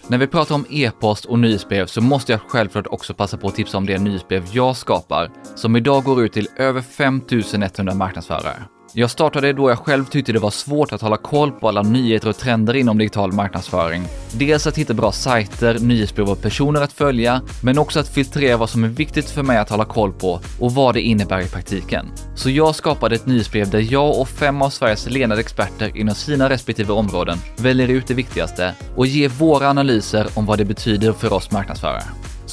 När 0.09 0.19
vi 0.19 0.27
pratar 0.27 0.55
om 0.55 0.67
e-post 0.71 1.25
och 1.25 1.39
nyhetsbrev 1.39 1.87
så 1.87 2.01
måste 2.01 2.33
jag 2.33 2.41
självklart 2.41 2.87
också 2.87 3.15
passa 3.15 3.37
på 3.37 3.49
att 3.49 3.55
tipsa 3.55 3.79
om 3.79 3.87
det 3.87 3.99
nyhetsbrev 3.99 4.45
jag 4.53 4.77
skapar, 4.77 5.31
som 5.55 5.77
idag 5.77 6.05
går 6.05 6.25
ut 6.25 6.33
till 6.33 6.49
över 6.57 6.81
5100 6.81 7.95
marknadsförare. 7.95 8.74
Jag 8.97 9.11
startade 9.11 9.53
då 9.53 9.71
jag 9.71 9.79
själv 9.79 10.05
tyckte 10.05 10.33
det 10.33 10.39
var 10.39 10.51
svårt 10.51 10.93
att 10.93 11.01
hålla 11.01 11.17
koll 11.17 11.53
på 11.53 11.69
alla 11.69 11.83
nyheter 11.83 12.29
och 12.29 12.37
trender 12.37 12.77
inom 12.77 12.99
digital 12.99 13.33
marknadsföring. 13.33 14.03
Dels 14.33 14.67
att 14.67 14.79
hitta 14.79 14.95
bra 14.95 15.13
sajter, 15.13 15.79
nyhetsbrev 15.79 16.29
och 16.29 16.43
personer 16.43 16.81
att 16.81 16.93
följa, 16.93 17.43
men 17.63 17.79
också 17.79 18.01
att 18.01 18.09
filtrera 18.09 18.57
vad 18.57 18.71
som 18.71 18.85
är 18.85 18.89
viktigt 18.89 19.31
för 19.31 19.43
mig 19.43 19.59
att 19.59 19.71
hålla 19.71 19.85
koll 19.85 20.13
på 20.13 20.41
och 20.61 20.75
vad 20.75 20.95
det 20.95 21.01
innebär 21.01 21.41
i 21.41 21.49
praktiken. 21.49 22.07
Så 22.35 22.51
jag 22.51 22.75
skapade 22.75 23.15
ett 23.15 23.27
nyhetsbrev 23.27 23.71
där 23.71 23.93
jag 23.93 24.21
och 24.21 24.29
fem 24.29 24.63
av 24.63 24.71
Sveriges 24.71 25.11
ledande 25.11 25.41
experter 25.41 25.97
inom 25.97 26.15
sina 26.15 26.51
respektive 26.51 26.93
områden 26.93 27.39
väljer 27.57 27.89
ut 27.89 28.07
det 28.07 28.15
viktigaste 28.15 28.75
och 28.97 29.07
ger 29.07 29.29
våra 29.29 29.69
analyser 29.69 30.27
om 30.35 30.47
vad 30.47 30.59
det 30.59 30.65
betyder 30.65 31.13
för 31.13 31.33
oss 31.33 31.51
marknadsförare. 31.51 32.05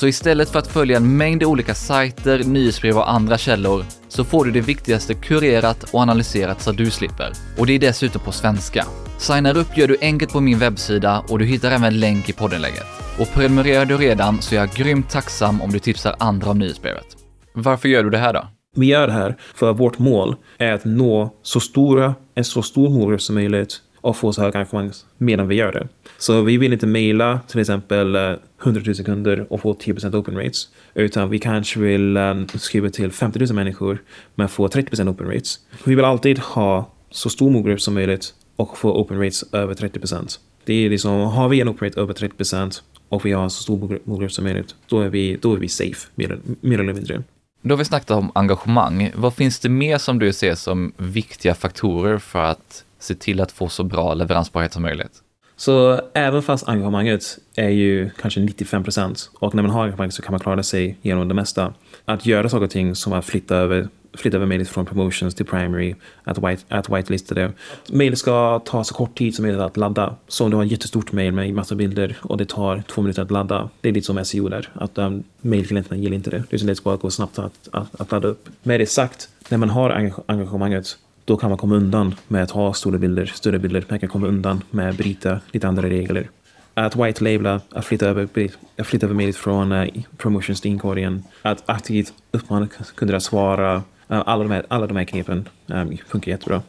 Så 0.02 0.08
istället 0.08 0.50
för 0.50 0.60
att 0.60 0.68
följa 0.68 0.98
en 0.98 1.18
mängd 1.18 1.44
olika 1.44 1.74
sajter, 1.74 2.44
nyhetsbrev 2.44 2.98
och 2.98 3.12
andra 3.12 3.38
källor 3.38 3.86
så 4.08 4.24
får 4.24 4.46
du 4.46 4.52
det 4.52 4.62
viktigaste 4.62 5.14
kurerat 5.14 5.84
och 5.94 6.00
analyserat 6.00 6.62
så 6.62 6.72
du 6.72 6.92
slipper. 6.92 7.32
Och 7.58 7.68
det 7.68 7.74
är 7.74 7.80
dessutom 7.80 8.22
på 8.22 8.32
svenska. 8.32 8.86
Signar 9.18 9.58
upp 9.58 9.78
gör 9.78 9.88
du 9.88 9.98
enkelt 10.02 10.32
på 10.32 10.40
min 10.40 10.60
webbsida 10.60 11.24
och 11.30 11.40
du 11.40 11.46
hittar 11.46 11.72
även 11.72 12.00
länk 12.00 12.30
i 12.30 12.34
poddenlägget. 12.34 12.86
Och 13.20 13.34
prenumererar 13.34 13.86
du 13.86 13.98
redan 13.98 14.42
så 14.42 14.56
är 14.56 14.60
jag 14.60 14.70
grymt 14.70 15.10
tacksam 15.10 15.62
om 15.62 15.72
du 15.72 15.80
tipsar 15.80 16.16
andra 16.20 16.52
om 16.52 16.60
nyhetsbrevet. 16.60 17.18
Varför 17.54 17.90
gör 17.90 18.04
du 18.04 18.10
det 18.10 18.18
här 18.18 18.34
då? 18.34 18.48
Vi 18.76 18.86
gör 18.86 19.08
det 19.08 19.14
här 19.14 19.36
för 19.56 19.74
vårt 19.74 20.00
mål 20.00 20.36
är 20.58 20.74
att 20.74 20.86
nå 20.86 21.34
så 21.42 21.60
stora, 21.60 22.16
en 22.36 22.44
så 22.44 22.62
stor 22.62 22.90
målgrupp 22.90 23.22
som 23.22 23.36
möjligt 23.36 23.82
och 24.02 24.18
få 24.18 24.34
så 24.34 24.42
hög 24.42 24.56
engagemang 24.56 24.92
medan 25.18 25.48
vi 25.48 25.56
gör 25.56 25.72
det. 25.72 25.88
Så 26.21 26.41
vi 26.41 26.57
vill 26.57 26.73
inte 26.73 26.88
mejla 26.88 27.39
till 27.47 27.60
exempel 27.60 28.15
eh, 28.15 28.34
100 28.63 28.81
000 28.86 28.95
kunder 28.95 29.53
och 29.53 29.62
få 29.62 29.73
10% 29.73 30.15
open 30.15 30.38
rates. 30.38 30.67
Utan 30.93 31.29
vi 31.29 31.39
kanske 31.39 31.79
vill 31.79 32.17
eh, 32.17 32.45
skriva 32.55 32.89
till 32.89 33.12
50 33.12 33.39
000 33.39 33.53
människor 33.53 34.03
men 34.36 34.49
få 34.49 34.67
30% 34.67 35.10
open 35.10 35.27
rates. 35.27 35.60
Vi 35.84 35.95
vill 35.95 36.05
alltid 36.05 36.39
ha 36.39 36.91
så 37.12 37.29
stor 37.29 37.49
målgrupp 37.49 37.81
som 37.81 37.93
möjligt 37.93 38.34
och 38.55 38.77
få 38.77 39.01
open 39.01 39.17
rates 39.19 39.53
över 39.53 39.73
30%. 39.73 40.39
Det 40.65 40.86
är 40.86 40.89
liksom, 40.89 41.12
har 41.12 41.49
vi 41.49 41.62
en 41.62 41.69
open 41.69 41.88
rate 41.88 42.01
över 42.01 42.13
30% 42.13 42.81
och 43.10 43.25
vi 43.25 43.31
har 43.31 43.49
så 43.49 43.63
stor 43.63 43.99
målgrupp 44.03 44.31
som 44.31 44.43
möjligt, 44.43 44.75
då 44.88 45.01
är 45.01 45.10
vi, 45.10 45.38
då 45.41 45.53
är 45.53 45.57
vi 45.57 45.67
safe, 45.67 46.07
mer, 46.15 46.39
mer 46.62 46.79
eller 46.79 46.93
mindre. 46.93 47.23
Då 47.62 47.73
har 47.73 47.77
vi 47.77 47.86
snackat 47.86 48.12
om 48.12 48.31
engagemang. 48.36 49.12
Vad 49.15 49.34
finns 49.34 49.60
det 49.60 49.69
mer 49.69 49.97
som 49.97 50.19
du 50.19 50.34
ser 50.34 50.55
som 50.55 50.91
viktiga 50.97 51.55
faktorer 51.55 52.17
för 52.17 52.43
att 52.43 52.84
se 52.99 53.15
till 53.15 53.41
att 53.41 53.51
få 53.51 53.69
så 53.69 53.84
bra 53.84 54.13
leveransbarhet 54.13 54.73
som 54.73 54.81
möjligt? 54.81 55.21
Så 55.62 56.02
även 56.13 56.41
fast 56.41 56.67
engagemanget 56.67 57.38
är 57.56 57.69
ju 57.69 58.10
kanske 58.10 58.39
95 58.39 58.84
procent 58.84 59.30
och 59.39 59.56
när 59.56 59.63
man 59.63 59.71
har 59.71 59.84
engagemang 59.84 60.12
så 60.12 60.21
kan 60.21 60.32
man 60.32 60.39
klara 60.39 60.63
sig 60.63 60.97
genom 61.02 61.28
det 61.28 61.34
mesta. 61.34 61.74
Att 62.06 62.26
göra 62.26 62.50
saker 62.50 62.63
och 62.63 62.71
ting 62.71 62.95
som 62.95 63.13
att 63.13 63.26
flytta 63.26 63.56
över 63.56 63.88
flytta 64.13 64.38
över 64.38 64.45
mejlet 64.45 64.69
från 64.69 64.86
promotions 64.86 65.36
till 65.36 65.45
primary, 65.45 65.95
att, 66.24 66.38
white, 66.38 66.63
att 66.67 66.89
whitelista 66.89 67.36
det. 67.36 67.52
Mejlet 67.89 68.19
ska 68.19 68.60
ta 68.60 68.84
så 68.84 68.93
kort 68.93 69.17
tid 69.17 69.36
som 69.36 69.43
möjligt 69.45 69.62
att 69.62 69.78
ladda. 69.78 70.15
Så 70.28 70.43
om 70.43 70.52
du 70.52 70.58
har 70.58 70.65
ett 70.65 70.71
jättestort 70.71 71.12
mejl 71.12 71.34
med 71.34 71.54
massa 71.54 71.76
bilder 71.76 72.17
och 72.21 72.38
det 72.38 72.45
tar 72.50 72.84
två 72.88 73.02
minuter 73.02 73.21
att 73.21 73.32
ladda, 73.32 73.69
det 73.82 73.89
är 73.89 73.93
lite 73.93 74.06
som 74.06 74.26
SEO 74.26 74.50
där. 74.50 74.69
Att 74.74 74.97
um, 74.97 75.24
mejlklienterna 75.41 75.97
gillar 75.97 76.15
inte 76.15 76.30
det. 76.30 76.43
Det 76.50 76.76
ska 76.76 76.84
bara 76.84 76.97
gå 76.97 77.10
snabbt 77.10 77.39
att, 77.39 77.69
att, 77.71 78.02
att 78.02 78.12
ladda 78.12 78.28
upp. 78.28 78.50
Med 78.63 78.80
det 78.80 78.86
sagt, 78.86 79.30
när 79.50 79.58
man 79.58 79.69
har 79.69 80.12
engagemanget 80.26 80.97
då 81.25 81.38
kan 81.38 81.49
man 81.49 81.57
komma 81.57 81.75
undan 81.75 82.15
med 82.27 82.43
att 82.43 82.51
ha 82.51 82.73
stora 82.73 82.97
bilder, 82.97 83.25
större 83.25 83.60
bilder. 83.60 83.86
Man 83.89 83.99
kan 83.99 84.10
komma 84.10 84.27
undan 84.27 84.63
med 84.71 84.89
att 84.89 84.97
bryta 84.97 85.39
lite 85.51 85.67
andra 85.67 85.89
regler. 85.89 86.29
Att 86.73 86.95
white 86.95 87.23
labla, 87.23 87.62
att 87.69 87.86
flytta 87.86 88.07
över, 88.07 88.49
att 88.77 88.88
flytta 88.88 89.05
över 89.05 89.15
mejlet 89.15 89.36
från 89.36 89.71
uh, 89.71 89.88
promotions 90.17 90.62
till 90.62 90.71
inkorgen, 90.71 91.23
att 91.41 91.63
aktivt 91.65 92.13
uppmana 92.31 92.67
kunder 92.95 93.15
att 93.15 93.23
svara. 93.23 93.75
Uh, 93.75 93.81
alla, 94.07 94.43
de 94.43 94.51
här, 94.51 94.65
alla 94.67 94.88
de 94.88 94.97
här 94.97 95.03
knepen 95.03 95.49
um, 95.67 95.97
funkar 96.07 96.31
jättebra. 96.31 96.62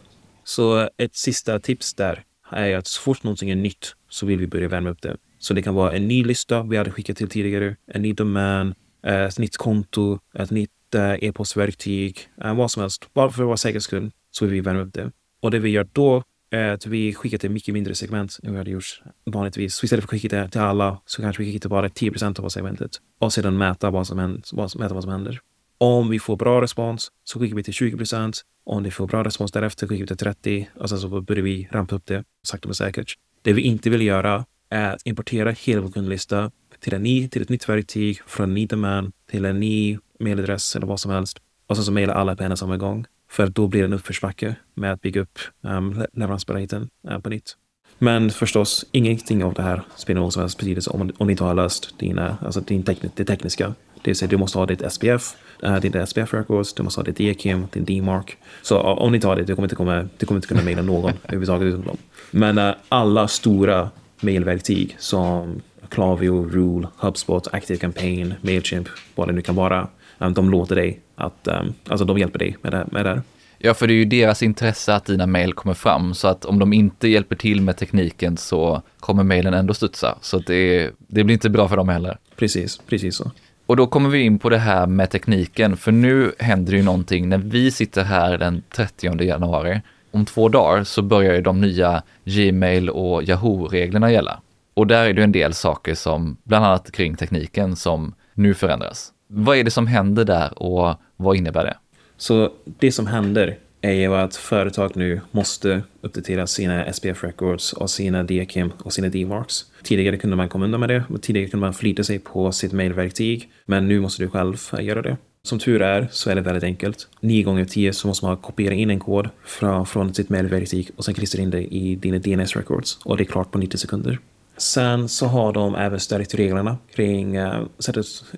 Så 0.44 0.88
ett 0.98 1.16
sista 1.16 1.58
tips 1.58 1.94
där 1.94 2.24
är 2.50 2.76
att 2.76 2.86
så 2.86 3.00
fort 3.00 3.22
någonting 3.22 3.50
är 3.50 3.56
nytt 3.56 3.94
så 4.08 4.26
vill 4.26 4.38
vi 4.38 4.46
börja 4.46 4.68
värma 4.68 4.90
upp 4.90 5.02
det. 5.02 5.16
Så 5.38 5.54
det 5.54 5.62
kan 5.62 5.74
vara 5.74 5.92
en 5.92 6.08
ny 6.08 6.24
lista 6.24 6.62
vi 6.62 6.76
hade 6.76 6.90
skickat 6.90 7.16
till 7.16 7.28
tidigare, 7.28 7.76
en 7.86 8.02
ny 8.02 8.12
domän, 8.12 8.74
ett 9.02 9.38
nytt 9.38 9.56
konto, 9.56 10.18
ett 10.34 10.50
nytt 10.50 10.70
e-postverktyg, 10.94 12.18
vad 12.36 12.70
som 12.70 12.82
helst. 12.82 13.14
Bara 13.14 13.30
för 13.30 13.42
att 13.42 13.46
vara 13.46 13.56
säker 13.56 13.80
skull 13.80 14.10
så 14.32 14.44
vill 14.44 14.54
vi 14.54 14.60
värma 14.60 14.80
upp 14.80 14.94
det. 14.94 15.10
Och 15.40 15.50
det 15.50 15.58
vi 15.58 15.70
gör 15.70 15.88
då 15.92 16.22
är 16.50 16.72
att 16.72 16.86
vi 16.86 17.14
skickar 17.14 17.38
till 17.38 17.50
mycket 17.50 17.74
mindre 17.74 17.94
segment 17.94 18.38
än 18.42 18.52
vi 18.52 18.58
hade 18.58 18.70
gjort 18.70 19.02
vanligtvis. 19.24 19.74
Så 19.74 19.84
istället 19.84 20.02
för 20.02 20.06
att 20.06 20.22
skicka 20.22 20.36
det 20.36 20.48
till 20.48 20.60
alla 20.60 21.00
så 21.06 21.22
kanske 21.22 21.42
vi 21.42 21.48
skickar 21.48 21.60
till 21.60 21.70
bara 21.70 21.88
10 21.88 22.10
procent 22.10 22.38
av 22.38 22.48
segmentet 22.48 22.90
och 23.20 23.32
sedan 23.32 23.58
mäta 23.58 23.90
vad 23.90 24.06
som 24.06 24.18
händer. 24.18 24.78
Mäta 24.78 24.94
vad 24.94 25.02
som 25.02 25.12
händer. 25.12 25.40
Om 25.78 26.08
vi 26.08 26.18
får 26.18 26.36
bra 26.36 26.60
respons 26.62 27.08
så 27.24 27.40
skickar 27.40 27.56
vi 27.56 27.62
till 27.62 27.74
20 27.74 27.96
procent. 27.96 28.42
Om 28.64 28.82
vi 28.82 28.90
får 28.90 29.06
bra 29.06 29.24
respons 29.24 29.52
därefter 29.52 29.86
skickar 29.86 30.00
vi 30.00 30.06
till 30.06 30.16
30 30.16 30.68
och 30.74 30.88
sen 30.88 30.98
så 30.98 31.20
börjar 31.20 31.42
vi 31.42 31.68
rampa 31.70 31.94
upp 31.94 32.06
det 32.06 32.24
sakta 32.46 32.68
men 32.68 32.74
säkert. 32.74 33.14
Det 33.42 33.52
vi 33.52 33.62
inte 33.62 33.90
vill 33.90 34.02
göra 34.02 34.44
är 34.70 34.94
att 34.94 35.06
importera 35.06 35.50
hela 35.50 35.80
vår 35.80 35.90
kundlista 35.90 36.50
till, 36.80 36.94
en 36.94 37.02
ny, 37.02 37.28
till 37.28 37.42
ett 37.42 37.48
nytt 37.48 37.68
verktyg 37.68 38.20
från 38.26 38.48
en 38.48 38.54
ny 38.54 38.66
domän 38.66 39.12
till 39.30 39.44
en 39.44 39.60
ny 39.60 39.98
mailadress 40.20 40.76
eller 40.76 40.86
vad 40.86 41.00
som 41.00 41.10
helst 41.10 41.38
och 41.66 41.76
sen 41.76 41.84
så 41.84 41.92
mejlar 41.92 42.14
alla 42.14 42.36
på 42.36 42.42
en 42.42 42.52
och 42.52 42.58
samma 42.58 42.76
gång. 42.76 43.06
För 43.32 43.46
då 43.46 43.66
blir 43.66 43.80
det 43.80 43.86
en 43.86 43.92
uppförsbacke 43.92 44.56
med 44.74 44.92
att 44.92 45.00
bygga 45.00 45.20
upp 45.20 45.38
ehm, 45.64 45.92
um, 45.92 46.06
leveransbarheten 46.12 46.88
uh, 47.08 47.14
eh, 47.14 47.20
på 47.20 47.30
nytt. 47.30 47.56
Men 47.98 48.30
förstås, 48.30 48.84
ingenting 48.92 49.44
av 49.44 49.54
det 49.54 49.62
här 49.62 49.82
spelar 49.96 50.20
någon 50.20 50.32
som 50.32 50.40
helst 50.40 50.58
betydelse 50.58 50.90
om, 50.90 51.12
om 51.18 51.26
du 51.26 51.30
inte 51.30 51.44
har 51.44 51.54
löst 51.54 51.98
dina, 51.98 52.28
eh, 52.28 52.34
alltså 52.44 52.60
din 52.60 52.82
tekn 52.82 53.08
det 53.14 53.24
tekniska. 53.24 53.74
Det 53.94 54.10
vill 54.10 54.16
säga, 54.16 54.28
du 54.28 54.36
måste 54.36 54.58
ha 54.58 54.66
ditt 54.66 54.92
SPF, 54.92 55.36
uh, 55.64 55.74
eh, 55.74 55.80
ditt 55.80 56.08
SPF 56.08 56.34
records, 56.34 56.74
du 56.74 56.82
måste 56.82 57.00
ha 57.00 57.04
ditt 57.04 57.20
EKIM, 57.20 57.66
din 57.72 57.84
DMARC. 57.84 58.26
Så 58.62 58.78
uh, 58.78 58.84
om 58.84 59.12
du 59.12 59.16
inte 59.16 59.26
har 59.26 59.36
det, 59.36 59.42
du 59.42 59.54
kommer 59.54 59.66
inte, 59.66 59.76
komma, 59.76 60.08
du 60.18 60.26
kommer 60.26 60.38
inte 60.38 60.48
kunna 60.48 60.62
mejla 60.62 60.82
någon 60.82 61.12
överhuvudtaget 61.24 61.86
dem. 61.86 61.96
Men 62.30 62.58
uh, 62.58 62.74
alla 62.88 63.28
stora 63.28 63.90
mejlverktyg 64.20 64.96
som 64.98 65.62
Clavio, 65.88 66.48
Rule, 66.48 66.88
HubSpot, 66.96 67.54
ActiveCampaign, 67.54 68.34
Mailchimp, 68.40 68.88
vad 69.14 69.28
det 69.28 69.32
nu 69.32 69.42
kan 69.42 69.54
vara. 69.54 69.88
Um, 70.18 70.34
de 70.34 70.50
låter 70.50 70.76
dig 70.76 71.00
att, 71.22 71.48
um, 71.48 71.74
alltså 71.88 72.04
de 72.04 72.18
hjälper 72.18 72.38
dig 72.38 72.56
med 72.62 72.72
det, 72.72 72.86
med 72.90 73.04
det 73.04 73.22
Ja, 73.64 73.74
för 73.74 73.86
det 73.86 73.92
är 73.92 73.96
ju 73.96 74.04
deras 74.04 74.42
intresse 74.42 74.94
att 74.94 75.04
dina 75.04 75.26
mejl 75.26 75.52
kommer 75.52 75.74
fram, 75.74 76.14
så 76.14 76.28
att 76.28 76.44
om 76.44 76.58
de 76.58 76.72
inte 76.72 77.08
hjälper 77.08 77.36
till 77.36 77.60
med 77.60 77.76
tekniken 77.76 78.36
så 78.36 78.82
kommer 79.00 79.22
mejlen 79.24 79.54
ändå 79.54 79.74
studsa. 79.74 80.18
Så 80.20 80.38
det, 80.38 80.90
det 80.98 81.24
blir 81.24 81.32
inte 81.34 81.50
bra 81.50 81.68
för 81.68 81.76
dem 81.76 81.88
heller. 81.88 82.18
Precis, 82.36 82.80
precis 82.86 83.16
så. 83.16 83.30
Och 83.66 83.76
då 83.76 83.86
kommer 83.86 84.10
vi 84.10 84.20
in 84.20 84.38
på 84.38 84.48
det 84.48 84.58
här 84.58 84.86
med 84.86 85.10
tekniken, 85.10 85.76
för 85.76 85.92
nu 85.92 86.32
händer 86.38 86.72
ju 86.72 86.82
någonting 86.82 87.28
när 87.28 87.38
vi 87.38 87.70
sitter 87.70 88.04
här 88.04 88.38
den 88.38 88.62
30 88.74 89.22
januari. 89.22 89.80
Om 90.10 90.24
två 90.24 90.48
dagar 90.48 90.84
så 90.84 91.02
börjar 91.02 91.34
ju 91.34 91.40
de 91.40 91.60
nya 91.60 92.02
Gmail 92.24 92.90
och 92.90 93.22
Yahoo-reglerna 93.22 94.12
gälla. 94.12 94.40
Och 94.74 94.86
där 94.86 95.06
är 95.06 95.12
det 95.12 95.22
en 95.22 95.32
del 95.32 95.54
saker 95.54 95.94
som, 95.94 96.36
bland 96.44 96.64
annat 96.64 96.92
kring 96.92 97.16
tekniken, 97.16 97.76
som 97.76 98.14
nu 98.34 98.54
förändras. 98.54 99.12
Vad 99.26 99.56
är 99.56 99.64
det 99.64 99.70
som 99.70 99.86
händer 99.86 100.24
där 100.24 100.62
och 100.62 101.00
vad 101.22 101.36
innebär 101.36 101.64
det? 101.64 101.76
Så 102.16 102.52
det 102.64 102.92
som 102.92 103.06
händer 103.06 103.58
är 103.80 103.92
ju 103.92 104.14
att 104.14 104.36
företag 104.36 104.90
nu 104.94 105.20
måste 105.30 105.82
uppdatera 106.00 106.46
sina 106.46 106.92
SPF 106.92 107.24
records 107.24 107.72
och 107.72 107.90
sina 107.90 108.22
DKIM 108.22 108.72
och 108.78 108.92
sina 108.92 109.08
DMARCs. 109.08 109.64
Tidigare 109.82 110.16
kunde 110.16 110.36
man 110.36 110.48
komma 110.48 110.64
undan 110.64 110.80
med 110.80 110.88
det. 110.88 111.04
Tidigare 111.22 111.48
kunde 111.48 111.66
man 111.66 111.74
förlita 111.74 112.04
sig 112.04 112.18
på 112.18 112.52
sitt 112.52 112.72
mailverktyg. 112.72 113.50
Men 113.66 113.88
nu 113.88 114.00
måste 114.00 114.22
du 114.22 114.28
själv 114.28 114.56
göra 114.80 115.02
det. 115.02 115.16
Som 115.44 115.58
tur 115.58 115.82
är 115.82 116.08
så 116.12 116.30
är 116.30 116.34
det 116.34 116.40
väldigt 116.40 116.64
enkelt. 116.64 117.08
Nio 117.20 117.42
gånger 117.42 117.64
tio 117.64 117.92
så 117.92 118.08
måste 118.08 118.26
man 118.26 118.36
kopiera 118.36 118.74
in 118.74 118.90
en 118.90 119.00
kod 119.00 119.28
från, 119.44 119.86
från 119.86 120.14
sitt 120.14 120.28
mailverktyg 120.28 120.90
och 120.96 121.04
sen 121.04 121.14
klistra 121.14 121.42
in 121.42 121.50
det 121.50 121.74
i 121.74 121.96
dina 121.96 122.18
DNS 122.18 122.56
records. 122.56 122.98
Och 123.04 123.16
det 123.16 123.22
är 123.22 123.24
klart 123.24 123.50
på 123.50 123.58
90 123.58 123.78
sekunder. 123.78 124.18
Sen 124.56 125.08
så 125.08 125.26
har 125.26 125.52
de 125.52 125.74
även 125.74 126.00
stärkt 126.00 126.34
reglerna 126.34 126.78
kring 126.94 127.38
uh, 127.38 127.66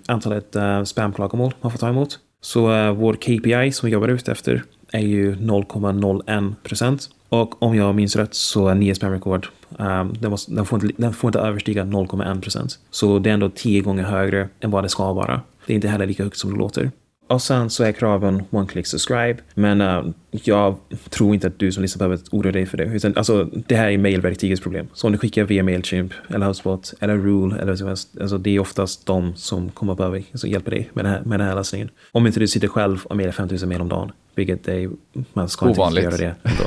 antalet 0.06 0.56
uh, 0.56 0.84
spamklagomål 0.84 1.54
man 1.60 1.72
får 1.72 1.78
ta 1.78 1.88
emot. 1.88 2.18
Så 2.44 2.70
uh, 2.70 2.92
vår 2.92 3.14
KPI 3.14 3.72
som 3.72 3.86
vi 3.86 3.92
jobbar 3.92 4.08
ut 4.08 4.28
efter 4.28 4.62
är 4.92 5.00
ju 5.00 5.34
0,01 5.34 6.54
procent. 6.62 7.10
Och 7.28 7.62
om 7.62 7.76
jag 7.76 7.94
minns 7.94 8.16
rätt 8.16 8.34
så 8.34 8.68
är 8.68 8.74
9 8.74 8.94
spam 8.94 9.12
record, 9.12 9.46
um, 9.78 10.14
den, 10.20 10.36
den, 10.48 10.66
får 10.66 10.84
inte, 10.84 11.02
den 11.02 11.12
får 11.12 11.28
inte 11.28 11.38
överstiga 11.38 11.84
0,1 11.84 12.40
procent. 12.40 12.78
Så 12.90 13.18
det 13.18 13.30
är 13.30 13.34
ändå 13.34 13.50
tio 13.50 13.80
gånger 13.80 14.02
högre 14.02 14.48
än 14.60 14.70
vad 14.70 14.84
det 14.84 14.88
ska 14.88 15.12
vara. 15.12 15.40
Det 15.66 15.72
är 15.72 15.74
inte 15.74 15.88
heller 15.88 16.06
lika 16.06 16.22
högt 16.22 16.38
som 16.38 16.52
det 16.52 16.58
låter. 16.58 16.90
Och 17.26 17.42
sen 17.42 17.70
så 17.70 17.84
är 17.84 17.92
kraven 17.92 18.42
one 18.50 18.66
click 18.66 18.86
subscribe. 18.86 19.36
Men 19.54 19.80
uh, 19.80 20.10
jag 20.30 20.76
tror 21.10 21.34
inte 21.34 21.46
att 21.46 21.58
du 21.58 21.72
som 21.72 21.82
lyssnar 21.82 21.98
behöver 21.98 22.24
oroa 22.30 22.52
dig 22.52 22.66
för 22.66 22.76
det. 22.76 22.84
Utan, 22.84 23.16
alltså, 23.16 23.44
det 23.44 23.76
här 23.76 23.88
är 23.88 23.98
mailverktygets 23.98 24.62
problem. 24.62 24.88
Så 24.92 25.06
om 25.06 25.12
du 25.12 25.18
skickar 25.18 25.44
via 25.44 25.62
Mailchimp 25.62 26.12
eller 26.28 26.46
HubSpot 26.46 26.94
eller 27.00 27.16
Rule 27.16 27.56
eller 27.60 27.76
så 27.76 27.86
helst, 27.86 28.08
alltså, 28.20 28.38
det 28.38 28.50
är 28.50 28.60
oftast 28.60 29.06
de 29.06 29.36
som 29.36 29.70
kommer 29.70 29.94
behöva 29.94 30.16
alltså, 30.16 30.46
hjälpa 30.46 30.70
dig 30.70 30.90
med, 30.92 31.04
det 31.04 31.08
här, 31.08 31.22
med 31.24 31.40
den 31.40 31.48
här 31.48 31.54
lösningen. 31.54 31.90
Om 32.12 32.26
inte 32.26 32.40
du 32.40 32.48
sitter 32.48 32.68
själv 32.68 33.04
och 33.04 33.16
mejlar 33.16 33.32
5000 33.32 33.68
mejl 33.68 33.80
om 33.80 33.88
dagen. 33.88 34.12
Vilket 34.34 34.68
är, 34.68 34.90
man 35.32 35.48
ska 35.48 35.68
Ovanligt. 35.68 36.04
inte 36.04 36.22
göra 36.22 36.34
det 36.42 36.50
ändå. 36.50 36.64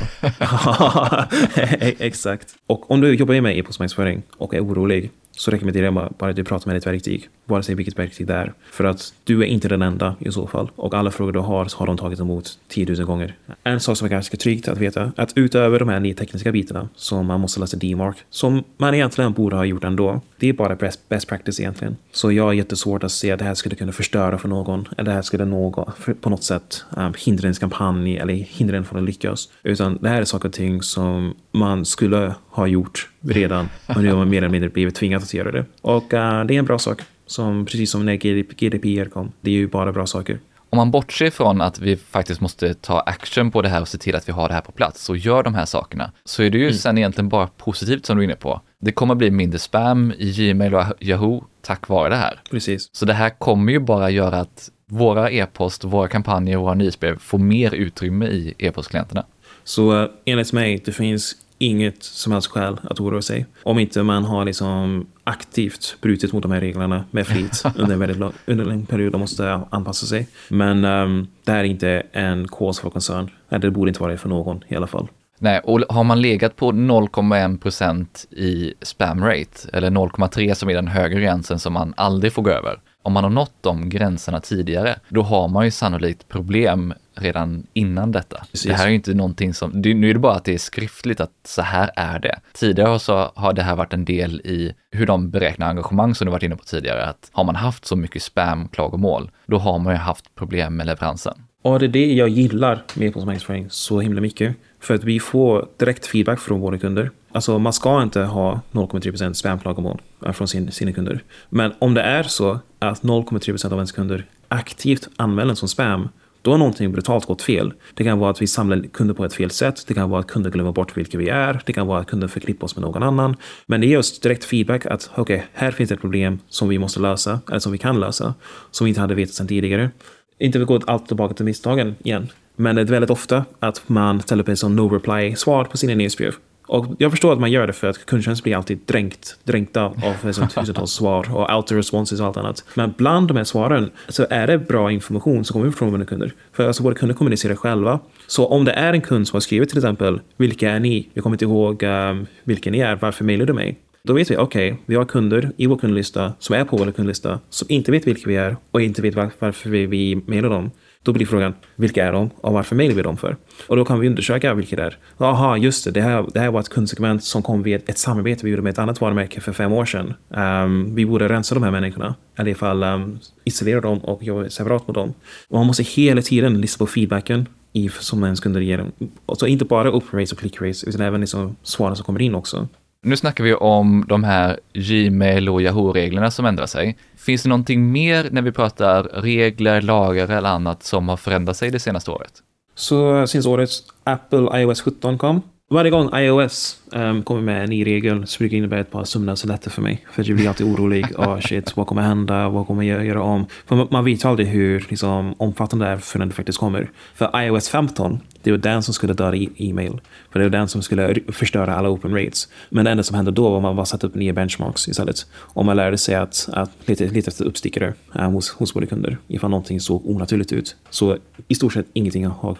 Exakt. 2.04 2.54
Och 2.66 2.90
om 2.90 3.00
du 3.00 3.14
jobbar 3.14 3.40
med 3.40 3.58
e-postmarknadsföring 3.58 4.22
och 4.36 4.54
är 4.54 4.64
orolig 4.64 5.10
så 5.38 5.50
rekommenderar 5.50 5.84
jag 5.84 5.94
bara 6.18 6.30
att 6.30 6.36
du 6.36 6.44
pratar 6.44 6.66
med 6.66 6.76
ditt 6.76 6.86
verktyg, 6.86 7.28
vare 7.44 7.62
sig 7.62 7.74
vilket 7.74 7.98
verktyg 7.98 8.26
det 8.26 8.34
är. 8.34 8.52
För 8.70 8.84
att 8.84 9.14
du 9.24 9.42
är 9.42 9.46
inte 9.46 9.68
den 9.68 9.82
enda 9.82 10.16
i 10.18 10.32
så 10.32 10.46
fall. 10.46 10.70
Och 10.76 10.94
alla 10.94 11.10
frågor 11.10 11.32
du 11.32 11.38
har 11.38 11.64
så 11.64 11.78
har 11.78 11.86
de 11.86 11.96
tagit 11.96 12.20
emot 12.20 12.58
10 12.68 12.86
000 12.86 13.04
gånger. 13.04 13.36
En 13.64 13.80
sak 13.80 13.96
som 13.96 14.04
är 14.04 14.10
ganska 14.10 14.36
tryggt 14.36 14.68
att 14.68 14.78
veta, 14.78 15.12
att 15.16 15.32
utöver 15.34 15.78
de 15.78 15.88
här 15.88 16.00
nio 16.00 16.14
tekniska 16.14 16.52
bitarna 16.52 16.88
som 16.96 17.26
man 17.26 17.40
måste 17.40 17.60
läsa 17.60 17.76
D-mark 17.76 18.16
som 18.30 18.64
man 18.76 18.94
egentligen 18.94 19.32
borde 19.32 19.56
ha 19.56 19.64
gjort 19.64 19.84
ändå, 19.84 20.20
det 20.38 20.48
är 20.48 20.52
bara 20.52 20.76
best, 20.76 21.08
best 21.08 21.28
practice 21.28 21.60
egentligen. 21.60 21.96
Så 22.12 22.32
jag 22.32 22.44
har 22.44 22.52
jättesvårt 22.52 23.04
att 23.04 23.12
se 23.12 23.30
att 23.32 23.38
det 23.38 23.44
här 23.44 23.54
skulle 23.54 23.74
kunna 23.74 23.92
förstöra 23.92 24.38
för 24.38 24.48
någon, 24.48 24.88
eller 24.96 25.10
det 25.10 25.14
här 25.14 25.22
skulle 25.22 25.44
någon, 25.44 25.92
på 26.20 26.30
något 26.30 26.42
sätt 26.42 26.84
um, 26.96 27.14
hindra 27.18 27.42
ens 27.42 27.58
kampanj 27.58 28.16
eller 28.16 28.34
hindra 28.34 28.76
en 28.76 28.84
från 28.84 28.98
att 28.98 29.04
lyckas. 29.04 29.48
Utan 29.62 29.98
det 30.00 30.08
här 30.08 30.20
är 30.20 30.24
saker 30.24 30.48
och 30.48 30.54
ting 30.54 30.82
som 30.82 31.34
man 31.52 31.84
skulle 31.84 32.34
ha 32.50 32.66
gjort 32.66 33.08
redan 33.20 33.68
men 33.86 34.02
nu 34.02 34.10
har 34.10 34.16
man 34.16 34.30
mer 34.30 34.38
eller 34.38 34.48
mindre 34.48 34.70
blivit 34.70 34.94
tvingad 34.94 35.27
göra 35.36 35.52
det. 35.52 35.64
Och 35.80 36.12
uh, 36.12 36.44
det 36.44 36.54
är 36.54 36.58
en 36.58 36.64
bra 36.64 36.78
sak. 36.78 37.00
Som, 37.26 37.66
precis 37.66 37.90
som 37.90 38.06
när 38.06 38.14
GDPR 38.14 39.08
kom. 39.08 39.32
Det 39.40 39.50
är 39.50 39.54
ju 39.54 39.68
bara 39.68 39.92
bra 39.92 40.06
saker. 40.06 40.38
Om 40.70 40.76
man 40.76 40.90
bortser 40.90 41.30
från 41.30 41.60
att 41.60 41.78
vi 41.78 41.96
faktiskt 41.96 42.40
måste 42.40 42.74
ta 42.74 43.00
action 43.00 43.50
på 43.50 43.62
det 43.62 43.68
här 43.68 43.80
och 43.80 43.88
se 43.88 43.98
till 43.98 44.16
att 44.16 44.28
vi 44.28 44.32
har 44.32 44.48
det 44.48 44.54
här 44.54 44.60
på 44.60 44.72
plats 44.72 45.10
och 45.10 45.16
gör 45.16 45.42
de 45.42 45.54
här 45.54 45.64
sakerna, 45.64 46.12
så 46.24 46.42
är 46.42 46.50
det 46.50 46.58
ju 46.58 46.64
mm. 46.64 46.74
sen 46.74 46.98
egentligen 46.98 47.28
bara 47.28 47.46
positivt 47.46 48.06
som 48.06 48.16
du 48.16 48.22
är 48.22 48.24
inne 48.24 48.34
på. 48.34 48.60
Det 48.80 48.92
kommer 48.92 49.14
bli 49.14 49.30
mindre 49.30 49.58
spam 49.58 50.12
i 50.18 50.32
Gmail 50.32 50.74
och 50.74 50.84
Yahoo 51.00 51.44
tack 51.62 51.88
vare 51.88 52.08
det 52.08 52.16
här. 52.16 52.40
Precis. 52.50 52.88
Så 52.92 53.04
det 53.04 53.12
här 53.12 53.30
kommer 53.30 53.72
ju 53.72 53.78
bara 53.78 54.10
göra 54.10 54.40
att 54.40 54.70
våra 54.90 55.30
e-post, 55.30 55.84
våra 55.84 56.08
kampanjer 56.08 56.56
och 56.56 56.62
våra 56.62 56.74
nyhetsbrev 56.74 57.18
får 57.18 57.38
mer 57.38 57.74
utrymme 57.74 58.26
i 58.26 58.54
e-postklienterna. 58.58 59.26
Så 59.64 60.02
uh, 60.02 60.10
enligt 60.24 60.52
mig, 60.52 60.82
det 60.84 60.92
finns 60.92 61.36
inget 61.58 62.02
som 62.02 62.32
helst 62.32 62.48
skäl 62.48 62.80
att 62.82 63.00
oroa 63.00 63.22
sig. 63.22 63.46
Om 63.62 63.78
inte 63.78 64.02
man 64.02 64.24
har 64.24 64.44
liksom 64.44 65.06
aktivt 65.24 65.96
brutit 66.00 66.32
mot 66.32 66.42
de 66.42 66.52
här 66.52 66.60
reglerna 66.60 67.04
med 67.10 67.26
flit 67.26 67.62
under 67.76 67.92
en 67.92 68.00
väldigt 68.00 68.18
lång, 68.18 68.32
under 68.46 68.70
en 68.70 68.86
period 68.86 69.14
och 69.14 69.20
måste 69.20 69.60
anpassa 69.70 70.06
sig. 70.06 70.28
Men 70.48 70.84
um, 70.84 71.26
det 71.44 71.52
här 71.52 71.58
är 71.58 71.64
inte 71.64 72.02
en 72.12 72.48
cause 72.48 72.82
for 72.82 72.90
concern. 72.90 73.30
Det 73.48 73.70
borde 73.70 73.88
inte 73.88 74.00
vara 74.00 74.12
det 74.12 74.18
för 74.18 74.28
någon 74.28 74.64
i 74.68 74.76
alla 74.76 74.86
fall. 74.86 75.08
Nej, 75.40 75.60
och 75.64 75.80
har 75.88 76.04
man 76.04 76.22
legat 76.22 76.56
på 76.56 76.72
0,1 76.72 77.58
procent 77.58 78.26
i 78.30 78.74
spam 78.82 79.24
rate, 79.24 79.68
eller 79.72 79.90
0,3 79.90 80.54
som 80.54 80.70
är 80.70 80.74
den 80.74 80.88
högre 80.88 81.20
gränsen 81.20 81.58
som 81.58 81.72
man 81.72 81.94
aldrig 81.96 82.32
får 82.32 82.42
gå 82.42 82.50
över, 82.50 82.80
om 83.02 83.12
man 83.12 83.24
har 83.24 83.30
nått 83.30 83.54
de 83.60 83.88
gränserna 83.88 84.40
tidigare, 84.40 84.98
då 85.08 85.22
har 85.22 85.48
man 85.48 85.64
ju 85.64 85.70
sannolikt 85.70 86.28
problem 86.28 86.94
redan 87.20 87.66
innan 87.72 88.12
detta. 88.12 88.44
Precis. 88.50 88.70
Det 88.70 88.74
här 88.74 88.84
är 88.84 88.88
ju 88.88 88.94
inte 88.94 89.14
någonting 89.14 89.54
som, 89.54 89.70
nu 89.70 90.10
är 90.10 90.14
det 90.14 90.20
bara 90.20 90.34
att 90.34 90.44
det 90.44 90.54
är 90.54 90.58
skriftligt 90.58 91.20
att 91.20 91.30
så 91.44 91.62
här 91.62 91.90
är 91.96 92.18
det. 92.18 92.40
Tidigare 92.52 92.98
så 92.98 93.32
har 93.34 93.52
det 93.52 93.62
här 93.62 93.76
varit 93.76 93.92
en 93.92 94.04
del 94.04 94.40
i 94.40 94.74
hur 94.90 95.06
de 95.06 95.30
beräknar 95.30 95.68
engagemang 95.68 96.14
som 96.14 96.24
du 96.24 96.30
varit 96.30 96.42
inne 96.42 96.56
på 96.56 96.64
tidigare, 96.64 97.04
att 97.06 97.30
har 97.32 97.44
man 97.44 97.56
haft 97.56 97.86
så 97.86 97.96
mycket 97.96 98.22
spam-klagomål, 98.22 99.30
då 99.46 99.58
har 99.58 99.78
man 99.78 99.92
ju 99.92 99.98
haft 99.98 100.34
problem 100.34 100.76
med 100.76 100.86
leveransen. 100.86 101.34
Och 101.62 101.78
det 101.78 101.86
är 101.86 101.88
det 101.88 102.12
jag 102.12 102.28
gillar 102.28 102.82
med 102.94 103.08
e-postmarknadsföring 103.08 103.66
så 103.70 104.00
himla 104.00 104.20
mycket. 104.20 104.56
För 104.80 104.94
att 104.94 105.04
vi 105.04 105.20
får 105.20 105.68
direkt 105.76 106.06
feedback 106.06 106.40
från 106.40 106.60
våra 106.60 106.78
kunder. 106.78 107.10
Alltså 107.32 107.58
man 107.58 107.72
ska 107.72 108.02
inte 108.02 108.20
ha 108.20 108.60
0,3% 108.72 109.32
spamklagomål 109.32 110.00
från 110.32 110.48
sin, 110.48 110.72
sina 110.72 110.92
kunder. 110.92 111.22
Men 111.48 111.72
om 111.78 111.94
det 111.94 112.02
är 112.02 112.22
så 112.22 112.58
att 112.78 113.02
0,3% 113.02 113.66
av 113.66 113.72
ens 113.72 113.92
kunder 113.92 114.24
aktivt 114.48 115.08
anmäler 115.16 115.54
som 115.54 115.68
spam, 115.68 116.08
då 116.48 116.52
har 116.52 116.58
någonting 116.58 116.92
brutalt 116.92 117.26
gått 117.26 117.42
fel. 117.42 117.72
Det 117.94 118.04
kan 118.04 118.18
vara 118.18 118.30
att 118.30 118.42
vi 118.42 118.46
samlar 118.46 118.82
kunder 118.92 119.14
på 119.14 119.24
ett 119.24 119.34
fel 119.34 119.50
sätt. 119.50 119.84
Det 119.86 119.94
kan 119.94 120.10
vara 120.10 120.20
att 120.20 120.26
kunder 120.26 120.50
glömmer 120.50 120.72
bort 120.72 120.96
vilka 120.96 121.18
vi 121.18 121.28
är. 121.28 121.62
Det 121.66 121.72
kan 121.72 121.86
vara 121.86 122.00
att 122.00 122.06
kunder 122.06 122.28
förknippar 122.28 122.64
oss 122.64 122.76
med 122.76 122.82
någon 122.82 123.02
annan. 123.02 123.36
Men 123.66 123.80
det 123.80 123.86
ger 123.86 123.98
oss 123.98 124.20
direkt 124.20 124.44
feedback 124.44 124.86
att 124.86 125.10
okej, 125.12 125.22
okay, 125.36 125.46
här 125.52 125.70
finns 125.70 125.90
ett 125.90 126.00
problem 126.00 126.38
som 126.48 126.68
vi 126.68 126.78
måste 126.78 127.00
lösa, 127.00 127.40
eller 127.48 127.58
som 127.58 127.72
vi 127.72 127.78
kan 127.78 128.00
lösa, 128.00 128.34
som 128.70 128.84
vi 128.84 128.88
inte 128.88 129.00
hade 129.00 129.14
vetat 129.14 129.34
sedan 129.34 129.48
tidigare. 129.48 129.90
Inte 130.38 130.58
vill 130.58 130.66
gå 130.66 130.80
allt 130.86 131.06
tillbaka 131.06 131.34
till 131.34 131.44
misstagen 131.44 131.94
igen. 132.04 132.28
Men 132.56 132.76
det 132.76 132.82
är 132.82 132.86
väldigt 132.86 133.10
ofta 133.10 133.44
att 133.58 133.88
man 133.88 134.20
ställer 134.20 134.42
upp 134.42 134.48
en 134.48 134.56
sån 134.56 134.76
no 134.76 134.88
reply-svar 134.88 135.64
på 135.64 135.76
sina 135.76 135.94
nyhetsbrev. 135.94 136.34
Och 136.68 136.86
jag 136.98 137.10
förstår 137.10 137.32
att 137.32 137.40
man 137.40 137.50
gör 137.50 137.66
det 137.66 137.72
för 137.72 137.86
att 137.86 138.06
kundtjänst 138.06 138.42
blir 138.42 138.56
alltid 138.56 138.78
dränkt, 138.86 139.38
dränkta 139.44 139.84
av 139.84 140.14
liksom 140.24 140.48
tusentals 140.54 140.92
svar 140.92 141.36
och 141.36 141.50
auto-responses 141.50 142.20
och 142.20 142.26
allt 142.26 142.36
annat. 142.36 142.64
Men 142.74 142.94
bland 142.96 143.28
de 143.28 143.36
här 143.36 143.44
svaren 143.44 143.90
så 144.08 144.26
är 144.30 144.46
det 144.46 144.58
bra 144.58 144.92
information 144.92 145.44
som 145.44 145.54
kommer 145.54 145.70
från 145.70 145.92
våra 145.92 146.04
kunder. 146.04 146.32
För 146.52 146.66
alltså 146.66 146.82
våra 146.82 146.94
kunder 146.94 147.14
kommunicerar 147.14 147.54
själva. 147.54 148.00
Så 148.26 148.46
om 148.46 148.64
det 148.64 148.72
är 148.72 148.92
en 148.92 149.00
kund 149.00 149.28
som 149.28 149.36
har 149.36 149.40
skrivit 149.40 149.68
till 149.68 149.78
exempel, 149.78 150.20
vilka 150.36 150.70
är 150.70 150.80
ni? 150.80 151.08
Jag 151.14 151.22
kommer 151.22 151.34
inte 151.34 151.44
ihåg 151.44 151.82
um, 151.82 152.26
vilka 152.44 152.70
ni 152.70 152.78
är, 152.78 152.96
varför 152.96 153.24
mejlar 153.24 153.46
du 153.46 153.52
mig? 153.52 153.78
Då 154.02 154.12
vet 154.12 154.30
vi, 154.30 154.36
okej, 154.36 154.72
okay, 154.72 154.84
vi 154.86 154.94
har 154.94 155.04
kunder 155.04 155.52
i 155.56 155.66
vår 155.66 155.76
kundlista 155.76 156.32
som 156.38 156.54
är 156.54 156.64
på 156.64 156.76
vår 156.76 156.92
kundlista 156.92 157.40
som 157.50 157.66
inte 157.70 157.90
vet 157.90 158.06
vilka 158.06 158.28
vi 158.28 158.36
är 158.36 158.56
och 158.70 158.82
inte 158.82 159.02
vet 159.02 159.14
varför 159.14 159.70
vi, 159.70 159.86
vi 159.86 160.16
mejlar 160.26 160.50
dem. 160.50 160.70
Då 161.02 161.12
blir 161.12 161.26
frågan, 161.26 161.54
vilka 161.76 162.06
är 162.06 162.12
de 162.12 162.30
och 162.36 162.52
varför 162.52 162.76
mejlar 162.76 162.94
vi 162.94 163.02
dem 163.02 163.16
för? 163.16 163.36
Och 163.66 163.76
då 163.76 163.84
kan 163.84 164.00
vi 164.00 164.08
undersöka 164.08 164.54
vilka 164.54 164.76
det 164.76 164.82
är. 164.82 164.96
Jaha, 165.18 165.56
just 165.58 165.84
det, 165.84 165.90
det 165.90 166.00
här, 166.00 166.26
det 166.34 166.40
här 166.40 166.50
var 166.50 166.60
ett 166.60 166.68
kundsegment 166.68 167.24
som 167.24 167.42
kom 167.42 167.62
via 167.62 167.76
ett, 167.76 167.98
samarbete 167.98 168.44
vi 168.44 168.50
gjorde 168.50 168.62
med 168.62 168.70
ett 168.70 168.78
annat 168.78 169.00
varumärke 169.00 169.40
för 169.40 169.52
fem 169.52 169.72
år 169.72 169.84
sedan. 169.84 170.14
Um, 170.28 170.94
vi 170.94 171.06
borde 171.06 171.28
rensa 171.28 171.54
de 171.54 171.64
här 171.64 171.70
människorna, 171.70 172.14
eller 172.36 172.50
i 172.50 172.54
fall 172.54 172.82
um, 172.82 173.18
isolera 173.44 173.80
dem 173.80 173.98
och 173.98 174.22
jobba 174.22 174.48
separat 174.48 174.86
med 174.86 174.94
dem. 174.94 175.14
Och 175.48 175.58
man 175.58 175.66
måste 175.66 175.82
hela 175.82 176.22
tiden 176.22 176.60
lyssna 176.60 176.86
på 176.86 176.90
feedbacken 176.90 177.46
i, 177.72 177.88
som 177.88 178.24
ens 178.24 178.40
kunder 178.40 178.60
ger. 178.60 178.86
Och 179.26 179.48
inte 179.48 179.64
bara 179.64 179.92
open 179.92 180.18
rates 180.18 180.32
och 180.32 180.38
click 180.38 180.60
rates, 180.60 180.84
utan 180.84 181.00
även 181.00 181.20
liksom 181.20 181.56
svaren 181.62 181.96
som 181.96 182.04
kommer 182.04 182.22
in 182.22 182.34
också. 182.34 182.68
Nu 183.02 183.16
snackar 183.16 183.44
vi 183.44 183.54
om 183.54 184.04
de 184.08 184.24
här 184.24 184.60
Gmail 184.72 185.48
och 185.48 185.62
Yahoo-reglerna 185.62 186.30
som 186.30 186.46
ändrar 186.46 186.66
sig. 186.66 186.98
Finns 187.16 187.42
det 187.42 187.48
någonting 187.48 187.92
mer 187.92 188.28
när 188.30 188.42
vi 188.42 188.52
pratar 188.52 189.02
regler, 189.02 189.80
lagar 189.80 190.30
eller 190.30 190.48
annat 190.48 190.82
som 190.82 191.08
har 191.08 191.16
förändrat 191.16 191.56
sig 191.56 191.70
det 191.70 191.78
senaste 191.78 192.10
året? 192.10 192.32
Så 192.74 193.18
eh, 193.18 193.24
sen 193.24 193.46
årets 193.46 193.82
Apple 194.04 194.60
iOS 194.60 194.80
17 194.80 195.18
kom 195.18 195.42
varje 195.70 195.90
gång 195.90 196.10
iOS 196.14 196.80
um, 196.92 197.22
kommer 197.22 197.40
med 197.40 197.62
en 197.62 197.70
ny 197.70 197.86
regel 197.86 198.26
så 198.26 198.38
brukar 198.38 198.50
det 198.50 198.58
innebära 198.58 198.80
ett 198.80 198.90
par 198.90 199.04
sömnlösa 199.04 199.58
för 199.70 199.82
mig. 199.82 200.06
För 200.12 200.28
jag 200.28 200.36
blir 200.36 200.48
alltid 200.48 200.66
orolig. 200.66 201.06
oh, 201.18 201.40
shit, 201.48 201.76
vad 201.76 201.86
kommer 201.86 202.02
hända? 202.02 202.48
Vad 202.48 202.66
kommer 202.66 202.82
jag 202.82 203.06
göra 203.06 203.22
om? 203.22 203.46
För 203.66 203.88
man 203.90 204.04
vet 204.04 204.24
aldrig 204.24 204.48
hur 204.48 204.86
liksom, 204.88 205.34
omfattande 205.38 205.84
det 205.84 205.90
är 205.90 205.96
förrän 205.96 206.28
det 206.28 206.34
faktiskt 206.34 206.58
kommer. 206.58 206.90
För 207.14 207.40
iOS 207.42 207.68
15, 207.68 208.20
det 208.42 208.50
var 208.50 208.58
den 208.58 208.82
som 208.82 208.94
skulle 208.94 209.12
döda 209.12 209.36
e-mail. 209.56 210.00
För 210.32 210.38
det 210.38 210.44
var 210.44 210.50
den 210.50 210.68
som 210.68 210.82
skulle 210.82 211.14
förstöra 211.28 211.76
alla 211.76 211.88
open 211.88 212.14
rates. 212.14 212.48
Men 212.70 212.84
det 212.84 212.90
enda 212.90 213.02
som 213.02 213.16
hände 213.16 213.30
då 213.30 213.48
var 213.48 213.56
att 213.56 213.62
man 213.62 213.76
bara 213.76 213.86
satte 213.86 214.06
upp 214.06 214.14
nya 214.14 214.32
benchmarks 214.32 214.88
istället. 214.88 215.26
Och 215.34 215.64
man 215.64 215.76
lärde 215.76 215.98
sig 215.98 216.14
att, 216.14 216.48
att 216.52 216.70
leta, 216.84 217.04
leta 217.04 217.28
efter 217.28 217.44
uppstickare 217.44 217.94
um, 218.12 218.32
hos, 218.32 218.50
hos 218.50 218.76
våra 218.76 218.86
kunder. 218.86 219.18
Ifall 219.28 219.50
någonting 219.50 219.80
såg 219.80 220.06
onaturligt 220.06 220.52
ut. 220.52 220.76
Så 220.90 221.18
i 221.48 221.54
stort 221.54 221.72
sett 221.72 221.86
ingenting 221.92 222.26
har 222.26 222.56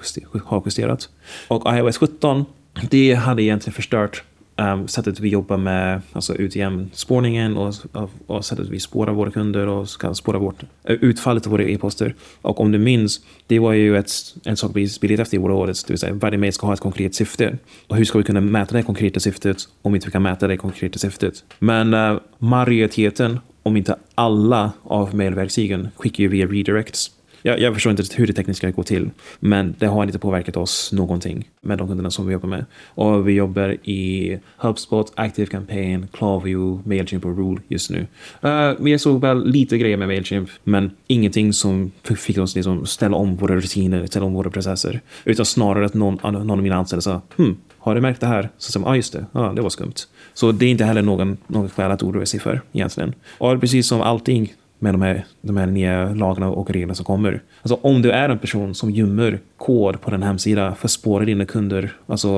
justerat. 0.64 1.08
Och 1.48 1.76
iOS 1.76 1.98
17 1.98 2.44
det 2.90 3.14
hade 3.14 3.42
egentligen 3.42 3.74
förstört 3.74 4.22
um, 4.58 4.88
sättet 4.88 5.20
vi 5.20 5.28
jobbar 5.28 5.56
med 5.56 6.02
alltså 6.12 6.34
UTM-spårningen 6.34 7.56
och, 7.56 7.74
och, 7.92 8.10
och, 8.26 8.44
sättet 8.44 8.68
vi 8.68 8.80
spårar 8.80 9.12
våra 9.12 9.30
kunder 9.30 9.66
och 9.66 9.88
ska 9.88 10.14
spåra 10.14 10.38
vårt, 10.38 10.62
eh, 10.62 10.96
utfallet 11.00 11.46
av 11.46 11.52
våra 11.52 11.64
e-poster. 11.64 12.14
Och 12.42 12.60
om 12.60 12.72
du 12.72 12.78
minns, 12.78 13.20
det 13.46 13.58
var 13.58 13.72
ju 13.72 13.96
ett, 13.96 14.10
en 14.44 14.56
sak 14.56 14.70
vi 14.74 14.88
spelade 14.88 15.22
efter 15.22 15.36
i 15.36 15.40
våra 15.40 15.54
audits, 15.54 15.84
det 15.84 15.92
vill 15.92 15.98
säga 15.98 16.14
varje 16.14 16.38
mejl 16.38 16.52
ska 16.52 16.66
ha 16.66 16.74
ett 16.74 16.80
konkret 16.80 17.14
syfte. 17.14 17.58
Och 17.86 17.96
hur 17.96 18.04
ska 18.04 18.18
vi 18.18 18.24
kunna 18.24 18.40
mäta 18.40 18.76
det 18.76 18.82
konkreta 18.82 19.20
syftet 19.20 19.56
om 19.82 19.94
inte 19.94 20.06
vi 20.06 20.12
kan 20.12 20.22
mäta 20.22 20.48
det 20.48 20.56
konkreta 20.56 20.98
syftet? 20.98 21.44
Men 21.58 21.94
uh, 21.94 22.20
majoriteten, 22.38 23.40
om 23.62 23.76
inte 23.76 23.96
alla 24.14 24.72
av 24.82 25.14
mejlverktygen 25.14 25.88
skickar 25.96 26.22
ju 26.22 26.28
via 26.28 26.46
redirects. 26.46 27.10
Jag, 27.42 27.60
jag, 27.60 27.74
förstår 27.74 27.90
inte 27.90 28.02
hur 28.14 28.26
det 28.26 28.32
tekniskt 28.32 28.58
ska 28.58 28.70
gå 28.70 28.82
till, 28.82 29.10
men 29.40 29.74
det 29.78 29.86
har 29.86 30.04
inte 30.04 30.18
påverkat 30.18 30.56
oss 30.56 30.92
någonting 30.92 31.48
med 31.60 31.78
de 31.78 31.88
kunderna 31.88 32.10
som 32.10 32.26
vi 32.26 32.32
jobbar 32.32 32.48
med. 32.48 32.64
Och 32.86 33.28
vi 33.28 33.32
jobbar 33.32 33.76
i 33.88 34.38
HubSpot, 34.56 35.12
Active 35.14 35.46
Campaign, 35.46 36.08
Klarview, 36.12 36.88
Mailchimp 36.88 37.24
och 37.24 37.36
Rule 37.36 37.60
just 37.68 37.90
nu. 37.90 38.06
Uh, 38.44 38.72
vi 38.80 38.98
såg 38.98 39.20
väl 39.20 39.46
lite 39.46 39.78
grejer 39.78 39.96
med 39.96 40.08
Mailchimp, 40.08 40.50
men 40.64 40.90
ingenting 41.06 41.52
som 41.52 41.92
fick 42.16 42.38
oss 42.38 42.54
liksom 42.54 42.86
ställa 42.86 43.16
om 43.16 43.36
våra 43.36 43.56
rutiner, 43.56 44.06
ställa 44.06 44.26
om 44.26 44.32
våra 44.32 44.50
processer. 44.50 45.00
Utan 45.24 45.46
snarare 45.46 45.86
att 45.86 45.94
någon, 45.94 46.18
någon 46.22 46.50
av 46.50 46.62
mina 46.62 46.76
anställda 46.76 47.02
sa, 47.02 47.20
hmm, 47.36 47.56
har 47.78 47.94
du 47.94 48.00
märkt 48.00 48.20
det 48.20 48.26
här? 48.26 48.48
Så 48.58 48.72
sa 48.72 48.80
ja 48.80 48.86
ah, 48.86 48.96
just 48.96 49.12
det, 49.12 49.26
ah, 49.32 49.52
det 49.52 49.62
var 49.62 49.70
skumt. 49.70 49.94
Så 50.34 50.52
det 50.52 50.66
är 50.66 50.70
inte 50.70 50.84
heller 50.84 51.02
någon, 51.02 51.36
något 51.46 51.72
skäl 51.72 51.90
att 51.90 52.02
oroa 52.02 52.26
sig 52.26 52.40
för 52.40 52.60
egentligen. 52.72 53.14
Och 53.38 53.60
precis 53.60 53.86
som 53.86 54.00
allting 54.00 54.54
med 54.78 54.94
de 54.94 55.02
här, 55.02 55.24
de 55.40 55.56
här 55.56 55.66
nya 55.66 56.14
lagarna 56.14 56.48
och 56.48 56.70
reglerna 56.70 56.94
som 56.94 57.04
kommer. 57.04 57.42
Alltså 57.62 57.78
om 57.82 58.02
du 58.02 58.10
är 58.10 58.28
en 58.28 58.38
person 58.38 58.74
som 58.74 58.90
gömmer 58.90 59.38
kod 59.56 60.00
på 60.00 60.10
den 60.10 60.22
hemsida 60.22 60.74
för 60.74 60.86
att 60.86 60.90
spåra 60.90 61.24
dina 61.24 61.44
kunder, 61.44 61.92
alltså 62.06 62.28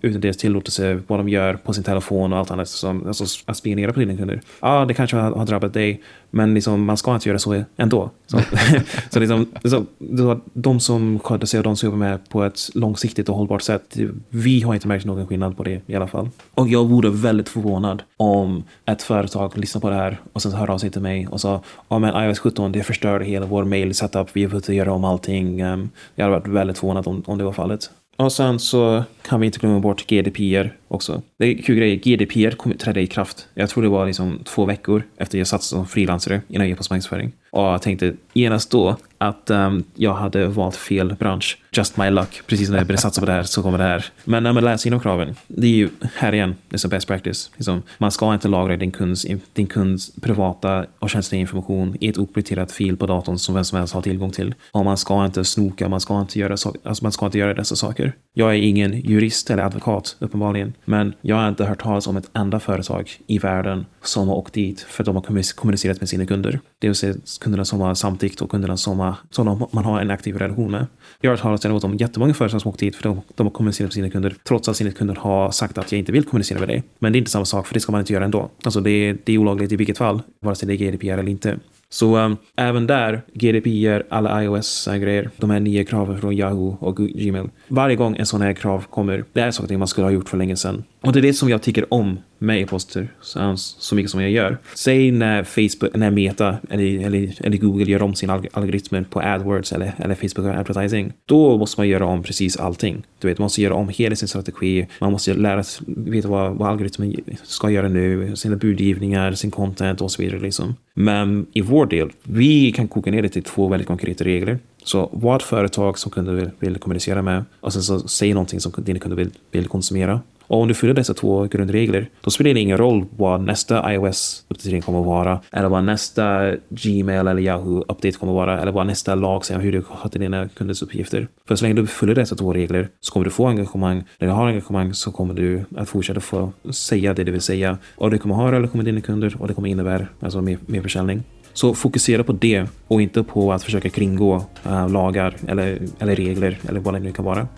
utan 0.00 0.20
deras 0.20 0.36
tillåtelse, 0.36 1.00
vad 1.06 1.18
de 1.18 1.28
gör 1.28 1.54
på 1.54 1.72
sin 1.72 1.84
telefon 1.84 2.32
och 2.32 2.38
allt 2.38 2.50
annat, 2.50 2.68
som, 2.68 3.06
alltså 3.06 3.24
att 3.46 3.56
spionera 3.56 3.92
på 3.92 4.00
dina 4.00 4.16
kunder. 4.16 4.40
Ja, 4.60 4.84
det 4.84 4.94
kanske 4.94 5.16
har, 5.16 5.30
har 5.32 5.46
drabbat 5.46 5.72
dig, 5.72 6.02
men 6.30 6.54
liksom, 6.54 6.84
man 6.84 6.96
ska 6.96 7.14
inte 7.14 7.28
göra 7.28 7.38
så 7.38 7.64
ändå. 7.76 8.10
Så, 8.26 8.40
så, 9.10 9.20
liksom, 9.20 9.46
så, 9.64 10.40
de 10.52 10.80
som 10.80 11.18
sköter 11.18 11.46
sig 11.46 11.58
och 11.58 11.64
de 11.64 11.76
som 11.76 11.86
jobbar 11.86 11.98
med 11.98 12.28
på 12.28 12.44
ett 12.44 12.58
långsiktigt 12.74 13.28
och 13.28 13.36
hållbart 13.36 13.62
sätt, 13.62 13.96
vi 14.28 14.60
har 14.60 14.74
inte 14.74 14.88
märkt 14.88 15.04
någon 15.04 15.26
skillnad 15.26 15.56
på 15.56 15.62
det 15.62 15.80
i 15.86 15.94
alla 15.94 16.06
fall. 16.06 16.28
Och 16.54 16.68
jag 16.68 16.84
vore 16.84 17.10
väldigt 17.10 17.48
förvånad 17.48 18.02
om 18.16 18.64
ett 18.86 19.02
företag 19.02 19.58
lyssnar 19.58 19.80
på 19.80 19.90
det 19.90 19.96
här 19.96 20.20
och 20.32 20.42
sen 20.42 20.52
hör 20.52 20.70
av 20.70 20.78
sig 20.78 20.90
till 20.90 21.02
mig 21.02 21.26
och 21.26 21.40
sa 21.40 21.62
ja 21.88 21.98
men 21.98 22.24
iOS 22.24 22.38
17 22.38 22.72
det 22.72 22.82
förstörde 22.82 23.24
hela 23.24 23.46
vår 23.46 23.64
mail 23.64 23.94
setup, 23.94 24.28
vi 24.32 24.42
har 24.44 24.50
fått 24.50 24.68
göra 24.68 24.92
om 24.92 25.04
allting. 25.04 25.64
Um, 25.64 25.90
jag 26.14 26.24
hade 26.24 26.38
varit 26.38 26.48
väldigt 26.48 26.78
förvånad 26.78 27.06
om, 27.06 27.22
om 27.26 27.38
det 27.38 27.44
var 27.44 27.52
fallet. 27.52 27.90
Och 28.18 28.32
sen 28.32 28.58
så 28.58 29.04
kan 29.22 29.40
vi 29.40 29.46
inte 29.46 29.58
glömma 29.58 29.80
bort 29.80 30.06
GDPR 30.06 30.76
också. 30.88 31.22
Det 31.38 31.46
är 31.46 31.62
kul 31.62 31.76
grej. 31.76 31.96
GDPR 31.96 32.50
kom, 32.50 32.72
trädde 32.72 33.00
i 33.00 33.06
kraft. 33.06 33.48
Jag 33.54 33.70
tror 33.70 33.82
det 33.82 33.88
var 33.88 34.06
liksom 34.06 34.40
två 34.44 34.64
veckor 34.64 35.02
efter 35.16 35.38
jag 35.38 35.46
satt 35.46 35.62
som 35.62 35.86
frilansare 35.86 36.40
innan 36.48 36.62
jag 36.62 36.68
gick 36.68 36.78
på 36.78 36.84
marknadsföring. 36.94 37.32
Och 37.50 37.62
jag 37.62 37.82
tänkte 37.82 38.14
genast 38.32 38.70
då 38.70 38.96
att 39.18 39.50
um, 39.50 39.84
jag 39.94 40.14
hade 40.14 40.46
valt 40.46 40.76
fel 40.76 41.14
bransch. 41.14 41.58
Just 41.72 41.96
my 41.96 42.10
luck. 42.10 42.42
Precis 42.46 42.68
när 42.70 42.76
jag 42.76 42.86
började 42.86 43.02
satsa 43.02 43.20
på 43.20 43.26
det 43.26 43.32
här 43.32 43.42
så 43.42 43.62
kommer 43.62 43.78
det 43.78 43.84
här. 43.84 44.04
Men 44.24 44.42
när 44.42 44.52
man 44.52 44.64
läser 44.64 44.88
inom 44.88 45.00
kraven, 45.00 45.36
det 45.46 45.66
är 45.66 45.70
ju 45.70 45.88
här 46.14 46.34
igen, 46.34 46.54
det 46.68 46.76
är 46.76 46.78
som 46.78 46.90
best 46.90 47.06
practice. 47.06 47.50
Liksom, 47.56 47.82
man 47.98 48.10
ska 48.10 48.34
inte 48.34 48.48
lagra 48.48 48.76
din 48.76 48.90
kunds, 48.90 49.26
din 49.52 49.66
kunds 49.66 50.14
privata 50.20 50.86
och 50.98 51.10
känsliga 51.10 51.40
information 51.40 51.96
i 52.00 52.08
ett 52.08 52.18
oprioriterat 52.18 52.72
fil 52.72 52.96
på 52.96 53.06
datorn 53.06 53.38
som 53.38 53.54
vem 53.54 53.64
som 53.64 53.78
helst 53.78 53.94
har 53.94 54.02
tillgång 54.02 54.30
till. 54.30 54.54
Och 54.70 54.84
man 54.84 54.96
ska 54.96 55.24
inte 55.24 55.44
snoka, 55.44 55.88
man 55.88 56.00
ska 56.00 56.20
inte 56.20 56.38
göra, 56.38 56.56
so 56.56 56.74
alltså 56.82 57.04
man 57.04 57.12
ska 57.12 57.26
inte 57.26 57.38
göra 57.38 57.54
dessa 57.54 57.76
saker. 57.76 58.12
Jag 58.34 58.50
är 58.50 58.58
ingen 58.58 59.00
jurist 59.00 59.50
eller 59.50 59.62
advokat, 59.62 60.16
uppenbarligen. 60.18 60.74
Men 60.84 61.14
jag 61.20 61.36
har 61.36 61.48
inte 61.48 61.64
hört 61.64 61.82
talas 61.82 62.06
om 62.06 62.16
ett 62.16 62.30
enda 62.32 62.60
företag 62.60 63.10
i 63.26 63.38
världen 63.38 63.86
som 64.02 64.28
har 64.28 64.36
åkt 64.36 64.54
dit 64.54 64.80
för 64.80 65.02
att 65.02 65.06
de 65.06 65.16
har 65.16 65.54
kommunicerat 65.54 66.00
med 66.00 66.08
sina 66.08 66.26
kunder. 66.26 66.60
Det 66.78 66.88
vill 66.88 66.94
säga 66.94 67.14
kunderna 67.40 67.64
som 67.64 67.80
har 67.80 67.94
samtyckt 67.94 68.40
och 68.40 68.50
kunderna 68.50 68.76
som, 68.76 68.98
har, 68.98 69.14
som 69.30 69.68
man 69.72 69.84
har 69.84 70.00
en 70.00 70.10
aktiv 70.10 70.36
relation 70.36 70.70
med. 70.70 70.86
Jag 71.20 71.30
har 71.30 71.36
hört 71.36 71.42
talas 71.42 71.67
om 71.70 71.96
jättemånga 71.96 72.34
företag 72.34 72.60
som 72.60 72.68
åkte 72.68 72.84
hit 72.84 72.96
för 72.96 73.02
de, 73.02 73.20
de 73.34 73.46
har 73.46 73.52
kommunicerat 73.52 73.86
med 73.86 73.92
sina 73.92 74.10
kunder 74.10 74.34
trots 74.48 74.68
att 74.68 74.76
sina 74.76 74.90
kunder 74.90 75.14
har 75.14 75.50
sagt 75.50 75.78
att 75.78 75.92
jag 75.92 75.98
inte 75.98 76.12
vill 76.12 76.24
kommunicera 76.24 76.58
med 76.58 76.68
dig. 76.68 76.82
Men 76.98 77.12
det 77.12 77.16
är 77.16 77.20
inte 77.20 77.30
samma 77.30 77.44
sak 77.44 77.66
för 77.66 77.74
det 77.74 77.80
ska 77.80 77.92
man 77.92 78.00
inte 78.00 78.12
göra 78.12 78.24
ändå. 78.24 78.50
Alltså 78.62 78.80
det, 78.80 79.16
det 79.24 79.32
är 79.32 79.38
olagligt 79.38 79.72
i 79.72 79.76
vilket 79.76 79.98
fall, 79.98 80.22
vare 80.40 80.54
sig 80.54 80.68
det 80.68 80.74
är 80.74 80.90
GDPR 80.90 81.06
eller 81.06 81.28
inte. 81.28 81.58
Så 81.90 82.16
um, 82.16 82.36
även 82.56 82.86
där, 82.86 83.22
GDPR, 83.34 84.06
alla 84.10 84.44
iOS-grejer, 84.44 85.30
de 85.36 85.50
här 85.50 85.60
nya 85.60 85.84
kraven 85.84 86.20
från 86.20 86.36
Yahoo 86.36 86.76
och 86.80 86.96
Gmail. 86.96 87.48
Varje 87.68 87.96
gång 87.96 88.16
en 88.16 88.26
sån 88.26 88.40
här 88.40 88.52
krav 88.52 88.84
kommer, 88.90 89.24
det 89.32 89.40
är 89.40 89.50
saker 89.50 89.76
man 89.76 89.88
skulle 89.88 90.04
ha 90.06 90.12
gjort 90.12 90.28
för 90.28 90.36
länge 90.36 90.56
sedan. 90.56 90.84
Och 91.00 91.12
det 91.12 91.20
är 91.20 91.22
det 91.22 91.34
som 91.34 91.48
jag 91.48 91.62
tycker 91.62 91.94
om 91.94 92.18
med 92.38 92.62
e-poster 92.62 93.08
så, 93.20 93.54
så 93.56 93.94
mycket 93.94 94.10
som 94.10 94.22
jag 94.22 94.30
gör. 94.30 94.58
Säg 94.74 95.10
när 95.10 95.44
Facebook, 95.44 95.94
när 95.94 96.10
Meta 96.10 96.56
eller, 96.70 97.06
eller, 97.06 97.46
eller 97.46 97.56
Google 97.56 97.84
gör 97.84 98.02
om 98.02 98.14
sina 98.14 98.42
algoritmer 98.52 99.02
på 99.10 99.20
AdWords 99.20 99.72
eller, 99.72 99.94
eller 99.98 100.14
Facebook 100.14 100.56
advertising. 100.56 101.12
Då 101.26 101.58
måste 101.58 101.80
man 101.80 101.88
göra 101.88 102.06
om 102.06 102.22
precis 102.22 102.56
allting. 102.56 103.02
Du 103.18 103.28
vet, 103.28 103.38
man 103.38 103.44
måste 103.44 103.62
göra 103.62 103.74
om 103.74 103.88
hela 103.88 104.16
sin 104.16 104.28
strategi. 104.28 104.86
Man 105.00 105.12
måste 105.12 105.34
lära 105.34 105.62
sig 105.62 105.86
veta 105.96 106.28
vad, 106.28 106.56
vad 106.56 106.68
algoritmen 106.68 107.14
ska 107.42 107.70
göra 107.70 107.88
nu, 107.88 108.36
sina 108.36 108.56
budgivningar, 108.56 109.32
sin 109.32 109.50
content 109.50 110.00
och 110.00 110.12
så 110.12 110.22
vidare. 110.22 110.40
Liksom. 110.40 110.74
Men 110.94 111.46
i 111.52 111.60
vår 111.60 111.86
del, 111.86 112.10
vi 112.22 112.72
kan 112.72 112.88
koka 112.88 113.10
ner 113.10 113.22
det 113.22 113.28
till 113.28 113.42
två 113.42 113.68
väldigt 113.68 113.88
konkreta 113.88 114.24
regler. 114.24 114.58
Så 114.84 115.10
vad 115.12 115.42
företag 115.42 115.98
som 115.98 116.10
kunder 116.10 116.32
vill, 116.32 116.50
vill 116.58 116.78
kommunicera 116.78 117.22
med 117.22 117.44
och 117.60 117.72
sen 117.72 117.82
så 117.82 118.08
säg 118.08 118.34
någonting 118.34 118.60
som 118.60 118.72
dina 118.76 118.98
kunder 118.98 119.16
vill, 119.16 119.30
vill 119.50 119.66
konsumera. 119.66 120.20
Och 120.48 120.60
om 120.60 120.68
du 120.68 120.74
följer 120.74 120.94
dessa 120.94 121.14
två 121.14 121.44
grundregler, 121.44 122.08
då 122.20 122.30
spelar 122.30 122.54
det 122.54 122.60
ingen 122.60 122.78
roll 122.78 123.04
vad 123.16 123.40
nästa 123.40 123.92
iOS-uppdatering 123.92 124.82
kommer 124.82 125.00
att 125.00 125.06
vara, 125.06 125.40
eller 125.52 125.68
vad 125.68 125.84
nästa 125.84 126.54
Gmail 126.68 127.26
eller 127.26 127.42
Yahoo-update 127.42 128.18
kommer 128.18 128.32
att 128.32 128.36
vara, 128.36 128.60
eller 128.60 128.72
vad 128.72 128.86
nästa 128.86 129.14
lag 129.14 129.44
säger 129.44 129.60
hur 129.60 129.72
du 129.72 129.82
sköter 129.82 130.18
dina 130.18 130.48
kunders 130.48 130.82
uppgifter. 130.82 131.28
För 131.48 131.56
så 131.56 131.64
länge 131.64 131.74
du 131.74 131.86
följer 131.86 132.14
dessa 132.14 132.36
två 132.36 132.52
regler 132.52 132.88
så 133.00 133.12
kommer 133.12 133.24
du 133.24 133.30
få 133.30 133.46
engagemang. 133.46 134.04
När 134.18 134.28
du 134.28 134.34
har 134.34 134.46
engagemang 134.46 134.94
så 134.94 135.12
kommer 135.12 135.34
du 135.34 135.64
att 135.76 135.88
fortsätta 135.88 136.20
få 136.20 136.52
säga 136.70 137.14
det 137.14 137.24
du 137.24 137.32
vill 137.32 137.40
säga. 137.40 137.78
Och 137.96 138.10
du 138.10 138.18
kommer 138.18 138.34
ha 138.34 138.52
relation 138.52 138.78
med 138.78 138.84
dina 138.84 139.00
kunder 139.00 139.36
och 139.38 139.48
det 139.48 139.54
kommer 139.54 139.68
innebära 139.68 140.06
alltså 140.20 140.42
mer, 140.42 140.58
mer 140.66 140.82
försäljning. 140.82 141.22
Så 141.52 141.74
fokusera 141.74 142.24
på 142.24 142.32
det 142.32 142.66
och 142.88 143.02
inte 143.02 143.22
på 143.22 143.52
att 143.52 143.62
försöka 143.62 143.88
kringgå 143.88 144.44
äh, 144.66 144.88
lagar 144.88 145.34
eller, 145.48 145.78
eller 145.98 146.16
regler 146.16 146.58
eller 146.68 146.80
vad 146.80 146.94
det 146.94 147.00
nu 147.00 147.12
kan 147.12 147.24
vara. 147.24 147.48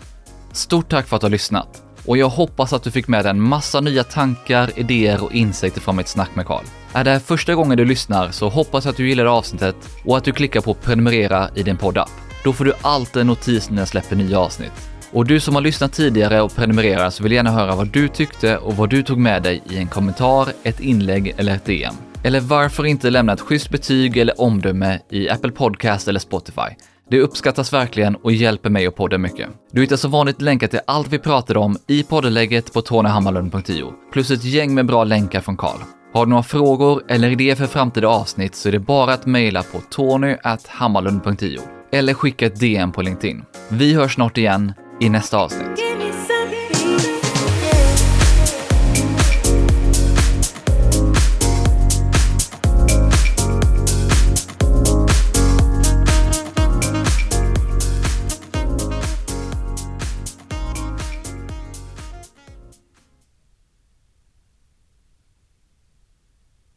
Stort 0.51 0.89
tack 0.89 1.07
för 1.07 1.15
att 1.15 1.21
du 1.21 1.25
har 1.25 1.31
lyssnat. 1.31 1.83
Och 2.05 2.17
jag 2.17 2.29
hoppas 2.29 2.73
att 2.73 2.83
du 2.83 2.91
fick 2.91 3.07
med 3.07 3.25
dig 3.25 3.29
en 3.29 3.41
massa 3.41 3.81
nya 3.81 4.03
tankar, 4.03 4.71
idéer 4.75 5.23
och 5.23 5.33
insikter 5.33 5.81
från 5.81 5.95
mitt 5.95 6.07
snack 6.07 6.35
med 6.35 6.45
Karl. 6.45 6.63
Är 6.93 7.03
det 7.03 7.11
här 7.11 7.19
första 7.19 7.55
gången 7.55 7.77
du 7.77 7.85
lyssnar 7.85 8.31
så 8.31 8.49
hoppas 8.49 8.85
jag 8.85 8.91
att 8.91 8.97
du 8.97 9.09
gillar 9.09 9.25
avsnittet 9.25 9.75
och 10.05 10.17
att 10.17 10.23
du 10.23 10.31
klickar 10.31 10.61
på 10.61 10.73
prenumerera 10.73 11.49
i 11.55 11.63
din 11.63 11.77
poddapp. 11.77 12.11
Då 12.43 12.53
får 12.53 12.65
du 12.65 12.73
alltid 12.81 13.21
en 13.21 13.27
notis 13.27 13.69
när 13.69 13.81
jag 13.81 13.87
släpper 13.87 14.15
nya 14.15 14.39
avsnitt. 14.39 14.91
Och 15.13 15.25
du 15.25 15.39
som 15.39 15.55
har 15.55 15.61
lyssnat 15.61 15.93
tidigare 15.93 16.41
och 16.41 16.55
prenumererar 16.55 17.09
så 17.09 17.23
vill 17.23 17.31
gärna 17.31 17.51
höra 17.51 17.75
vad 17.75 17.87
du 17.87 18.07
tyckte 18.07 18.57
och 18.57 18.77
vad 18.77 18.89
du 18.89 19.03
tog 19.03 19.17
med 19.17 19.43
dig 19.43 19.63
i 19.69 19.77
en 19.77 19.87
kommentar, 19.87 20.47
ett 20.63 20.79
inlägg 20.79 21.33
eller 21.37 21.55
ett 21.55 21.65
DM. 21.65 21.93
Eller 22.23 22.39
varför 22.39 22.85
inte 22.85 23.09
lämna 23.09 23.33
ett 23.33 23.41
schysst 23.41 23.69
betyg 23.69 24.17
eller 24.17 24.41
omdöme 24.41 24.99
i 25.09 25.29
Apple 25.29 25.51
Podcast 25.51 26.07
eller 26.07 26.19
Spotify. 26.19 26.75
Det 27.11 27.19
uppskattas 27.19 27.73
verkligen 27.73 28.15
och 28.15 28.31
hjälper 28.31 28.69
mig 28.69 28.87
och 28.87 28.95
podden 28.95 29.21
mycket. 29.21 29.49
Du 29.71 29.81
hittar 29.81 29.95
som 29.95 30.11
vanligt 30.11 30.41
länkar 30.41 30.67
till 30.67 30.79
allt 30.87 31.07
vi 31.07 31.19
pratade 31.19 31.59
om 31.59 31.77
i 31.87 32.03
poddlägget 32.03 32.73
på 32.73 32.81
tonyhammarlund.io, 32.81 33.93
plus 34.13 34.31
ett 34.31 34.43
gäng 34.43 34.73
med 34.73 34.85
bra 34.85 35.03
länkar 35.03 35.41
från 35.41 35.57
Karl. 35.57 35.79
Har 36.13 36.25
du 36.25 36.29
några 36.29 36.43
frågor 36.43 37.03
eller 37.07 37.29
idéer 37.29 37.55
för 37.55 37.67
framtida 37.67 38.07
avsnitt 38.07 38.55
så 38.55 38.67
är 38.67 38.71
det 38.71 38.79
bara 38.79 39.13
att 39.13 39.25
mejla 39.25 39.63
på 39.63 39.81
tony.hammarlund.io 39.89 41.61
eller 41.91 42.13
skicka 42.13 42.45
ett 42.45 42.59
DM 42.59 42.91
på 42.91 43.01
LinkedIn. 43.01 43.43
Vi 43.69 43.93
hörs 43.93 44.13
snart 44.13 44.37
igen 44.37 44.73
i 45.01 45.09
nästa 45.09 45.37
avsnitt. 45.37 45.90